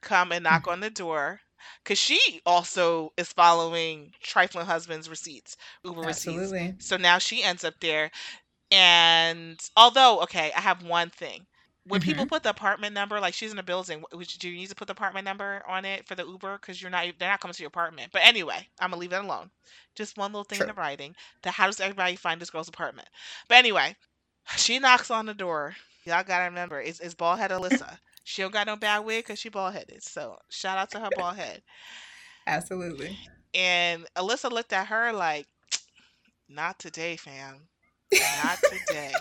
come 0.00 0.32
and 0.32 0.44
mm. 0.44 0.50
knock 0.50 0.68
on 0.68 0.80
the 0.80 0.90
door. 0.90 1.40
Cause 1.84 1.98
she 1.98 2.40
also 2.44 3.12
is 3.16 3.32
following 3.32 4.12
trifling 4.22 4.66
husband's 4.66 5.08
receipts, 5.08 5.56
Uber 5.82 6.02
receipts. 6.02 6.86
So 6.86 6.96
now 6.96 7.18
she 7.18 7.42
ends 7.42 7.64
up 7.64 7.74
there. 7.80 8.10
And 8.70 9.60
although, 9.76 10.20
okay, 10.22 10.52
I 10.56 10.60
have 10.60 10.82
one 10.82 11.10
thing. 11.10 11.46
When 11.86 12.00
people 12.00 12.24
mm-hmm. 12.24 12.30
put 12.30 12.42
the 12.42 12.50
apartment 12.50 12.94
number, 12.94 13.20
like 13.20 13.34
she's 13.34 13.52
in 13.52 13.58
a 13.58 13.62
building, 13.62 14.02
do 14.38 14.48
you 14.48 14.56
need 14.56 14.70
to 14.70 14.74
put 14.74 14.86
the 14.88 14.94
apartment 14.94 15.26
number 15.26 15.62
on 15.68 15.84
it 15.84 16.06
for 16.06 16.14
the 16.14 16.24
Uber? 16.24 16.58
Because 16.58 16.80
you're 16.80 16.90
not, 16.90 17.06
they're 17.18 17.28
not 17.28 17.40
coming 17.40 17.52
to 17.52 17.62
your 17.62 17.68
apartment. 17.68 18.10
But 18.10 18.22
anyway, 18.24 18.66
I'm 18.80 18.90
gonna 18.90 19.00
leave 19.00 19.10
that 19.10 19.24
alone. 19.24 19.50
Just 19.94 20.16
one 20.16 20.32
little 20.32 20.44
thing 20.44 20.62
in 20.62 20.66
the 20.66 20.72
writing. 20.72 21.14
That 21.42 21.52
how 21.52 21.66
does 21.66 21.80
everybody 21.80 22.16
find 22.16 22.40
this 22.40 22.48
girl's 22.48 22.68
apartment? 22.70 23.08
But 23.48 23.58
anyway, 23.58 23.96
she 24.56 24.78
knocks 24.78 25.10
on 25.10 25.26
the 25.26 25.34
door. 25.34 25.76
Y'all 26.04 26.22
gotta 26.22 26.44
remember, 26.44 26.80
it's, 26.80 27.00
it's 27.00 27.14
bald 27.14 27.38
head 27.38 27.50
Alyssa. 27.50 27.98
she 28.24 28.42
don't 28.42 28.52
got 28.52 28.66
no 28.66 28.76
bad 28.76 29.00
wig 29.00 29.24
because 29.24 29.38
she 29.38 29.48
bald 29.48 29.72
headed. 29.72 30.02
So 30.02 30.38
shout 30.50 30.76
out 30.76 30.90
to 30.90 31.00
her 31.00 31.10
bald 31.16 31.36
head. 31.36 31.62
Absolutely. 32.46 33.16
And 33.54 34.06
Alyssa 34.16 34.50
looked 34.52 34.72
at 34.72 34.88
her 34.88 35.12
like, 35.12 35.46
not 36.48 36.78
today, 36.78 37.16
fam. 37.16 37.68
Not 38.12 38.58
today. 38.70 39.14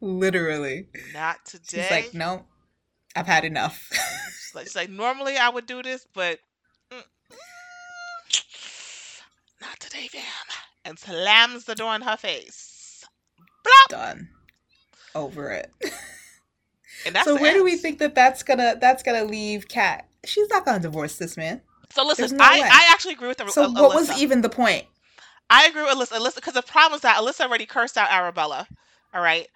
Literally. 0.00 0.88
Not 1.12 1.44
today. 1.44 1.82
She's 1.82 1.90
like, 1.90 2.14
no, 2.14 2.44
I've 3.14 3.26
had 3.26 3.44
enough. 3.44 3.88
She's 3.92 4.54
like, 4.54 4.66
she's 4.66 4.76
like, 4.76 4.90
normally 4.90 5.36
I 5.36 5.50
would 5.50 5.66
do 5.66 5.82
this, 5.82 6.06
but 6.14 6.40
mm, 6.90 7.02
not 9.60 9.78
today, 9.78 10.08
fam. 10.08 10.22
And 10.84 10.98
slams 10.98 11.64
the 11.64 11.74
door 11.74 11.94
in 11.94 12.02
her 12.02 12.16
face. 12.16 12.67
Done. 13.88 14.28
Over 15.14 15.50
it. 15.50 15.70
And 17.06 17.14
that's 17.14 17.26
so 17.26 17.36
where 17.36 17.54
do 17.54 17.64
we 17.64 17.76
think 17.76 17.98
that 18.00 18.14
that's 18.14 18.42
gonna 18.42 18.76
that's 18.80 19.02
gonna 19.02 19.24
leave 19.24 19.68
Kat? 19.68 20.08
She's 20.24 20.48
not 20.48 20.64
gonna 20.64 20.80
divorce 20.80 21.16
this 21.16 21.36
man. 21.36 21.60
So 21.90 22.04
listen, 22.04 22.36
no 22.36 22.44
I, 22.44 22.60
way. 22.60 22.68
I 22.70 22.88
actually 22.92 23.14
agree 23.14 23.28
with 23.28 23.38
the, 23.38 23.48
So 23.48 23.70
what 23.70 23.94
was 23.94 24.20
even 24.20 24.42
the 24.42 24.48
point? 24.48 24.84
I 25.48 25.66
agree 25.66 25.82
with 25.82 25.92
Alyssa. 25.92 26.18
Alyssa, 26.18 26.34
because 26.36 26.54
the 26.54 26.62
problem 26.62 26.96
is 26.96 27.02
that 27.02 27.16
Alyssa 27.16 27.42
already 27.42 27.66
cursed 27.66 27.96
out 27.96 28.10
Arabella. 28.10 28.66
All 29.14 29.22
right, 29.22 29.48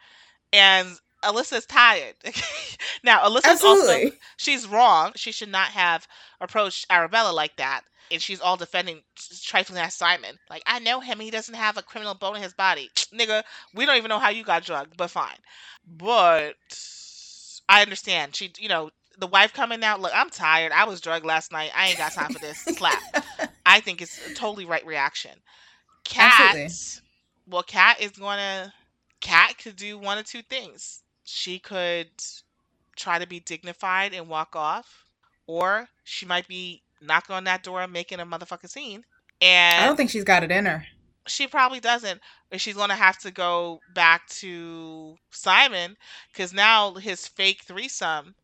and 0.53 0.89
Alyssa's 1.23 1.67
tired. 1.67 2.15
now, 3.05 3.25
Alyssa's 3.25 3.45
Absolutely. 3.45 4.05
also 4.05 4.17
she's 4.37 4.67
wrong. 4.67 5.13
She 5.17 5.33
should 5.33 5.51
not 5.51 5.69
have 5.69 6.07
approached 6.41 6.87
Arabella 6.91 7.33
like 7.33 7.57
that. 7.57 7.83
And 8.11 8.21
she's 8.21 8.41
all 8.41 8.57
defending 8.57 9.01
trifling 9.43 9.81
ass 9.81 9.95
Simon. 9.95 10.39
Like, 10.51 10.63
I 10.67 10.81
know 10.81 11.01
him. 11.01 11.19
He 11.19 11.31
doesn't 11.31 11.55
have 11.55 11.79
a 11.79 11.83
criminal 11.83 12.15
bone 12.15 12.37
in 12.37 12.43
his 12.43 12.53
body. 12.53 12.91
Nigga, 13.15 13.43
we 13.75 13.87
don't 13.87 13.97
even 13.97 14.11
know 14.11 14.19
how 14.19 14.29
you 14.29 14.45
got 14.45 14.65
drugged, 14.65 14.97
but 14.97 15.11
fine. 15.11 15.39
But 15.87 16.57
I 17.69 17.81
understand. 17.81 18.37
She, 18.37 18.53
you 18.59 18.69
know, 18.69 18.91
the 19.19 19.27
wife 19.27 19.53
coming 19.53 19.83
out. 19.83 20.01
Look, 20.01 20.13
I'm 20.15 20.31
tired. 20.31 20.73
I 20.73 20.85
was 20.85 21.01
drugged 21.01 21.25
last 21.25 21.53
night. 21.53 21.71
I 21.75 21.89
ain't 21.89 21.99
got 21.99 22.13
time 22.13 22.33
for 22.33 22.39
this. 22.39 22.59
Slap. 22.59 23.01
I 23.67 23.81
think 23.81 24.03
it's 24.03 24.31
a 24.31 24.35
totally 24.35 24.67
right 24.67 24.85
reaction. 24.85 25.33
Kat. 26.05 26.57
Absolutely. 26.57 27.09
Well, 27.47 27.63
Kat 27.63 28.01
is 28.01 28.13
gonna. 28.13 28.73
Kat 29.21 29.57
could 29.59 29.77
do 29.77 29.99
one 29.99 30.19
of 30.19 30.27
two 30.27 30.43
things. 30.43 31.03
She 31.35 31.59
could 31.59 32.11
try 32.95 33.19
to 33.19 33.27
be 33.27 33.41
dignified 33.41 34.13
and 34.13 34.29
walk 34.29 34.55
off, 34.55 35.07
or 35.47 35.89
she 36.05 36.27
might 36.27 36.47
be 36.47 36.83
knocking 37.01 37.35
on 37.35 37.45
that 37.45 37.63
door 37.63 37.81
and 37.83 37.93
making 37.93 38.21
a 38.21 38.27
motherfucking 38.27 38.69
scene. 38.69 39.03
And 39.41 39.83
I 39.83 39.87
don't 39.87 39.97
think 39.97 40.11
she's 40.11 40.25
got 40.25 40.43
it 40.45 40.53
in 40.53 40.67
her. 40.67 40.85
she 41.27 41.47
probably 41.47 41.81
doesn't. 41.81 42.21
Or 42.53 42.59
she's 42.59 42.77
gonna 42.77 42.95
have 42.95 43.19
to 43.21 43.31
go 43.31 43.81
back 43.95 44.29
to 44.29 45.17
Simon 45.31 45.97
because 46.33 46.53
now 46.53 46.93
his 46.95 47.27
fake 47.27 47.63
threesome 47.65 48.35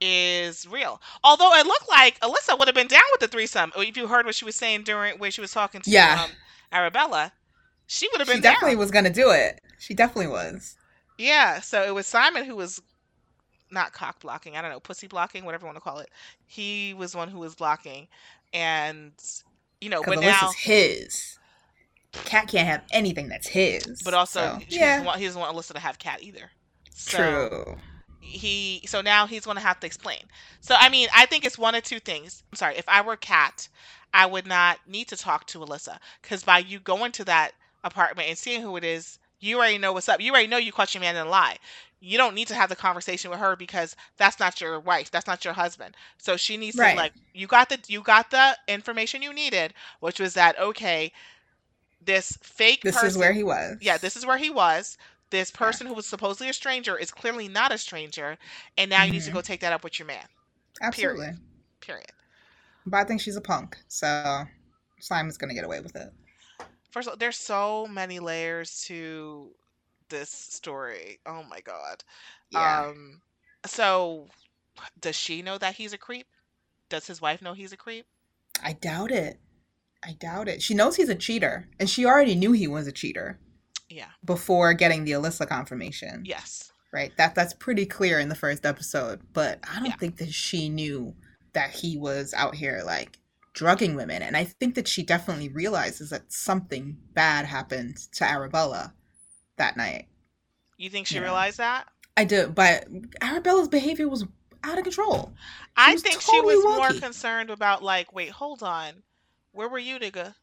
is 0.00 0.66
real. 0.66 1.00
Although 1.22 1.52
it 1.54 1.66
looked 1.66 1.88
like 1.88 2.18
Alyssa 2.20 2.58
would 2.58 2.68
have 2.68 2.74
been 2.74 2.86
down 2.86 3.02
with 3.12 3.20
the 3.20 3.28
threesome. 3.28 3.72
If 3.76 3.96
you 3.96 4.06
heard 4.06 4.24
what 4.26 4.34
she 4.34 4.44
was 4.46 4.56
saying 4.56 4.84
during 4.84 5.18
when 5.18 5.30
she 5.30 5.40
was 5.42 5.52
talking 5.52 5.82
to 5.82 5.90
Yeah. 5.90 6.22
um, 6.24 6.30
Arabella, 6.72 7.32
she 7.86 8.08
would 8.12 8.20
have 8.20 8.26
been. 8.26 8.36
She 8.36 8.40
been 8.42 8.52
definitely 8.52 8.74
down. 8.74 8.80
was 8.80 8.90
gonna 8.90 9.10
do 9.10 9.30
it. 9.30 9.60
She 9.78 9.92
definitely 9.94 10.28
was. 10.28 10.76
Yeah, 11.18 11.60
so 11.60 11.82
it 11.82 11.94
was 11.94 12.06
Simon 12.06 12.44
who 12.44 12.56
was 12.56 12.82
not 13.70 13.92
cock 13.92 14.20
blocking. 14.20 14.56
I 14.56 14.62
don't 14.62 14.70
know, 14.70 14.80
pussy 14.80 15.06
blocking, 15.06 15.44
whatever 15.44 15.62
you 15.62 15.66
want 15.66 15.76
to 15.76 15.80
call 15.80 15.98
it. 15.98 16.10
He 16.46 16.94
was 16.94 17.14
one 17.14 17.28
who 17.28 17.38
was 17.38 17.54
blocking, 17.54 18.08
and 18.52 19.12
you 19.80 19.88
know, 19.88 20.02
but 20.04 20.20
now, 20.20 20.50
his. 20.58 21.38
Kat 22.24 22.48
can't 22.48 22.66
have 22.66 22.82
anything 22.92 23.28
that's 23.28 23.46
his. 23.46 24.00
but 24.02 24.14
also 24.14 24.40
so, 24.40 24.58
he, 24.66 24.76
yeah, 24.76 24.92
doesn't 24.92 25.06
want, 25.06 25.18
he 25.18 25.26
doesn't 25.26 25.40
want 25.40 25.54
Alyssa 25.54 25.74
to 25.74 25.80
have 25.80 25.98
cat 25.98 26.22
either. 26.22 26.50
So 26.90 27.18
true. 27.18 27.76
he 28.20 28.82
so 28.86 29.02
now 29.02 29.26
he's 29.26 29.44
going 29.44 29.56
to 29.56 29.62
have 29.62 29.80
to 29.80 29.86
explain. 29.86 30.20
So 30.60 30.74
I 30.78 30.88
mean, 30.88 31.08
I 31.14 31.26
think 31.26 31.44
it's 31.44 31.58
one 31.58 31.74
of 31.74 31.82
two 31.82 32.00
things. 32.00 32.42
I'm 32.50 32.56
sorry, 32.56 32.76
if 32.76 32.88
I 32.88 33.02
were 33.02 33.16
Kat, 33.16 33.68
I 34.14 34.24
would 34.24 34.46
not 34.46 34.78
need 34.86 35.08
to 35.08 35.16
talk 35.16 35.46
to 35.48 35.58
Alyssa 35.58 35.98
because 36.22 36.42
by 36.42 36.58
you 36.58 36.80
going 36.80 37.12
to 37.12 37.24
that 37.24 37.52
apartment 37.84 38.28
and 38.28 38.38
seeing 38.38 38.62
who 38.62 38.76
it 38.76 38.84
is, 38.84 39.18
you 39.40 39.58
already 39.58 39.78
know 39.78 39.92
what's 39.92 40.08
up. 40.08 40.20
You 40.20 40.32
already 40.32 40.48
know 40.48 40.56
you 40.58 40.72
caught 40.72 40.94
your 40.94 41.00
man 41.00 41.16
in 41.16 41.26
a 41.26 41.30
lie. 41.30 41.58
You 42.00 42.18
don't 42.18 42.34
need 42.34 42.48
to 42.48 42.54
have 42.54 42.68
the 42.68 42.76
conversation 42.76 43.30
with 43.30 43.40
her 43.40 43.56
because 43.56 43.96
that's 44.16 44.38
not 44.38 44.60
your 44.60 44.78
wife. 44.80 45.10
That's 45.10 45.26
not 45.26 45.44
your 45.44 45.54
husband. 45.54 45.96
So 46.18 46.36
she 46.36 46.56
needs 46.56 46.78
Right. 46.78 46.90
to 46.92 46.92
like 46.94 47.12
you 47.34 47.46
got 47.46 47.68
the 47.70 47.78
you 47.88 48.02
got 48.02 48.30
the 48.30 48.56
information 48.68 49.22
you 49.22 49.32
needed, 49.32 49.74
which 50.00 50.20
was 50.20 50.34
that 50.34 50.58
okay, 50.58 51.12
this 52.00 52.38
fake 52.42 52.84
This 52.84 52.96
person 52.96 53.06
is 53.06 53.16
where 53.18 53.32
he 53.32 53.42
was. 53.44 53.76
yeah, 53.80 53.98
this 53.98 54.16
is 54.16 54.26
where 54.26 54.38
he 54.38 54.50
was. 54.50 54.96
This 55.30 55.50
person 55.50 55.86
who 55.86 55.94
was 55.94 56.06
supposedly 56.06 56.48
a 56.48 56.52
stranger 56.54 56.96
is 56.98 57.10
clearly 57.10 57.48
not 57.48 57.72
a 57.72 57.78
stranger, 57.78 58.38
and 58.76 58.90
now 58.90 59.02
you 59.04 59.12
need 59.12 59.24
to 59.24 59.30
go 59.32 59.40
mm-hmm. 59.40 59.46
take 59.46 59.60
that 59.60 59.72
up 59.72 59.84
with 59.84 59.98
your 59.98 60.06
man. 60.06 60.26
absolutely. 60.80 61.30
Period. 61.80 62.12
But 62.86 62.98
I 62.98 63.04
think 63.04 63.20
she's 63.20 63.36
a 63.36 63.40
punk, 63.40 63.76
so 63.88 64.44
Simon's 65.00 65.36
gonna 65.36 65.54
get 65.54 65.64
away 65.64 65.80
with 65.80 65.96
it. 65.96 66.12
First 66.96 67.08
of 67.08 67.12
all, 67.12 67.18
there's 67.18 67.36
so 67.36 67.86
many 67.86 68.20
layers 68.20 68.80
to 68.86 69.50
this 70.08 70.30
story. 70.30 71.18
Oh 71.26 71.42
my 71.42 71.60
god. 71.60 72.02
Yeah. 72.48 72.86
Um. 72.86 73.20
So, 73.66 74.28
does 74.98 75.14
she 75.14 75.42
know 75.42 75.58
that 75.58 75.74
he's 75.74 75.92
a 75.92 75.98
creep? 75.98 76.26
Does 76.88 77.06
his 77.06 77.20
wife 77.20 77.42
know 77.42 77.52
he's 77.52 77.74
a 77.74 77.76
creep? 77.76 78.06
I 78.64 78.72
doubt 78.72 79.10
it. 79.10 79.38
I 80.02 80.14
doubt 80.14 80.48
it. 80.48 80.62
She 80.62 80.72
knows 80.72 80.96
he's 80.96 81.10
a 81.10 81.14
cheater, 81.14 81.68
and 81.78 81.90
she 81.90 82.06
already 82.06 82.34
knew 82.34 82.52
he 82.52 82.66
was 82.66 82.86
a 82.86 82.92
cheater 82.92 83.38
Yeah. 83.90 84.08
before 84.24 84.72
getting 84.72 85.04
the 85.04 85.12
Alyssa 85.12 85.46
confirmation. 85.46 86.22
Yes. 86.24 86.72
Right. 86.94 87.14
That 87.18 87.34
that's 87.34 87.52
pretty 87.52 87.84
clear 87.84 88.18
in 88.18 88.30
the 88.30 88.34
first 88.34 88.64
episode. 88.64 89.20
But 89.34 89.58
I 89.70 89.74
don't 89.80 89.84
Yeah. 89.90 89.96
think 89.96 90.16
that 90.16 90.32
she 90.32 90.70
knew 90.70 91.14
that 91.52 91.72
he 91.72 91.98
was 91.98 92.32
out 92.32 92.54
here 92.54 92.80
like 92.86 93.18
drugging 93.56 93.94
women. 93.96 94.20
And 94.20 94.36
I 94.36 94.44
think 94.44 94.74
that 94.74 94.86
she 94.86 95.02
definitely 95.02 95.48
realizes 95.48 96.10
that 96.10 96.30
something 96.30 96.98
bad 97.14 97.46
happened 97.46 97.96
to 98.12 98.24
Arabella 98.24 98.92
that 99.56 99.78
night. 99.78 100.08
You 100.76 100.90
think 100.90 101.06
she 101.06 101.14
Yeah. 101.14 101.22
realized 101.22 101.56
that? 101.56 101.88
I 102.18 102.24
do, 102.24 102.48
but 102.48 102.86
Arabella's 103.22 103.68
behavior 103.68 104.08
was 104.08 104.26
out 104.62 104.76
of 104.76 104.84
control. 104.84 105.32
I 105.74 105.94
was 105.94 106.02
think 106.02 106.20
she 106.20 106.32
totally 106.32 106.56
was 106.56 106.64
more 106.64 107.00
concerned 107.00 107.50
about 107.50 107.82
like, 107.82 108.12
wait, 108.12 108.30
hold 108.30 108.62
on, 108.62 109.02
where 109.52 109.68
were 109.70 109.78
you, 109.78 109.98
nigga? 109.98 110.34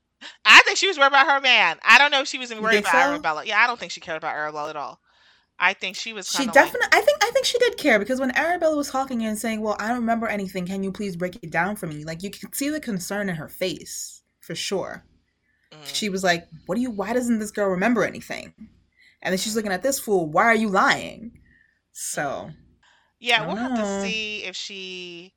I 0.44 0.62
think 0.66 0.78
she 0.78 0.88
was 0.88 0.98
worried 0.98 1.08
about 1.08 1.30
her 1.30 1.40
man. 1.40 1.78
I 1.84 2.00
don't 2.00 2.10
know 2.10 2.22
if 2.22 2.28
she 2.28 2.40
was 2.40 2.50
worried 2.52 2.80
about 2.80 2.94
so? 2.94 2.98
Arabella. 2.98 3.46
Yeah, 3.46 3.60
I 3.60 3.68
don't 3.68 3.80
think 3.80 3.92
she 3.92 4.02
cared 4.02 4.18
about 4.18 4.36
Arabella 4.36 4.72
at 4.72 4.76
all. 4.76 5.00
I 5.58 5.74
think 5.74 5.96
she 5.96 6.14
was 6.14 6.30
She 6.30 6.48
definitely 6.48 6.88
I 6.94 7.02
think 7.02 7.24
I 7.24 7.32
think 7.32 7.46
she 7.46 7.60
did 7.60 7.78
care 7.78 8.00
because 8.00 8.20
when 8.20 8.36
Arabella 8.36 8.76
was 8.78 8.90
talking 8.90 9.24
and 9.26 9.38
saying, 9.38 9.62
Well, 9.62 9.76
I 9.80 9.88
don't 9.90 10.00
remember 10.00 10.28
anything, 10.28 10.66
can 10.66 10.84
you 10.84 10.92
please 10.92 11.16
break 11.16 11.38
it 11.44 11.52
down 11.52 11.76
for 11.76 11.88
me? 11.88 12.04
Like 12.06 12.24
you 12.24 12.30
could 12.32 12.56
see 12.56 12.70
the 12.70 12.80
concern 12.80 13.30
in 13.30 13.36
her 13.36 13.50
face, 13.50 14.22
for 14.40 14.56
sure. 14.56 15.06
mm, 15.72 15.78
She 15.82 16.10
was 16.10 16.24
like, 16.24 16.48
What 16.68 16.76
do 16.76 16.82
you 16.82 16.92
why 16.92 17.14
doesn't 17.14 17.40
this 17.40 17.52
girl 17.52 17.70
remember 17.70 18.04
anything? 18.06 18.54
And 19.22 19.32
then 19.34 19.40
she's 19.40 19.56
looking 19.56 19.72
at 19.74 19.84
this 19.84 20.00
fool, 20.00 20.28
why 20.30 20.46
are 20.46 20.56
you 20.56 20.70
lying? 20.70 21.40
So 21.94 22.52
yeah, 23.20 23.42
we'll 23.44 23.56
don't 23.56 23.58
have 23.58 23.74
to 23.76 23.86
see 23.86 24.44
if 24.44 24.56
she 24.56 25.34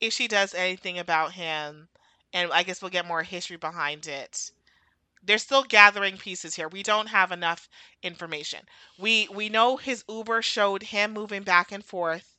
if 0.00 0.12
she 0.12 0.28
does 0.28 0.54
anything 0.54 0.98
about 0.98 1.32
him, 1.32 1.88
and 2.32 2.52
I 2.52 2.62
guess 2.64 2.82
we'll 2.82 2.90
get 2.90 3.06
more 3.06 3.22
history 3.24 3.56
behind 3.58 4.06
it. 4.08 4.50
They're 5.22 5.38
still 5.38 5.62
gathering 5.64 6.18
pieces 6.18 6.54
here. 6.54 6.68
We 6.68 6.82
don't 6.82 7.08
have 7.08 7.32
enough 7.32 7.68
information. 8.02 8.60
We 8.98 9.28
we 9.28 9.48
know 9.48 9.76
his 9.76 10.04
Uber 10.08 10.42
showed 10.42 10.82
him 10.82 11.12
moving 11.12 11.42
back 11.42 11.72
and 11.72 11.84
forth. 11.84 12.36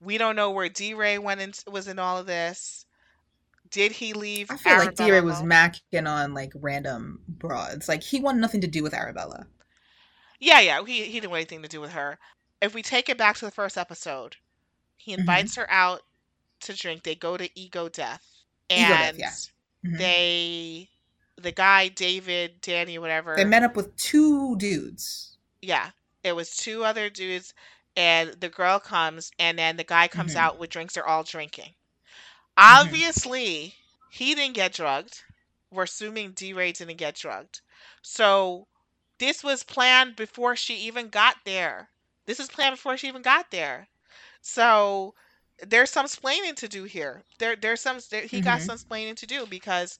We 0.00 0.18
don't 0.18 0.36
know 0.36 0.50
where 0.50 0.68
D 0.68 0.94
Ray 0.94 1.18
went 1.18 1.40
in, 1.40 1.52
was 1.66 1.88
in 1.88 1.98
all 1.98 2.18
of 2.18 2.26
this. 2.26 2.84
Did 3.70 3.92
he 3.92 4.12
leave? 4.12 4.50
I 4.50 4.56
feel 4.56 4.76
like 4.76 4.94
D-Ray 4.94 5.20
was 5.20 5.42
macking 5.42 6.08
on 6.08 6.34
like 6.34 6.52
random 6.54 7.20
broads. 7.26 7.88
Like 7.88 8.02
he 8.02 8.20
wanted 8.20 8.40
nothing 8.40 8.60
to 8.60 8.66
do 8.68 8.82
with 8.82 8.94
Arabella. 8.94 9.46
Yeah, 10.40 10.60
yeah. 10.60 10.84
He 10.84 11.04
he 11.04 11.20
didn't 11.20 11.30
want 11.30 11.40
anything 11.40 11.62
to 11.62 11.68
do 11.68 11.80
with 11.80 11.92
her. 11.92 12.18
If 12.60 12.74
we 12.74 12.82
take 12.82 13.08
it 13.08 13.18
back 13.18 13.36
to 13.38 13.44
the 13.44 13.50
first 13.50 13.76
episode, 13.76 14.36
he 14.96 15.14
Mhm. 15.16 15.18
invites 15.20 15.56
her 15.56 15.70
out 15.70 16.02
to 16.60 16.74
drink. 16.74 17.02
They 17.04 17.14
go 17.14 17.36
to 17.36 17.48
Ego 17.58 17.88
Death, 17.88 18.24
Ego 18.74 18.96
Death, 18.96 19.14
and 19.14 19.18
yeah. 19.18 19.32
Mhm. 19.84 19.98
they, 19.98 20.90
the 21.36 21.52
guy 21.52 21.88
David, 21.88 22.60
Danny, 22.60 22.98
whatever. 22.98 23.34
They 23.36 23.44
met 23.44 23.62
up 23.62 23.76
with 23.76 23.94
two 23.96 24.56
dudes. 24.56 25.36
yeah, 25.62 25.90
it 26.22 26.32
was 26.36 26.54
two 26.56 26.84
other 26.84 27.08
dudes, 27.10 27.54
and 27.96 28.30
the 28.40 28.48
girl 28.48 28.78
comes, 28.78 29.30
and 29.38 29.58
then 29.58 29.76
the 29.76 29.84
guy 29.84 30.08
comes 30.08 30.34
Mhm. 30.34 30.38
out 30.38 30.58
with 30.58 30.70
drinks. 30.70 30.94
They're 30.94 31.06
all 31.06 31.24
drinking. 31.24 31.74
Mm-hmm. 32.56 32.80
Obviously, 32.86 33.74
he 34.10 34.34
didn't 34.34 34.54
get 34.54 34.72
drugged. 34.74 35.22
We're 35.70 35.84
assuming 35.84 36.32
D 36.32 36.52
Ray 36.52 36.72
didn't 36.72 36.96
get 36.98 37.14
drugged. 37.16 37.60
So 38.02 38.68
this 39.18 39.42
was 39.42 39.62
planned 39.64 40.16
before 40.16 40.54
she 40.56 40.74
even 40.76 41.08
got 41.08 41.36
there. 41.44 41.88
This 42.26 42.38
is 42.40 42.48
planned 42.48 42.76
before 42.76 42.96
she 42.96 43.08
even 43.08 43.22
got 43.22 43.50
there. 43.50 43.88
So 44.40 45.14
there's 45.60 45.90
some 45.90 46.06
splaining 46.06 46.54
to 46.56 46.68
do 46.68 46.84
here. 46.84 47.22
There, 47.38 47.56
there's 47.56 47.80
some. 47.80 47.98
There, 48.10 48.22
he 48.22 48.40
got 48.40 48.60
Mhm. 48.60 48.66
some 48.66 48.78
splaining 48.78 49.16
to 49.16 49.26
do 49.26 49.46
because 49.46 49.98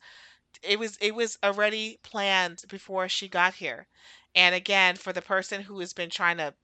it 0.62 0.78
was 0.78 0.96
it 0.98 1.14
was 1.14 1.38
already 1.42 1.98
planned 2.02 2.62
before 2.68 3.08
she 3.08 3.28
got 3.28 3.54
here. 3.54 3.86
And 4.34 4.54
again, 4.54 4.96
for 4.96 5.12
the 5.12 5.22
person 5.22 5.62
who 5.62 5.80
has 5.80 5.92
been 5.92 6.10
trying 6.10 6.38
to 6.38 6.54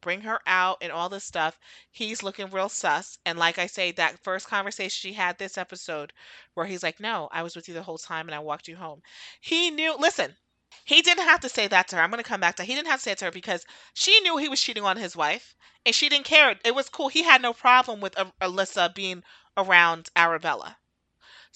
bring 0.00 0.22
her 0.22 0.40
out 0.46 0.78
and 0.82 0.92
all 0.92 1.08
this 1.08 1.24
stuff, 1.24 1.58
he's 1.90 2.22
looking 2.22 2.50
real 2.50 2.68
sus. 2.68 3.18
And 3.26 3.38
like 3.38 3.58
I 3.58 3.66
say, 3.66 3.92
that 3.92 4.22
first 4.24 4.48
conversation 4.48 4.90
she 4.90 5.12
had 5.14 5.38
this 5.38 5.58
episode, 5.58 6.12
where 6.54 6.66
he's 6.66 6.82
like, 6.82 7.00
"No, 7.00 7.28
I 7.32 7.42
was 7.42 7.56
with 7.56 7.68
you 7.68 7.74
the 7.74 7.82
whole 7.82 7.98
time, 7.98 8.28
and 8.28 8.34
I 8.34 8.40
walked 8.40 8.68
you 8.68 8.76
home." 8.76 9.02
He 9.40 9.70
knew. 9.70 9.94
Listen, 9.96 10.36
he 10.84 11.02
didn't 11.02 11.24
have 11.24 11.40
to 11.40 11.48
say 11.48 11.66
that 11.68 11.88
to 11.88 11.96
her. 11.96 12.02
I'm 12.02 12.10
going 12.10 12.22
to 12.22 12.28
come 12.28 12.40
back 12.40 12.56
to. 12.56 12.64
He 12.64 12.74
didn't 12.74 12.88
have 12.88 13.00
to 13.00 13.02
say 13.04 13.12
it 13.12 13.18
to 13.18 13.26
her 13.26 13.30
because 13.30 13.64
she 13.94 14.20
knew 14.20 14.36
he 14.36 14.48
was 14.48 14.60
cheating 14.60 14.84
on 14.84 14.96
his 14.96 15.16
wife, 15.16 15.54
and 15.86 15.94
she 15.94 16.08
didn't 16.08 16.26
care. 16.26 16.58
It 16.64 16.74
was 16.74 16.88
cool. 16.88 17.08
He 17.08 17.22
had 17.22 17.42
no 17.42 17.52
problem 17.54 18.00
with 18.00 18.18
A- 18.18 18.32
Alyssa 18.42 18.94
being 18.94 19.22
around 19.56 20.10
Arabella. 20.16 20.78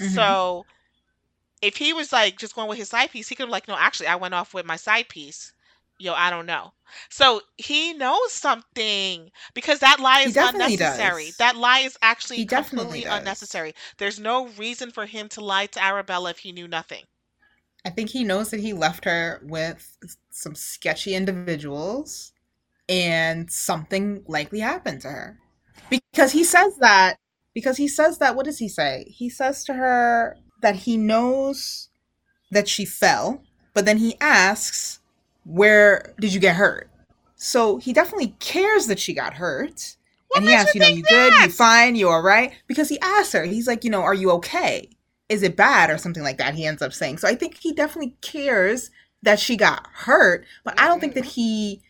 Mhm. 0.01 0.37
So 0.37 0.67
if 1.65 1.79
he 1.79 1.95
was 1.95 2.13
like 2.13 2.39
just 2.39 2.55
going 2.55 2.69
with 2.69 2.79
his 2.79 2.91
side 2.91 3.11
piece, 3.11 3.27
he 3.27 3.35
could 3.35 3.45
have 3.45 3.51
like, 3.51 3.67
no, 3.67 3.77
actually, 3.77 4.09
I 4.09 4.17
went 4.17 4.35
off 4.35 4.53
with 4.53 4.67
my 4.67 4.77
side 4.77 5.09
piece. 5.09 5.53
Yo, 5.99 6.13
I 6.13 6.29
don't 6.29 6.45
know. 6.45 6.73
So 7.09 7.41
he 7.57 7.95
knows 7.95 8.33
something 8.33 9.31
because 9.55 9.79
that 9.79 9.99
lie 10.01 10.23
is 10.23 10.37
unnecessary. 10.37 11.27
does. 11.27 11.37
That 11.39 11.57
lie 11.57 11.81
is 11.81 11.97
actually 12.03 12.45
completely 12.45 13.03
does. 13.03 13.19
unnecessary. 13.19 13.75
There's 13.97 14.21
no 14.21 14.49
reason 14.49 14.91
for 14.91 15.07
him 15.07 15.29
to 15.31 15.41
lie 15.41 15.67
to 15.67 15.83
Arabella 15.83 16.31
if 16.31 16.39
he 16.39 16.53
knew 16.53 16.69
nothing. 16.69 17.05
I 17.87 17.91
think 17.91 18.11
he 18.11 18.25
knows 18.25 18.51
that 18.51 18.61
he 18.61 18.73
left 18.73 19.05
her 19.05 19.41
with 19.45 19.97
some 20.31 20.55
sketchy 20.55 21.15
individuals 21.15 22.33
and 22.89 23.51
something 23.51 24.23
likely 24.27 24.61
happened 24.61 25.01
to 25.03 25.09
her. 25.09 25.39
Because 25.89 26.33
he 26.33 26.45
says 26.45 26.77
that 26.79 27.17
because 27.55 27.77
he 27.77 27.89
says 27.89 28.19
that 28.19 28.37
what 28.37 28.45
does 28.45 28.59
he 28.59 28.69
say? 28.69 29.07
He 29.09 29.31
says 29.31 29.65
to 29.65 29.75
her 29.75 30.37
that 30.65 30.77
he 30.77 30.97
knows 30.97 31.89
that 32.51 32.69
she 32.69 32.85
fell, 32.85 33.43
but 33.73 33.85
then 33.85 33.99
he 33.99 34.17
asks, 34.21 34.99
"Where 35.45 36.15
did 36.19 36.35
you 36.35 36.41
get 36.41 36.57
hurt?" 36.57 36.91
So 37.37 37.77
he 37.77 37.93
definitely 37.93 38.35
cares 38.41 38.87
that 38.87 38.99
she 38.99 39.13
got 39.13 39.35
hurt. 39.35 39.97
What 40.29 40.41
and 40.41 40.49
he 40.49 40.55
asks, 40.55 40.75
you 40.75 40.81
know, 40.81 40.89
you 40.89 41.03
good, 41.03 41.33
you 41.35 41.49
fine, 41.51 41.95
you 41.95 42.09
all 42.09 42.23
right? 42.23 42.53
Because 42.67 42.89
he 42.89 42.99
asks 43.01 43.35
her, 43.35 43.45
he's 43.45 43.67
like, 43.67 43.85
you 43.85 43.91
know, 43.91 44.03
are 44.03 44.15
you 44.15 44.31
okay? 44.33 44.89
Is 45.29 45.43
it 45.43 45.55
bad 45.55 45.91
or 45.91 45.99
something 45.99 46.23
like 46.23 46.39
that? 46.39 46.55
He 46.55 46.67
ends 46.67 46.83
up 46.83 46.93
saying. 46.93 47.19
So 47.19 47.29
I 47.29 47.35
think 47.35 47.59
he 47.59 47.73
definitely 47.73 48.17
cares 48.21 48.91
that 49.23 49.39
she 49.39 49.57
got 49.57 49.87
hurt, 49.93 50.45
but 50.65 50.81
I 50.81 50.89
don't 50.89 51.01
think 51.01 51.13
mm-hmm. 51.13 51.21
that 51.21 51.33
he. 51.33 51.83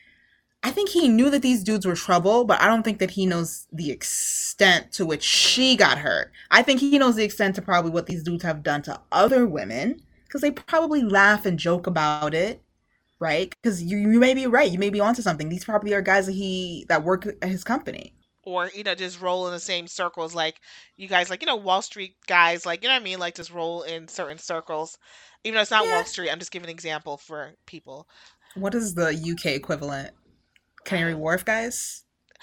I 0.65 0.71
think 0.71 0.89
he 0.89 1.09
knew 1.09 1.29
that 1.31 1.43
these 1.43 1.63
dudes 1.63 1.87
were 1.87 1.95
trouble, 1.95 2.45
but 2.47 2.61
I 2.61 2.67
don't 2.67 2.83
think 2.83 2.99
that 3.01 3.13
he 3.13 3.27
knows 3.27 3.67
the 3.71 3.91
extent 3.91 4.93
to 4.93 5.05
which 5.05 5.23
she 5.23 5.77
got 5.77 5.99
hurt. 5.99 6.33
I 6.51 6.63
think 6.63 6.81
he 6.81 6.99
knows 6.99 7.17
the 7.17 7.25
extent 7.25 7.55
to 7.57 7.63
probably 7.63 7.91
what 7.91 8.07
these 8.07 8.23
dudes 8.23 8.45
have 8.45 8.63
done 8.63 8.81
to 8.83 9.01
other 9.13 9.47
women 9.47 10.01
because 10.25 10.41
they 10.41 10.51
probably 10.51 11.03
laugh 11.03 11.45
and 11.45 11.59
joke 11.59 11.87
about 11.87 12.35
it, 12.35 12.63
right? 13.21 13.51
Because 13.63 13.83
you, 13.83 13.99
you 13.99 14.21
may 14.21 14.35
be 14.35 14.47
right, 14.47 14.71
you 14.73 14.79
may 14.79 14.91
be 14.91 15.01
onto 15.01 15.23
something. 15.23 15.51
These 15.51 15.65
probably 15.67 15.95
are 15.95 16.03
guys 16.03 16.27
that 16.27 16.33
he 16.33 16.87
that 16.89 17.05
work 17.05 17.27
at 17.43 17.49
his 17.51 17.65
company. 17.65 18.15
or 18.45 18.71
you 18.75 18.85
know 18.85 18.95
just 18.95 19.21
roll 19.21 19.47
in 19.47 19.53
the 19.53 19.61
same 19.61 19.87
circles 19.87 20.35
like 20.35 20.61
you 20.97 21.09
guys 21.09 21.31
like 21.31 21.41
you 21.43 21.47
know 21.47 21.57
wall 21.57 21.83
street 21.83 22.15
guys 22.27 22.67
like 22.67 22.83
you 22.83 22.89
know 22.89 22.95
what 22.95 23.01
i 23.01 23.05
mean 23.05 23.19
like 23.19 23.35
just 23.35 23.51
roll 23.51 23.83
in 23.83 24.07
certain 24.09 24.39
circles 24.39 24.99
even 25.45 25.55
though 25.57 25.63
it's 25.63 25.71
not 25.71 25.85
Yeah. 25.85 25.91
wall 25.91 26.05
street 26.05 26.31
i'm 26.31 26.39
just 26.39 26.51
giving 26.51 26.67
an 26.69 26.75
example 26.75 27.17
for 27.17 27.53
people 27.67 28.07
What 28.55 28.75
is 28.75 28.95
the 28.95 29.15
UK 29.15 29.55
equivalent? 29.55 30.15
Canary 30.85 31.15
Wharf 31.15 31.45
guys. 31.45 32.03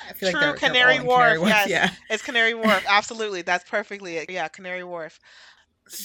I 0.10 0.14
feel 0.14 0.32
True, 0.32 0.40
they're- 0.40 0.50
they're 0.52 0.58
Canary 0.70 1.00
Wharf, 1.00 1.38
yes. 1.44 1.70
Yeah. 1.70 1.92
it's 2.10 2.24
canary 2.24 2.56
wharf 2.56 2.84
absolutely 2.88 3.44
that's 3.44 3.70
perfectly 3.70 4.18
it 4.18 4.32
yeah 4.32 4.48
canary 4.48 4.84
wharf 4.84 5.20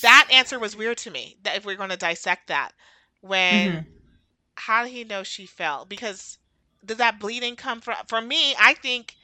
that 0.02 0.28
answer 0.30 0.58
was 0.58 0.76
weird 0.76 0.98
to 0.98 1.10
me 1.10 1.36
that 1.44 1.56
if 1.56 1.64
we're 1.64 1.76
going 1.76 1.88
to 1.90 1.96
dissect 1.96 2.48
that 2.48 2.72
when 3.22 3.72
Mhm. 3.72 3.86
how 4.56 4.84
did 4.84 4.92
he 4.92 5.04
know 5.04 5.22
she 5.22 5.46
fell 5.46 5.86
because 5.86 6.36
did 6.84 6.98
that 6.98 7.18
bleeding 7.18 7.56
come 7.56 7.80
from 7.80 7.96
for 8.08 8.20
me 8.20 8.54
i 8.60 8.74
think 8.74 9.14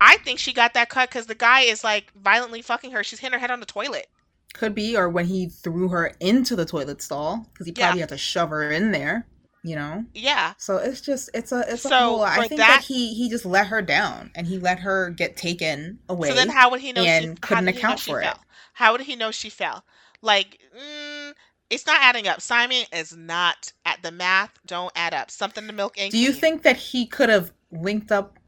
i 0.00 0.16
think 0.18 0.38
she 0.38 0.52
got 0.52 0.74
that 0.74 0.88
cut 0.90 1.08
because 1.08 1.26
the 1.26 1.34
guy 1.34 1.62
is 1.62 1.82
like 1.82 2.12
violently 2.14 2.62
fucking 2.62 2.92
her 2.92 3.02
she's 3.02 3.18
hitting 3.18 3.32
her 3.32 3.38
head 3.40 3.50
on 3.50 3.58
the 3.60 3.66
toilet 3.66 4.06
Could 4.52 4.76
be, 4.76 4.96
or 4.96 5.08
when 5.08 5.26
he 5.26 5.48
threw 5.48 5.88
her 5.88 6.12
into 6.20 6.54
the 6.54 6.64
toilet 6.64 7.02
stall 7.02 7.48
because 7.52 7.66
he 7.66 7.72
Yeah. 7.76 7.86
probably 7.86 8.00
had 8.00 8.10
to 8.10 8.18
shove 8.18 8.50
her 8.50 8.70
in 8.70 8.92
there. 8.92 9.26
You 9.66 9.76
know. 9.76 10.04
yeah 10.12 10.52
So 10.58 10.76
it's 10.76 11.00
just 11.00 11.30
it's 11.32 11.50
a 11.50 11.60
it's 11.66 11.86
a 11.86 11.88
So, 11.88 11.98
whole. 11.98 12.22
I 12.22 12.46
think 12.48 12.60
that- 12.60 12.68
that 12.68 12.84
he 12.84 13.14
he 13.14 13.30
just 13.30 13.46
let 13.46 13.66
her 13.68 13.80
down 13.80 14.30
and 14.34 14.46
he 14.46 14.58
let 14.58 14.78
her 14.80 15.08
get 15.10 15.38
taken 15.38 15.98
away. 16.08 16.28
So 16.28 16.34
then, 16.34 16.50
how 16.50 16.70
would 16.70 16.80
he 16.80 16.92
know? 16.92 17.02
and 17.02 17.36
she, 17.36 17.40
couldn't 17.40 17.68
account 17.68 17.98
for 17.98 18.20
it. 18.20 18.24
fell? 18.24 18.44
How 18.74 18.92
would 18.92 19.00
he 19.00 19.16
know 19.16 19.30
she 19.30 19.48
fell? 19.48 19.84
Like, 20.20 20.58
mm, 20.78 21.32
it's 21.70 21.86
not 21.86 22.00
adding 22.02 22.28
up. 22.28 22.42
Simon 22.42 22.84
is 22.92 23.16
not 23.16 23.72
at 23.86 24.02
the 24.02 24.12
math. 24.12 24.50
Don't 24.66 24.92
add 24.94 25.14
up. 25.14 25.30
Something 25.30 25.66
to 25.66 25.72
milk 25.72 25.94
ain't 25.98 26.12
Do 26.12 26.18
you 26.18 26.32
think 26.32 26.62
that 26.62 26.76
he 26.76 27.06
could 27.06 27.30
have 27.30 27.50
linked 27.70 28.12
up, 28.12 28.38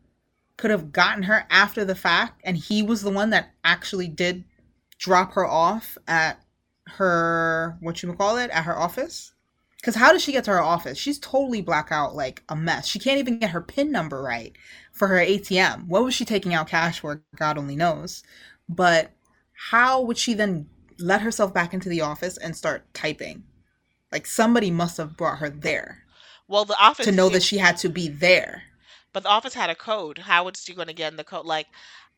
could 0.58 0.70
have 0.70 0.92
gotten 0.92 1.22
her 1.24 1.46
after 1.50 1.84
the 1.84 1.94
fact, 1.94 2.42
and 2.44 2.58
he 2.58 2.82
was 2.82 3.00
the 3.02 3.10
one 3.10 3.30
that 3.30 3.52
actually 3.64 4.08
did 4.08 4.44
drop 4.98 5.32
her 5.32 5.46
off 5.46 5.96
at 6.06 6.40
her 6.86 7.76
what 7.80 8.02
you 8.02 8.12
call 8.14 8.36
it 8.36 8.50
at 8.50 8.64
her 8.64 8.76
office? 8.78 9.32
Because 9.87 10.01
how 10.01 10.11
did 10.11 10.20
she 10.20 10.32
get 10.32 10.43
to 10.47 10.51
her 10.51 10.61
office? 10.61 10.99
She's 10.99 11.16
totally 11.20 11.62
blackout, 11.62 12.16
like 12.16 12.43
a 12.49 12.57
mess. 12.57 12.89
She 12.89 12.99
can't 12.99 13.20
even 13.20 13.39
get 13.39 13.51
her 13.51 13.61
PIN 13.61 13.93
number 13.93 14.20
right 14.20 14.53
for 14.93 15.07
her 15.07 15.14
ATM. 15.24 15.87
What 15.87 16.03
was 16.03 16.12
she 16.12 16.24
taking 16.24 16.53
out 16.53 16.66
cash 16.66 16.99
for? 16.99 17.22
God 17.37 17.57
only 17.57 17.76
knows. 17.76 18.24
But 18.68 19.12
how 19.70 20.01
would 20.03 20.18
she 20.18 20.34
then 20.34 20.66
let 20.99 21.20
herself 21.20 21.55
back 21.55 21.72
into 21.72 21.89
the 21.89 22.01
office 22.01 22.37
and 22.37 22.57
start 22.57 22.93
typing? 22.95 23.45
Like 24.11 24.26
somebody 24.26 24.72
must 24.72 24.97
have 24.97 25.16
brought 25.16 25.39
her 25.39 25.49
there 25.49 26.03
Well, 26.49 26.64
the 26.64 26.76
office 26.80 27.07
to 27.07 27.12
know 27.12 27.28
that 27.28 27.45
she 27.45 27.59
had 27.59 27.76
to 27.78 27.89
be 27.89 28.09
there. 28.09 28.64
but 29.12 29.22
the 29.22 29.28
office 29.28 29.55
had 29.55 29.70
a 29.70 29.76
code. 29.76 30.18
How 30.18 30.47
was 30.47 30.64
she 30.64 30.74
going 30.74 30.89
to 30.89 30.95
get 30.95 31.12
in 31.12 31.16
the 31.16 31.22
code? 31.22 31.47
Like, 31.47 31.68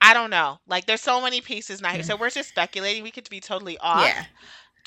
I 0.00 0.14
don't 0.14 0.30
know. 0.30 0.58
Like, 0.66 0.86
there's 0.86 1.02
so 1.02 1.20
many 1.20 1.42
pieces 1.42 1.82
now. 1.82 1.90
here. 1.90 2.00
Mm. 2.00 2.06
So 2.06 2.16
we're 2.16 2.30
just 2.30 2.48
speculating. 2.48 3.02
We 3.02 3.10
could 3.10 3.28
be 3.28 3.40
totally 3.40 3.76
off. 3.76 4.06
Yeah. 4.06 4.24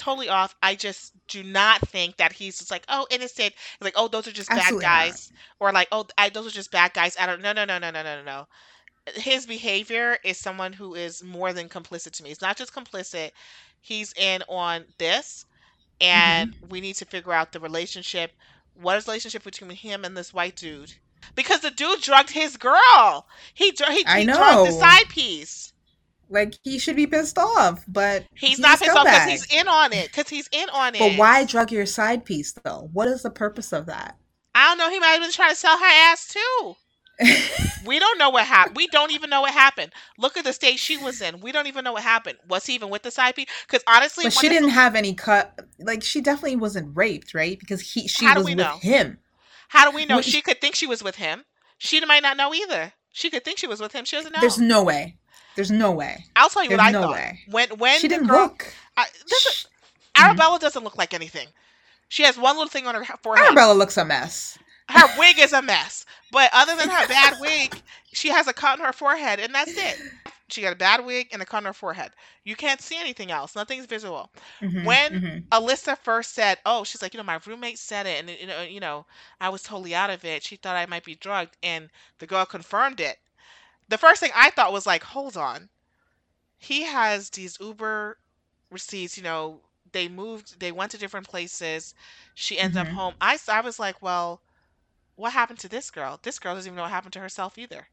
Totally 0.01 0.29
off. 0.29 0.55
I 0.63 0.73
just 0.73 1.13
do 1.27 1.43
not 1.43 1.79
think 1.89 2.17
that 2.17 2.31
he's 2.33 2.57
just 2.57 2.71
like, 2.71 2.83
oh, 2.89 3.05
innocent. 3.11 3.53
Like, 3.81 3.93
oh, 3.95 4.07
those 4.07 4.27
are 4.27 4.31
just 4.31 4.49
Absolutely 4.49 4.81
bad 4.83 4.87
not. 5.05 5.11
guys, 5.11 5.31
or 5.59 5.71
like, 5.71 5.89
oh, 5.91 6.07
I, 6.17 6.29
those 6.29 6.47
are 6.47 6.51
just 6.51 6.71
bad 6.71 6.93
guys. 6.93 7.15
I 7.19 7.27
don't. 7.27 7.39
No, 7.41 7.53
no, 7.53 7.65
no, 7.65 7.77
no, 7.77 7.91
no, 7.91 8.01
no, 8.01 8.15
no, 8.15 8.23
no. 8.23 8.47
His 9.13 9.45
behavior 9.45 10.17
is 10.23 10.37
someone 10.39 10.73
who 10.73 10.95
is 10.95 11.23
more 11.23 11.53
than 11.53 11.69
complicit 11.69 12.13
to 12.13 12.23
me. 12.23 12.29
He's 12.29 12.41
not 12.41 12.57
just 12.57 12.73
complicit. 12.73 13.29
He's 13.79 14.11
in 14.13 14.41
on 14.49 14.85
this, 14.97 15.45
and 15.99 16.53
Mm-hmm. 16.53 16.69
we 16.69 16.81
need 16.81 16.95
to 16.95 17.05
figure 17.05 17.33
out 17.33 17.51
the 17.51 17.59
relationship. 17.59 18.31
What 18.73 18.97
is 18.97 19.05
the 19.05 19.11
relationship 19.11 19.43
between 19.43 19.69
him 19.71 20.03
and 20.03 20.17
this 20.17 20.33
white 20.33 20.55
dude? 20.55 20.91
Because 21.35 21.59
the 21.59 21.69
dude 21.71 22.01
drugged 22.01 22.31
his 22.31 22.57
girl. 22.57 23.27
He 23.53 23.71
dr- 23.71 23.91
he, 23.91 24.03
he 24.17 24.25
drugged 24.25 24.67
the 24.67 24.71
side 24.71 25.09
piece. 25.09 25.73
Like 26.31 26.55
he 26.63 26.79
should 26.79 26.95
be 26.95 27.05
pissed 27.07 27.37
off, 27.37 27.83
but 27.87 28.25
He's 28.35 28.51
he's 28.51 28.59
not 28.59 28.79
pissed 28.79 28.91
off 28.95 29.03
because 29.05 29.29
he's 29.29 29.53
in 29.53 29.67
on 29.67 29.93
it. 29.93 30.07
Because 30.07 30.29
he's 30.29 30.49
in 30.51 30.69
on 30.69 30.95
it. 30.95 30.99
But 30.99 31.17
why 31.17 31.43
drug 31.43 31.71
your 31.71 31.85
side 31.85 32.25
piece 32.25 32.53
though? 32.63 32.89
What 32.93 33.07
is 33.09 33.21
the 33.21 33.29
purpose 33.29 33.73
of 33.73 33.85
that? 33.87 34.17
I 34.55 34.69
don't 34.69 34.77
know. 34.77 34.89
He 34.89 34.99
might 34.99 35.07
have 35.09 35.21
been 35.21 35.31
trying 35.31 35.51
to 35.51 35.55
sell 35.55 35.77
her 35.77 35.85
ass 35.85 36.27
too. 36.27 36.75
We 37.85 37.97
don't 37.99 38.19
know 38.19 38.29
what 38.29 38.45
happened. 38.45 38.77
We 38.77 38.87
don't 38.87 39.11
even 39.11 39.29
know 39.31 39.41
what 39.41 39.53
happened. 39.53 39.91
Look 40.17 40.37
at 40.37 40.43
the 40.43 40.53
state 40.53 40.77
she 40.77 40.97
was 40.97 41.19
in. 41.21 41.39
We 41.41 41.51
don't 41.51 41.65
even 41.67 41.83
know 41.83 41.93
what 41.93 42.03
happened. 42.03 42.37
Was 42.47 42.65
he 42.67 42.75
even 42.75 42.89
with 42.89 43.01
the 43.01 43.09
side 43.11 43.35
piece? 43.35 43.47
Because 43.65 43.83
honestly, 43.87 44.25
but 44.25 44.33
she 44.33 44.49
didn't 44.49 44.69
have 44.69 44.95
any 44.95 45.13
cut. 45.15 45.59
Like 45.79 46.03
she 46.03 46.21
definitely 46.21 46.57
wasn't 46.57 46.95
raped, 46.95 47.33
right? 47.33 47.59
Because 47.59 47.81
he 47.81 48.07
she 48.07 48.25
How 48.25 48.33
do 48.35 48.39
was 48.41 48.45
we 48.45 48.51
with 48.51 48.59
know? 48.65 48.77
him. 48.81 49.17
how 49.69 49.89
do 49.89 49.95
we 49.95 50.05
know? 50.05 50.21
She 50.21 50.41
could 50.41 50.61
think 50.61 50.75
she 50.75 50.85
was 50.87 51.03
with 51.03 51.15
him. 51.15 51.43
She 51.79 51.99
might 52.05 52.21
not 52.23 52.37
know 52.37 52.53
either. 52.53 52.93
She 53.11 53.29
could 53.31 53.43
think 53.43 53.57
she 53.57 53.67
was 53.67 53.81
with 53.81 53.93
him. 53.93 54.05
She 54.05 54.15
doesn't 54.15 54.31
know. 54.31 54.39
There's 54.39 54.59
no 54.59 54.83
way. 54.83 55.17
There's 55.61 55.69
no 55.79 55.91
way. 55.91 56.25
I'll 56.35 56.49
tell 56.49 56.63
you 56.63 56.71
what 56.71 56.79
I 56.79 56.89
no 56.91 57.01
thought. 57.03 57.11
way. 57.13 57.39
When 57.47 57.69
when 57.77 57.99
she 57.99 58.07
the 58.07 58.15
didn't 58.15 58.29
girl, 58.29 58.43
look. 58.45 58.73
I. 58.97 59.05
Arabella 60.17 60.57
doesn't 60.59 60.83
look 60.83 60.97
like 60.97 61.13
anything. 61.13 61.47
She 62.09 62.23
has 62.23 62.35
one 62.37 62.57
little 62.57 62.69
thing 62.69 62.87
on 62.87 62.95
her 62.95 63.17
forehead. 63.21 63.45
Arabella 63.45 63.73
looks 63.73 63.95
a 63.97 64.03
mess. 64.03 64.57
Her 64.89 65.07
wig 65.19 65.37
is 65.39 65.53
a 65.53 65.61
mess. 65.61 66.05
But 66.31 66.49
other 66.51 66.75
than 66.75 66.89
her 66.89 67.07
bad 67.07 67.37
wig, 67.39 67.79
she 68.11 68.29
has 68.29 68.47
a 68.47 68.53
cut 68.53 68.79
on 68.79 68.85
her 68.85 68.91
forehead, 68.91 69.39
and 69.39 69.53
that's 69.53 69.71
it. 69.77 70.01
She 70.49 70.61
got 70.63 70.73
a 70.73 70.77
bad 70.77 71.05
wig 71.05 71.29
and 71.31 71.41
a 71.41 71.45
cut 71.45 71.57
on 71.57 71.65
her 71.65 71.73
forehead. 71.73 72.11
You 72.43 72.55
can't 72.57 72.81
see 72.81 72.99
anything 72.99 73.31
else. 73.31 73.55
Nothing's 73.55 73.85
visual. 73.85 74.29
Mhm, 74.61 74.83
When- 74.83 75.21
mhm. 75.21 75.43
Alyssa 75.49 75.97
first 75.97 76.33
said, 76.33 76.57
"Oh, 76.65 76.83
she's 76.83 77.01
like, 77.03 77.13
you 77.13 77.19
know, 77.19 77.23
my 77.23 77.39
roommate 77.45 77.77
said 77.79 78.05
it, 78.07 78.19
and 78.19 78.29
you 78.37 78.47
know, 78.47 78.61
you 78.63 78.79
know, 78.81 79.05
I 79.39 79.47
was 79.49 79.61
totally 79.61 79.93
out 79.95 80.09
of 80.09 80.25
it. 80.25 80.43
She 80.43 80.55
thought 80.57 80.75
I 80.75 80.87
might 80.87 81.05
be 81.05 81.15
drugged, 81.15 81.55
and 81.63 81.89
the 82.17 82.27
girl 82.27 82.45
confirmed 82.45 82.99
it." 82.99 83.19
The 83.91 83.99
first 83.99 84.21
thing 84.21 84.31
I 84.35 84.49
thought 84.49 84.73
was 84.73 84.87
like, 84.87 85.03
"Hold 85.03 85.37
on, 85.37 85.69
he 86.57 86.83
has 86.83 87.29
these 87.31 87.57
Uber 87.59 88.19
receipts. 88.71 89.17
You 89.17 89.23
know, 89.23 89.63
they 89.93 90.07
moved, 90.09 90.59
they 90.59 90.71
went 90.71 90.91
to 90.91 90.97
different 90.99 91.27
places. 91.29 91.93
She 92.35 92.59
ends 92.59 92.77
up 92.77 92.89
Mhm. 92.89 92.91
home. 92.91 93.15
I 93.21 93.37
was 93.61 93.79
like, 93.79 94.01
well, 94.01 94.43
what 95.15 95.33
happened 95.33 95.59
to 95.59 95.69
this 95.69 95.91
girl? 95.91 96.19
This 96.23 96.39
girl 96.39 96.55
doesn't 96.55 96.69
even 96.69 96.77
know 96.77 96.83
what 96.83 96.91
happened 96.91 97.13
to 97.13 97.19
herself 97.21 97.57
either. 97.57 97.89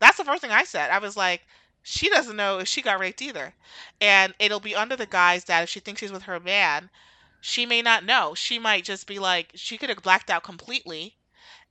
That's 0.00 0.18
the 0.18 0.24
first 0.24 0.42
thing 0.42 0.52
I 0.52 0.64
said. 0.64 0.90
I 0.90 0.98
was 0.98 1.16
like, 1.16 1.46
she 1.82 2.10
doesn't 2.10 2.36
know 2.36 2.58
if 2.60 2.68
she 2.68 2.82
got 2.82 3.00
raped 3.00 3.22
either. 3.22 3.54
And 4.00 4.34
it'll 4.40 4.60
be 4.60 4.76
under 4.76 4.96
the 4.96 5.06
guise 5.06 5.44
that 5.46 5.62
if 5.64 5.70
she 5.70 5.80
thinks 5.80 6.00
she's 6.00 6.12
with 6.12 6.24
her 6.24 6.40
man, 6.40 6.90
she 7.40 7.66
may 7.66 7.82
not 7.82 8.04
know. 8.04 8.34
She 8.34 8.58
might 8.58 8.84
just 8.84 9.06
be 9.06 9.18
like, 9.20 9.52
she 9.56 9.78
could 9.78 9.90
have 9.90 10.02
blacked 10.02 10.30
out 10.30 10.44
completely. 10.44 11.19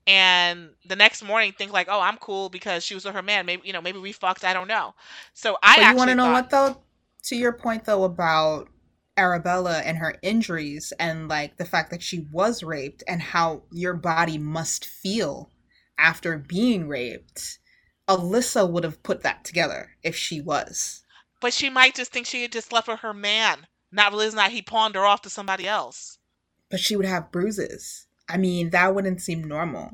And 0.10 0.72
the 0.86 0.95
next 0.95 1.22
morning 1.22 1.53
think 1.55 1.72
like, 1.72 1.88
oh, 1.88 2.01
I'm 2.01 2.18
cool 2.18 2.49
because 2.49 2.84
she 2.84 2.95
was 2.95 3.05
with 3.05 3.14
her 3.14 3.22
man. 3.22 3.45
Maybe 3.45 3.62
you 3.68 3.74
know, 3.74 3.82
maybe 3.82 3.99
we 3.99 4.12
fucked. 4.12 4.43
I 4.43 4.55
don't 4.55 4.68
know. 4.68 4.95
So 5.34 5.55
I 5.62 5.76
But 5.76 5.91
you 5.91 5.95
want 5.95 6.10
to 6.10 6.16
know 6.16 6.24
thought, 6.24 6.34
what 6.34 6.49
though? 6.49 6.82
To 7.26 7.36
your 7.36 7.53
point 7.53 7.86
though 7.86 8.03
about 8.05 8.70
Arabella 9.18 9.82
and 9.86 9.99
her 9.99 10.16
injuries 10.24 10.91
and 10.99 11.28
like 11.28 11.57
the 11.57 11.66
fact 11.66 11.91
that 11.91 12.01
she 12.01 12.26
was 12.32 12.64
raped 12.64 13.03
and 13.07 13.22
how 13.22 13.62
your 13.72 13.93
body 13.93 14.39
must 14.39 14.84
feel 14.84 15.51
after 15.99 16.39
being 16.39 16.88
raped. 16.88 17.60
Alyssa 18.07 18.68
would 18.68 18.84
have 18.84 19.03
put 19.03 19.22
that 19.22 19.45
together 19.45 19.91
if 20.01 20.16
she 20.16 20.41
was. 20.41 21.03
But 21.39 21.53
she 21.53 21.70
might 21.70 21.93
just 21.93 22.12
think 22.12 22.26
she 22.26 22.41
had 22.41 22.51
just 22.51 22.70
slept 22.70 22.88
with 22.88 23.01
her 23.01 23.14
man, 23.14 23.68
not 23.91 24.12
realizing 24.12 24.38
that 24.38 24.51
he 24.51 24.64
pawned 24.64 24.95
her 24.95 25.05
off 25.05 25.22
to 25.22 25.30
somebody 25.30 25.68
else. 25.68 26.18
But 26.72 26.80
she 26.80 26.95
would 26.95 27.05
have 27.05 27.32
bruises. 27.32 28.07
I 28.30 28.38
mean, 28.38 28.69
that 28.71 28.93
wouldn't 28.93 29.21
seem 29.21 29.43
normal. 29.43 29.91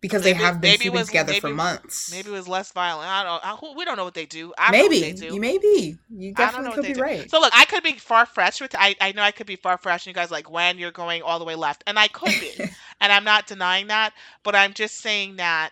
Because 0.00 0.22
Maybe- 0.22 0.36
they 0.38 0.44
have 0.44 0.60
been 0.60 0.70
maybe 0.72 0.82
sleeping 0.82 0.98
was- 0.98 1.06
together 1.06 1.32
maybe 1.32 1.40
for 1.40 1.48
months. 1.48 2.10
Maybe 2.12 2.28
it 2.28 2.32
was 2.32 2.46
less 2.46 2.72
violent. 2.72 3.08
I 3.08 3.22
don't. 3.22 3.42
I, 3.42 3.74
we 3.74 3.86
don't 3.86 3.96
know 3.96 4.04
what 4.04 4.12
they 4.12 4.26
do. 4.26 4.52
I 4.58 4.70
maybe. 4.70 5.00
know 5.00 5.06
they 5.06 5.12
do. 5.12 5.34
You 5.34 5.40
may 5.40 5.56
be. 5.56 5.96
You 6.10 6.34
definitely 6.34 6.64
know 6.64 6.68
what 6.70 6.74
could 6.76 6.84
be 6.88 6.92
do. 6.92 7.00
right. 7.00 7.30
So 7.30 7.40
look, 7.40 7.52
I 7.56 7.64
could 7.64 7.82
be 7.82 7.94
far 7.94 8.26
fetched 8.26 8.60
with. 8.60 8.74
I 8.78 8.94
I 9.00 9.12
know 9.12 9.22
I 9.22 9.30
could 9.30 9.46
be 9.46 9.56
far 9.56 9.78
fetched. 9.78 10.06
And 10.06 10.14
you 10.14 10.20
guys 10.20 10.30
like 10.30 10.50
when 10.50 10.76
you're 10.78 10.90
going 10.90 11.22
all 11.22 11.38
the 11.38 11.46
way 11.46 11.54
left, 11.54 11.84
and 11.86 11.98
I 11.98 12.08
could 12.08 12.38
be, 12.38 12.50
and 13.00 13.12
I'm 13.12 13.24
not 13.24 13.46
denying 13.46 13.86
that. 13.86 14.12
But 14.42 14.54
I'm 14.54 14.74
just 14.74 14.96
saying 14.98 15.36
that 15.36 15.70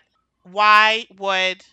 why 0.51 1.05
would 1.19 1.63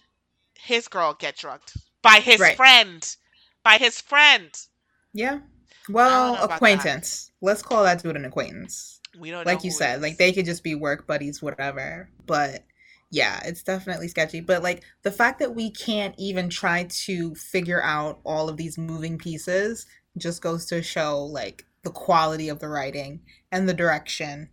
his 0.60 0.86
girl 0.86 1.14
get 1.18 1.36
drugged 1.38 1.72
by 2.02 2.20
his 2.20 2.40
Right. 2.40 2.56
friend? 2.58 3.16
By 3.64 3.78
his 3.78 4.02
friend. 4.02 4.50
Yeah. 5.14 5.38
Well, 5.88 6.10
don't 6.10 6.26
know 6.32 6.34
about 6.34 6.48
that. 6.50 6.54
acquaintance. 6.56 7.30
Let's 7.40 7.62
call 7.62 7.84
that 7.84 8.02
dude 8.02 8.16
an 8.16 8.26
acquaintance. 8.26 8.99
We 9.18 9.30
don't 9.30 9.44
know 9.44 9.52
Like 9.52 9.64
you 9.64 9.70
said, 9.70 10.02
like 10.02 10.18
they 10.18 10.32
could 10.32 10.44
just 10.44 10.62
be 10.62 10.74
work 10.74 11.06
buddies, 11.06 11.42
whatever. 11.42 12.08
But 12.26 12.64
yeah, 13.10 13.40
it's 13.44 13.62
definitely 13.62 14.08
sketchy. 14.08 14.40
But 14.40 14.62
like 14.62 14.82
the 15.02 15.10
fact 15.10 15.40
that 15.40 15.54
we 15.54 15.70
can't 15.70 16.14
even 16.18 16.48
try 16.48 16.84
to 16.84 17.34
figure 17.34 17.82
out 17.82 18.20
all 18.24 18.48
of 18.48 18.56
these 18.56 18.78
moving 18.78 19.18
pieces 19.18 19.86
just 20.16 20.42
goes 20.42 20.66
to 20.66 20.82
show 20.82 21.24
like 21.24 21.64
the 21.82 21.90
quality 21.90 22.48
of 22.48 22.60
the 22.60 22.68
writing 22.68 23.20
and 23.50 23.68
the 23.68 23.74
direction 23.74 24.48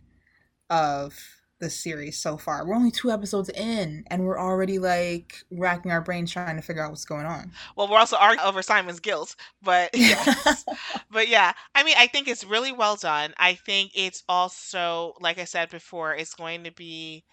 of 0.70 1.37
the 1.60 1.70
series 1.70 2.16
so 2.18 2.36
far. 2.36 2.64
We're 2.66 2.74
only 2.74 2.90
two 2.90 3.10
episodes 3.10 3.48
in 3.50 4.04
and 4.08 4.24
we're 4.24 4.38
already 4.38 4.78
like 4.78 5.42
racking 5.50 5.90
our 5.90 6.00
brains 6.00 6.32
trying 6.32 6.56
to 6.56 6.62
figure 6.62 6.82
out 6.82 6.90
what's 6.90 7.04
going 7.04 7.26
on. 7.26 7.50
Well, 7.76 7.88
we're 7.88 7.98
also 7.98 8.16
arguing 8.16 8.46
over 8.46 8.62
Simon's 8.62 9.00
guilt, 9.00 9.34
but 9.62 9.90
yes. 9.94 10.64
but 11.10 11.28
yeah, 11.28 11.52
I 11.74 11.82
mean, 11.84 11.96
I 11.98 12.06
think 12.06 12.28
it's 12.28 12.44
really 12.44 12.72
well 12.72 12.96
done. 12.96 13.34
I 13.38 13.54
think 13.54 13.92
it's 13.94 14.22
also, 14.28 15.14
like 15.20 15.38
I 15.38 15.44
said 15.44 15.70
before, 15.70 16.14
it's 16.14 16.34
going 16.34 16.64
to 16.64 16.72
be, 16.72 17.24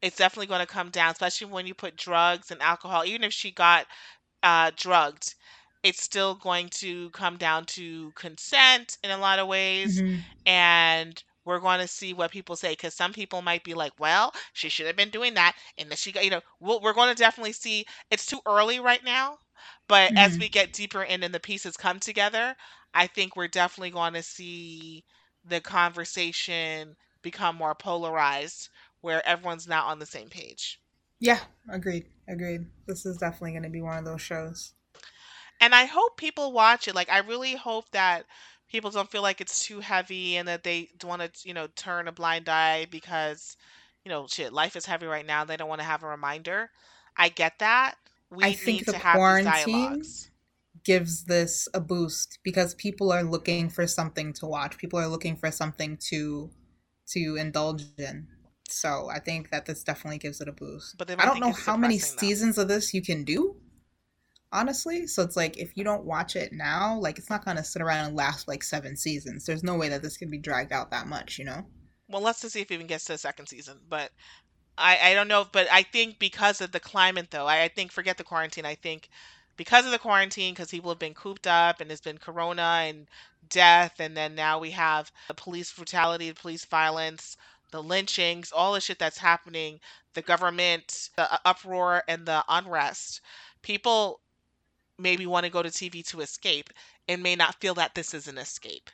it's 0.00 0.16
definitely 0.16 0.46
going 0.46 0.60
to 0.60 0.66
come 0.66 0.90
down, 0.90 1.10
especially 1.12 1.48
when 1.48 1.66
you 1.66 1.74
put 1.74 1.96
drugs 1.96 2.50
and 2.50 2.62
alcohol. 2.62 3.04
Even 3.04 3.24
if 3.24 3.32
she 3.32 3.50
got 3.50 3.86
uh, 4.42 4.70
drugged, 4.76 5.34
it's 5.82 6.02
still 6.02 6.36
going 6.36 6.68
to 6.68 7.10
come 7.10 7.36
down 7.36 7.64
to 7.66 8.12
consent 8.12 8.98
in 9.02 9.10
a 9.10 9.18
lot 9.18 9.38
of 9.40 9.48
ways. 9.48 10.00
Mhm. 10.00 10.20
and 10.46 11.22
we're 11.44 11.58
going 11.60 11.80
to 11.80 11.88
see 11.88 12.12
what 12.14 12.30
people 12.30 12.56
say 12.56 12.72
because 12.72 12.94
some 12.94 13.12
people 13.12 13.42
might 13.42 13.64
be 13.64 13.74
like 13.74 13.92
well 13.98 14.32
she 14.52 14.68
should 14.68 14.86
have 14.86 14.96
been 14.96 15.10
doing 15.10 15.34
that 15.34 15.54
and 15.78 15.88
then 15.90 15.96
she 15.96 16.12
got 16.12 16.24
you 16.24 16.30
know 16.30 16.40
we'll, 16.60 16.80
we're 16.80 16.92
going 16.94 17.08
to 17.14 17.18
definitely 17.20 17.52
see 17.52 17.84
it's 18.10 18.26
too 18.26 18.40
early 18.46 18.80
right 18.80 19.04
now 19.04 19.36
but 19.88 20.12
as 20.16 20.36
Mhm. 20.36 20.40
we 20.40 20.48
get 20.48 20.72
deeper 20.72 21.02
in 21.02 21.22
and 21.22 21.34
the 21.34 21.40
pieces 21.40 21.76
come 21.76 22.00
together 22.00 22.54
i 22.94 23.06
think 23.06 23.36
we're 23.36 23.48
definitely 23.48 23.90
going 23.90 24.12
to 24.14 24.22
see 24.22 25.04
the 25.44 25.60
conversation 25.60 26.96
become 27.22 27.56
more 27.56 27.74
polarized 27.74 28.68
where 29.00 29.26
everyone's 29.26 29.68
not 29.68 29.86
on 29.86 29.98
the 29.98 30.06
same 30.06 30.28
page 30.28 30.80
Yeah, 31.20 31.40
agreed. 31.70 32.04
Agreed. 32.28 32.66
This 32.86 33.06
is 33.06 33.16
definitely 33.16 33.52
going 33.52 33.62
to 33.62 33.70
be 33.70 33.80
one 33.80 33.96
of 33.98 34.04
those 34.04 34.20
shows. 34.20 34.74
and 35.60 35.74
I 35.74 35.84
hope 35.86 36.16
people 36.16 36.52
watch 36.52 36.88
it. 36.88 36.94
Like, 36.94 37.08
I 37.10 37.18
really 37.18 37.54
hope 37.54 37.90
that 37.92 38.26
people 38.72 38.90
don't 38.90 39.10
feel 39.10 39.22
like 39.22 39.40
it's 39.40 39.64
too 39.66 39.80
heavy 39.80 40.36
and 40.36 40.48
that 40.48 40.64
they 40.64 40.90
want 41.04 41.22
to, 41.22 41.48
you 41.48 41.54
know, 41.54 41.68
turn 41.76 42.08
a 42.08 42.12
blind 42.12 42.48
eye 42.48 42.86
because, 42.90 43.56
you 44.04 44.10
know, 44.10 44.26
shit, 44.28 44.52
life 44.52 44.76
is 44.76 44.86
heavy 44.86 45.06
right 45.06 45.26
now. 45.26 45.44
They 45.44 45.56
don't 45.56 45.68
want 45.68 45.80
to 45.82 45.86
have 45.86 46.02
a 46.02 46.08
reminder. 46.08 46.70
I 47.16 47.28
get 47.28 47.58
that. 47.60 47.96
We 48.30 48.46
I 48.46 48.52
think 48.54 48.80
need 48.80 48.86
the 48.86 48.92
to 48.92 48.98
have 48.98 49.24
these 49.24 49.40
quarantine 49.40 49.42
dialogues. 49.42 50.30
gives 50.84 51.24
this 51.24 51.68
a 51.74 51.80
boost 51.80 52.38
because 52.42 52.74
people 52.74 53.12
are 53.12 53.22
looking 53.22 53.68
for 53.70 53.86
something 53.86 54.32
to 54.34 54.46
watch. 54.46 54.78
People 54.78 54.98
are 54.98 55.08
looking 55.08 55.36
for 55.36 55.50
something 55.50 55.98
to 56.10 56.50
to 57.08 57.36
indulge 57.36 57.84
in. 57.98 58.28
So 58.68 59.08
I 59.10 59.18
think 59.18 59.50
that 59.50 59.66
this 59.66 59.84
definitely 59.84 60.18
gives 60.18 60.40
it 60.40 60.48
a 60.48 60.52
boost. 60.52 60.96
But 60.96 61.10
I 61.18 61.26
don't 61.26 61.40
know 61.40 61.52
how 61.52 61.76
many 61.76 61.98
though. 61.98 62.06
seasons 62.06 62.58
of 62.58 62.68
this 62.68 62.94
you 62.94 63.02
can 63.02 63.24
do, 63.24 63.56
honestly. 64.52 65.06
So 65.06 65.22
it's 65.22 65.36
like 65.36 65.58
if 65.58 65.76
you 65.76 65.84
don't 65.84 66.04
watch 66.04 66.36
it 66.36 66.52
now, 66.52 66.98
like 66.98 67.18
it's 67.18 67.30
not 67.30 67.44
gonna 67.44 67.64
sit 67.64 67.82
around 67.82 68.06
and 68.06 68.16
last 68.16 68.48
like 68.48 68.62
seven 68.62 68.96
seasons. 68.96 69.46
There's 69.46 69.64
no 69.64 69.76
way 69.76 69.88
that 69.88 70.02
this 70.02 70.16
can 70.16 70.30
be 70.30 70.38
dragged 70.38 70.72
out 70.72 70.90
that 70.90 71.06
much, 71.06 71.38
you 71.38 71.44
know? 71.44 71.64
Well, 72.08 72.22
let's 72.22 72.42
just 72.42 72.52
see 72.54 72.60
if 72.60 72.70
it 72.70 72.74
even 72.74 72.86
gets 72.86 73.04
to 73.06 73.12
the 73.12 73.18
second 73.18 73.46
season. 73.46 73.78
But 73.88 74.10
I, 74.76 74.98
I 75.02 75.14
don't 75.14 75.28
know. 75.28 75.46
But 75.50 75.66
I 75.70 75.82
think 75.82 76.18
because 76.18 76.60
of 76.60 76.72
the 76.72 76.80
climate, 76.80 77.30
though, 77.30 77.46
I, 77.46 77.62
I 77.64 77.68
think 77.68 77.92
forget 77.92 78.18
the 78.18 78.24
quarantine. 78.24 78.66
I 78.66 78.74
think 78.74 79.08
because 79.56 79.84
of 79.84 79.92
the 79.92 79.98
quarantine, 79.98 80.54
because 80.54 80.70
people 80.70 80.90
have 80.90 80.98
been 80.98 81.14
cooped 81.14 81.46
up 81.46 81.80
and 81.80 81.88
there's 81.88 82.00
been 82.00 82.18
corona 82.18 82.84
and 82.86 83.08
death, 83.48 83.94
and 83.98 84.16
then 84.16 84.34
now 84.34 84.58
we 84.58 84.70
have 84.70 85.12
the 85.28 85.34
police 85.34 85.72
brutality, 85.72 86.28
the 86.28 86.34
police 86.34 86.64
violence, 86.64 87.36
the 87.70 87.82
lynchings, 87.82 88.52
all 88.52 88.72
the 88.72 88.80
shit 88.80 88.98
that's 88.98 89.18
happening, 89.18 89.80
the 90.14 90.22
government, 90.22 91.10
the 91.16 91.32
uh, 91.32 91.38
uproar, 91.44 92.02
and 92.08 92.26
the 92.26 92.44
unrest. 92.48 93.20
People 93.62 94.20
maybe 95.02 95.26
want 95.26 95.44
to 95.46 95.50
go 95.52 95.62
to 95.62 95.70
TV 95.70 96.02
to 96.04 96.20
escape 96.22 96.70
and 97.08 97.22
may 97.22 97.36
not 97.36 97.60
feel 97.60 97.74
that 97.74 97.94
this 97.94 98.14
is 98.14 98.28
an 98.28 98.38
escape. 98.38 98.90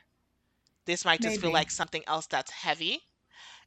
This 0.85 1.05
might 1.05 1.21
just 1.21 1.39
feel 1.39 1.51
like 1.51 1.71
something 1.71 2.03
else 2.07 2.27
that's 2.27 2.51
heavy. 2.51 3.01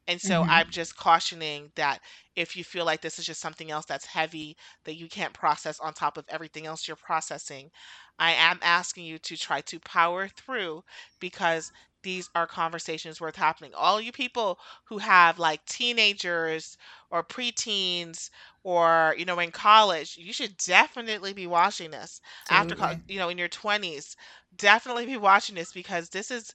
And 0.08 0.20
so 0.20 0.44
hmm 0.44 0.48
I'm 0.48 0.70
just 0.70 0.96
cautioning 0.96 1.72
that 1.76 2.00
if 2.36 2.56
you 2.56 2.64
feel 2.64 2.84
like 2.84 3.02
this 3.02 3.18
is 3.18 3.26
just 3.26 3.40
something 3.40 3.70
else 3.70 3.86
that's 3.86 4.06
heavy 4.06 4.56
that 4.84 4.94
you 4.96 5.08
can't 5.08 5.34
process 5.34 5.80
on 5.80 5.94
top 5.94 6.16
of 6.18 6.26
everything 6.28 6.66
else 6.66 6.86
you're 6.88 6.96
processing, 6.96 7.70
I 8.18 8.32
am 8.32 8.58
asking 8.62 9.04
you 9.06 9.18
to 9.20 9.36
try 9.36 9.60
to 9.62 9.80
power 9.80 10.28
through 10.28 10.84
because 11.20 11.72
these 12.02 12.28
are 12.34 12.46
conversations 12.46 13.20
worth 13.20 13.36
happening. 13.36 13.72
All 13.74 14.00
you 14.00 14.12
people 14.12 14.58
who 14.84 14.98
have 14.98 15.38
like 15.38 15.64
teenagers 15.66 16.76
or 17.10 17.22
preteens 17.22 18.30
or 18.64 19.14
you 19.18 19.24
know 19.24 19.38
in 19.38 19.50
college, 19.50 20.16
you 20.16 20.32
should 20.32 20.56
definitely 20.58 21.32
be 21.32 21.46
watching 21.46 21.90
this. 21.90 22.20
After 22.50 22.76
you 23.08 23.18
know, 23.18 23.28
in 23.28 23.38
your 23.38 23.48
20s, 23.48 24.16
definitely 24.56 25.06
be 25.06 25.16
watching 25.16 25.54
this 25.54 25.72
because 25.72 26.08
this 26.08 26.30
is 26.30 26.54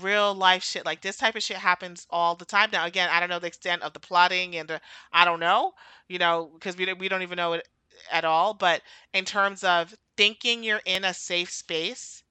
real 0.00 0.34
life 0.34 0.62
shit. 0.62 0.86
Like 0.86 1.00
this 1.00 1.16
type 1.16 1.36
of 1.36 1.42
shit 1.42 1.56
happens 1.56 2.06
all 2.10 2.34
the 2.34 2.44
time 2.44 2.70
now. 2.72 2.86
Again, 2.86 3.08
I 3.10 3.20
don't 3.20 3.28
know 3.28 3.38
the 3.38 3.46
extent 3.46 3.82
of 3.82 3.92
the 3.92 4.00
plotting 4.00 4.56
and 4.56 4.68
the, 4.68 4.80
I 5.12 5.24
don't 5.24 5.40
know, 5.40 5.72
you 6.08 6.18
know, 6.18 6.50
because 6.54 6.76
we 6.76 6.84
don't, 6.84 6.98
we 6.98 7.08
don't 7.08 7.22
even 7.22 7.36
know 7.36 7.54
it 7.54 7.68
at 8.10 8.24
all. 8.24 8.54
But 8.54 8.82
in 9.12 9.24
terms 9.24 9.64
of 9.64 9.94
thinking 10.16 10.62
you're 10.62 10.80
in 10.86 11.04
a 11.04 11.14
safe 11.14 11.50
space, 11.50 12.22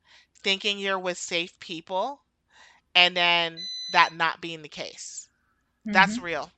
thinking 0.44 0.80
you're 0.80 1.00
with 1.00 1.18
safe 1.18 1.60
people, 1.60 2.22
and 2.96 3.16
then 3.16 3.70
that 3.90 4.14
not 4.14 4.42
being 4.42 4.62
the 4.62 4.70
case, 4.70 5.28
that's 5.92 6.18
hmm 6.18 6.22
real 6.22 6.52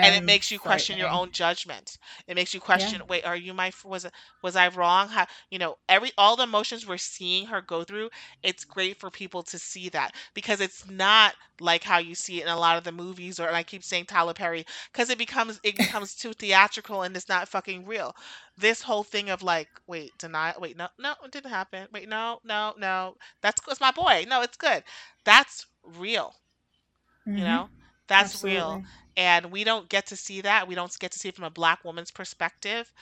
and 0.00 0.14
it 0.14 0.22
makes 0.24 0.50
you 0.50 0.58
question 0.58 0.96
your 0.96 1.08
own 1.10 1.30
judgment. 1.30 1.96
It 2.26 2.34
makes 2.34 2.54
you 2.54 2.60
Yeah. 2.72 2.92
question, 2.92 3.02
wait, 3.08 3.24
are 3.24 3.36
you 3.36 3.52
my 3.54 3.72
was 3.84 4.04
it- 4.04 4.12
was 4.42 4.56
I 4.56 4.68
wrong? 4.68 5.08
How, 5.08 5.26
you 5.50 5.58
know, 5.58 5.76
every 5.88 6.12
all 6.18 6.36
the 6.36 6.44
emotions 6.44 6.86
we're 6.86 6.96
seeing 6.98 7.46
her 7.46 7.60
go 7.60 7.84
through, 7.84 8.10
it's 8.42 8.64
great 8.64 8.98
for 9.00 9.10
people 9.10 9.42
to 9.44 9.58
see 9.58 9.88
that 9.90 10.14
because 10.34 10.60
it's 10.60 10.86
not 10.88 11.34
like 11.60 11.82
how 11.84 11.98
you 11.98 12.14
see 12.14 12.40
it 12.40 12.44
in 12.44 12.48
a 12.48 12.58
lot 12.58 12.76
of 12.76 12.84
the 12.84 12.92
movies 12.92 13.38
or 13.40 13.46
and 13.46 13.56
I 13.56 13.62
keep 13.62 13.82
saying 13.84 14.06
Tyler 14.06 14.34
Perry 14.34 14.64
because 14.92 15.10
it 15.10 15.18
becomes 15.18 15.60
it 15.62 15.76
becomes 15.78 16.14
too 16.14 16.32
theatrical 16.32 17.02
and 17.02 17.16
it's 17.16 17.28
not 17.28 17.48
fucking 17.48 17.86
real. 17.86 18.14
This 18.56 18.82
whole 18.82 19.04
thing 19.04 19.30
of 19.30 19.42
like, 19.42 19.68
wait, 19.86 20.16
deny, 20.18 20.54
wait, 20.58 20.76
no, 20.76 20.88
no, 20.98 21.14
it 21.24 21.30
didn't 21.32 21.50
happen. 21.50 21.88
Wait, 21.92 22.08
no, 22.08 22.40
no, 22.44 22.74
no, 22.78 23.16
that's 23.42 23.60
it's 23.68 23.80
my 23.80 23.90
boy. 23.92 24.24
No, 24.28 24.42
it's 24.42 24.56
good. 24.56 24.82
That's 25.24 25.66
real. 25.84 26.34
You 27.34 27.44
hmm 27.44 27.44
know, 27.44 27.70
that's 28.08 28.42
real 28.42 28.82
and 29.16 29.50
we 29.50 29.64
don't 29.64 29.88
get 29.88 30.06
to 30.06 30.16
see 30.16 30.42
that. 30.42 30.68
We 30.68 30.74
don't 30.74 30.96
get 30.98 31.12
to 31.12 31.18
see 31.18 31.28
it 31.28 31.34
from 31.34 31.44
a 31.44 31.50
black 31.50 31.84
woman's 31.84 32.10
perspective. 32.10 32.92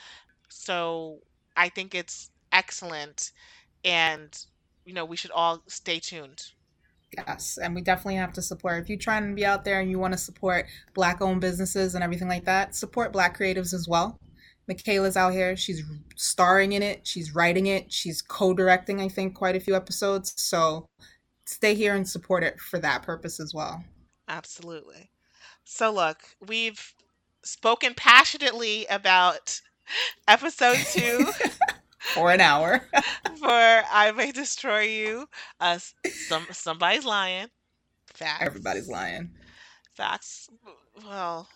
So 0.49 1.19
I 1.57 1.69
think 1.69 1.95
it's 1.95 2.31
excellent, 2.53 3.33
and 3.85 4.37
you 4.85 4.95
know 4.95 5.05
we 5.05 5.17
should 5.17 5.33
all 5.33 5.63
stay 5.67 5.99
tuned. 5.99 6.43
Yes, 7.17 7.59
and 7.63 7.75
we 7.75 7.81
definitely 7.81 8.17
have 8.17 8.33
to 8.35 8.43
support. 8.43 8.83
If 8.83 8.89
you're 8.89 8.99
trying 8.99 9.29
to 9.29 9.35
be 9.35 9.47
out 9.47 9.65
there 9.65 9.81
and 9.81 9.91
you 9.91 9.99
want 9.99 10.15
to 10.15 10.19
support 10.19 10.67
black 10.95 11.21
owned 11.21 11.41
businesses 11.41 11.95
and 11.95 12.03
everything 12.03 12.29
like 12.29 12.45
that, 12.45 12.75
support 12.75 13.13
black 13.13 13.39
creatives 13.39 13.73
as 13.73 13.87
well. 13.89 14.17
Michaela's 14.67 15.17
out 15.17 15.33
here. 15.33 15.57
She's 15.57 15.83
starring 16.17 16.73
in 16.73 16.83
it, 16.83 17.07
she's 17.07 17.35
writing 17.35 17.67
it, 17.67 17.93
she's 17.93 18.23
co 18.23 18.55
directing, 18.55 19.01
I 19.01 19.09
think, 19.09 19.35
quite 19.35 19.57
a 19.57 19.61
few 19.61 19.77
episodes. 19.77 20.33
So 20.37 20.87
stay 21.45 21.75
here 21.75 21.95
and 21.95 22.09
support 22.09 22.43
it 22.43 22.59
for 22.59 22.79
that 22.81 23.03
purpose 23.03 23.39
as 23.39 23.53
well. 23.55 23.85
Absolutely. 24.29 25.11
So 25.65 25.93
look, 25.93 26.19
we've 26.47 26.95
spoken 27.43 27.95
passionately 27.95 28.87
about 28.87 29.61
episode 30.29 30.79
two 30.93 31.27
for 32.15 32.31
an 32.31 32.41
hour. 32.41 32.81
for 33.37 33.49
I 33.49 34.13
May 34.17 34.33
Destroy 34.33 34.83
You. 34.83 35.29
Uh, 35.61 35.79
some 36.29 36.47
somebody's 36.53 37.05
lying. 37.05 37.49
Facts. 38.07 38.45
Everybody's 38.45 38.89
lying. 38.89 39.31
Facts. 39.95 40.49
Well, 41.05 41.49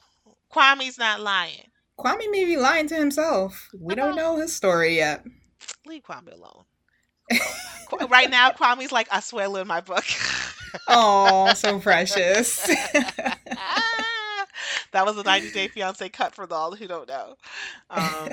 Kwame's 0.52 0.98
not 0.98 1.20
lying. 1.20 1.70
Kwame 1.98 2.30
may 2.30 2.44
be 2.44 2.56
lying 2.56 2.88
to 2.88 2.94
himself. 2.94 3.68
We 3.78 3.94
don't 3.94 4.16
know 4.16 4.36
his 4.36 4.54
story 4.54 4.96
yet. 4.96 5.24
leave 5.84 6.02
Kwame 6.02 6.32
alone. 6.32 6.64
Right 8.08 8.30
now, 8.30 8.50
Kwame's 8.50 8.92
like 8.92 9.08
Asuelu 9.08 9.62
in 9.62 9.66
my 9.66 9.80
book. 9.80 10.04
Oh, 10.88 11.52
so 11.54 11.78
precious. 11.78 12.68
that 14.92 15.04
was 15.06 15.16
a 15.16 15.22
90 15.22 15.50
Day 15.50 15.68
Fiance 15.68 16.08
cut 16.10 16.34
for 16.34 16.52
all 16.52 16.74
who 16.74 16.86
don't 16.86 17.08
know. 17.08 17.34
Um, 17.90 18.32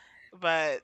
but 0.40 0.82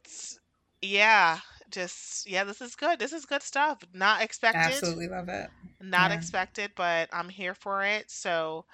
yeah, 0.81 1.39
just 1.71 2.29
yeah, 2.29 2.45
this 2.45 2.61
is 2.61 2.75
good. 2.75 2.99
This 2.99 3.13
is 3.13 3.25
good 3.27 3.43
stuff. 3.43 3.83
Not 3.93 4.23
expected, 4.23 4.85
Absolutely 4.85 5.09
love 5.09 5.29
it. 5.29 5.51
not 5.81 6.11
Yeah. 6.11 6.13
expected, 6.13 6.73
but 6.77 7.09
I'm 7.13 7.29
here 7.29 7.55
for 7.55 7.85
it. 7.85 8.11
So 8.11 8.65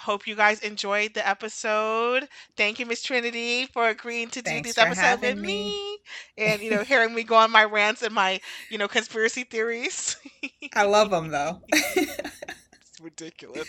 hope 0.00 0.26
you 0.26 0.34
guys 0.34 0.60
enjoyed 0.60 1.14
the 1.14 1.26
episode. 1.26 2.28
Thank 2.56 2.78
you, 2.78 2.86
Miss 2.86 3.02
Trinity, 3.02 3.66
for 3.66 3.88
agreeing 3.88 4.28
to 4.30 4.42
do 4.42 4.50
Thanks 4.50 4.74
for 4.74 4.80
episodes 4.80 5.22
with 5.22 5.38
me. 5.38 5.46
me. 5.46 5.98
And 6.38 6.62
you 6.62 6.70
know, 6.70 6.82
hearing 6.84 7.14
me 7.14 7.22
go 7.22 7.36
on 7.36 7.50
my 7.50 7.64
rants 7.64 8.02
and 8.02 8.14
my, 8.14 8.40
you 8.70 8.78
know, 8.78 8.88
conspiracy 8.88 9.44
theories. 9.44 10.16
I 10.74 10.84
love 10.84 11.10
them 11.10 11.28
though. 11.28 11.60
it's 11.72 13.00
ridiculous. 13.00 13.68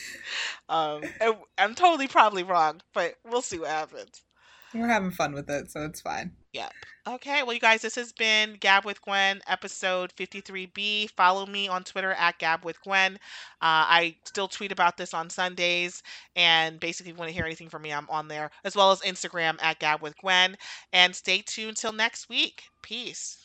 Um, 0.69 1.03
I'm 1.57 1.75
totally 1.75 2.07
probably 2.07 2.43
wrong, 2.43 2.81
but 2.93 3.15
we'll 3.29 3.41
see 3.41 3.59
what 3.59 3.69
happens. 3.69 4.23
We're 4.73 4.87
having 4.87 5.11
fun 5.11 5.33
with 5.33 5.49
it, 5.49 5.69
so 5.69 5.83
it's 5.83 5.99
fine. 5.99 6.31
Yep. 6.53 6.73
Okay, 7.07 7.43
well, 7.43 7.53
you 7.53 7.59
guys, 7.59 7.81
this 7.81 7.95
has 7.95 8.11
been 8.11 8.57
Gab 8.59 8.85
with 8.85 9.01
Gwen, 9.01 9.41
episode 9.47 10.13
53B. 10.17 11.09
Follow 11.11 11.45
me 11.45 11.67
on 11.67 11.83
Twitter 11.83 12.11
at 12.11 12.37
Gab 12.39 12.65
with 12.65 12.79
Gwen. 12.83 13.15
Uh, 13.15 13.17
I 13.61 14.15
still 14.25 14.47
tweet 14.47 14.71
about 14.71 14.97
this 14.97 15.13
on 15.13 15.29
Sundays, 15.29 16.03
and 16.35 16.79
basically, 16.79 17.11
if 17.11 17.15
you 17.15 17.19
want 17.19 17.29
to 17.29 17.33
hear 17.33 17.45
anything 17.45 17.69
from 17.69 17.81
me, 17.81 17.93
I'm 17.93 18.09
on 18.09 18.27
there, 18.27 18.51
as 18.65 18.75
well 18.75 18.91
as 18.91 18.99
Instagram 19.01 19.57
at 19.61 19.79
Gab 19.79 20.01
with 20.01 20.17
Gwen. 20.17 20.57
And 20.91 21.15
stay 21.15 21.41
tuned 21.41 21.77
till 21.77 21.93
next 21.93 22.27
week. 22.29 22.63
Peace. 22.83 23.37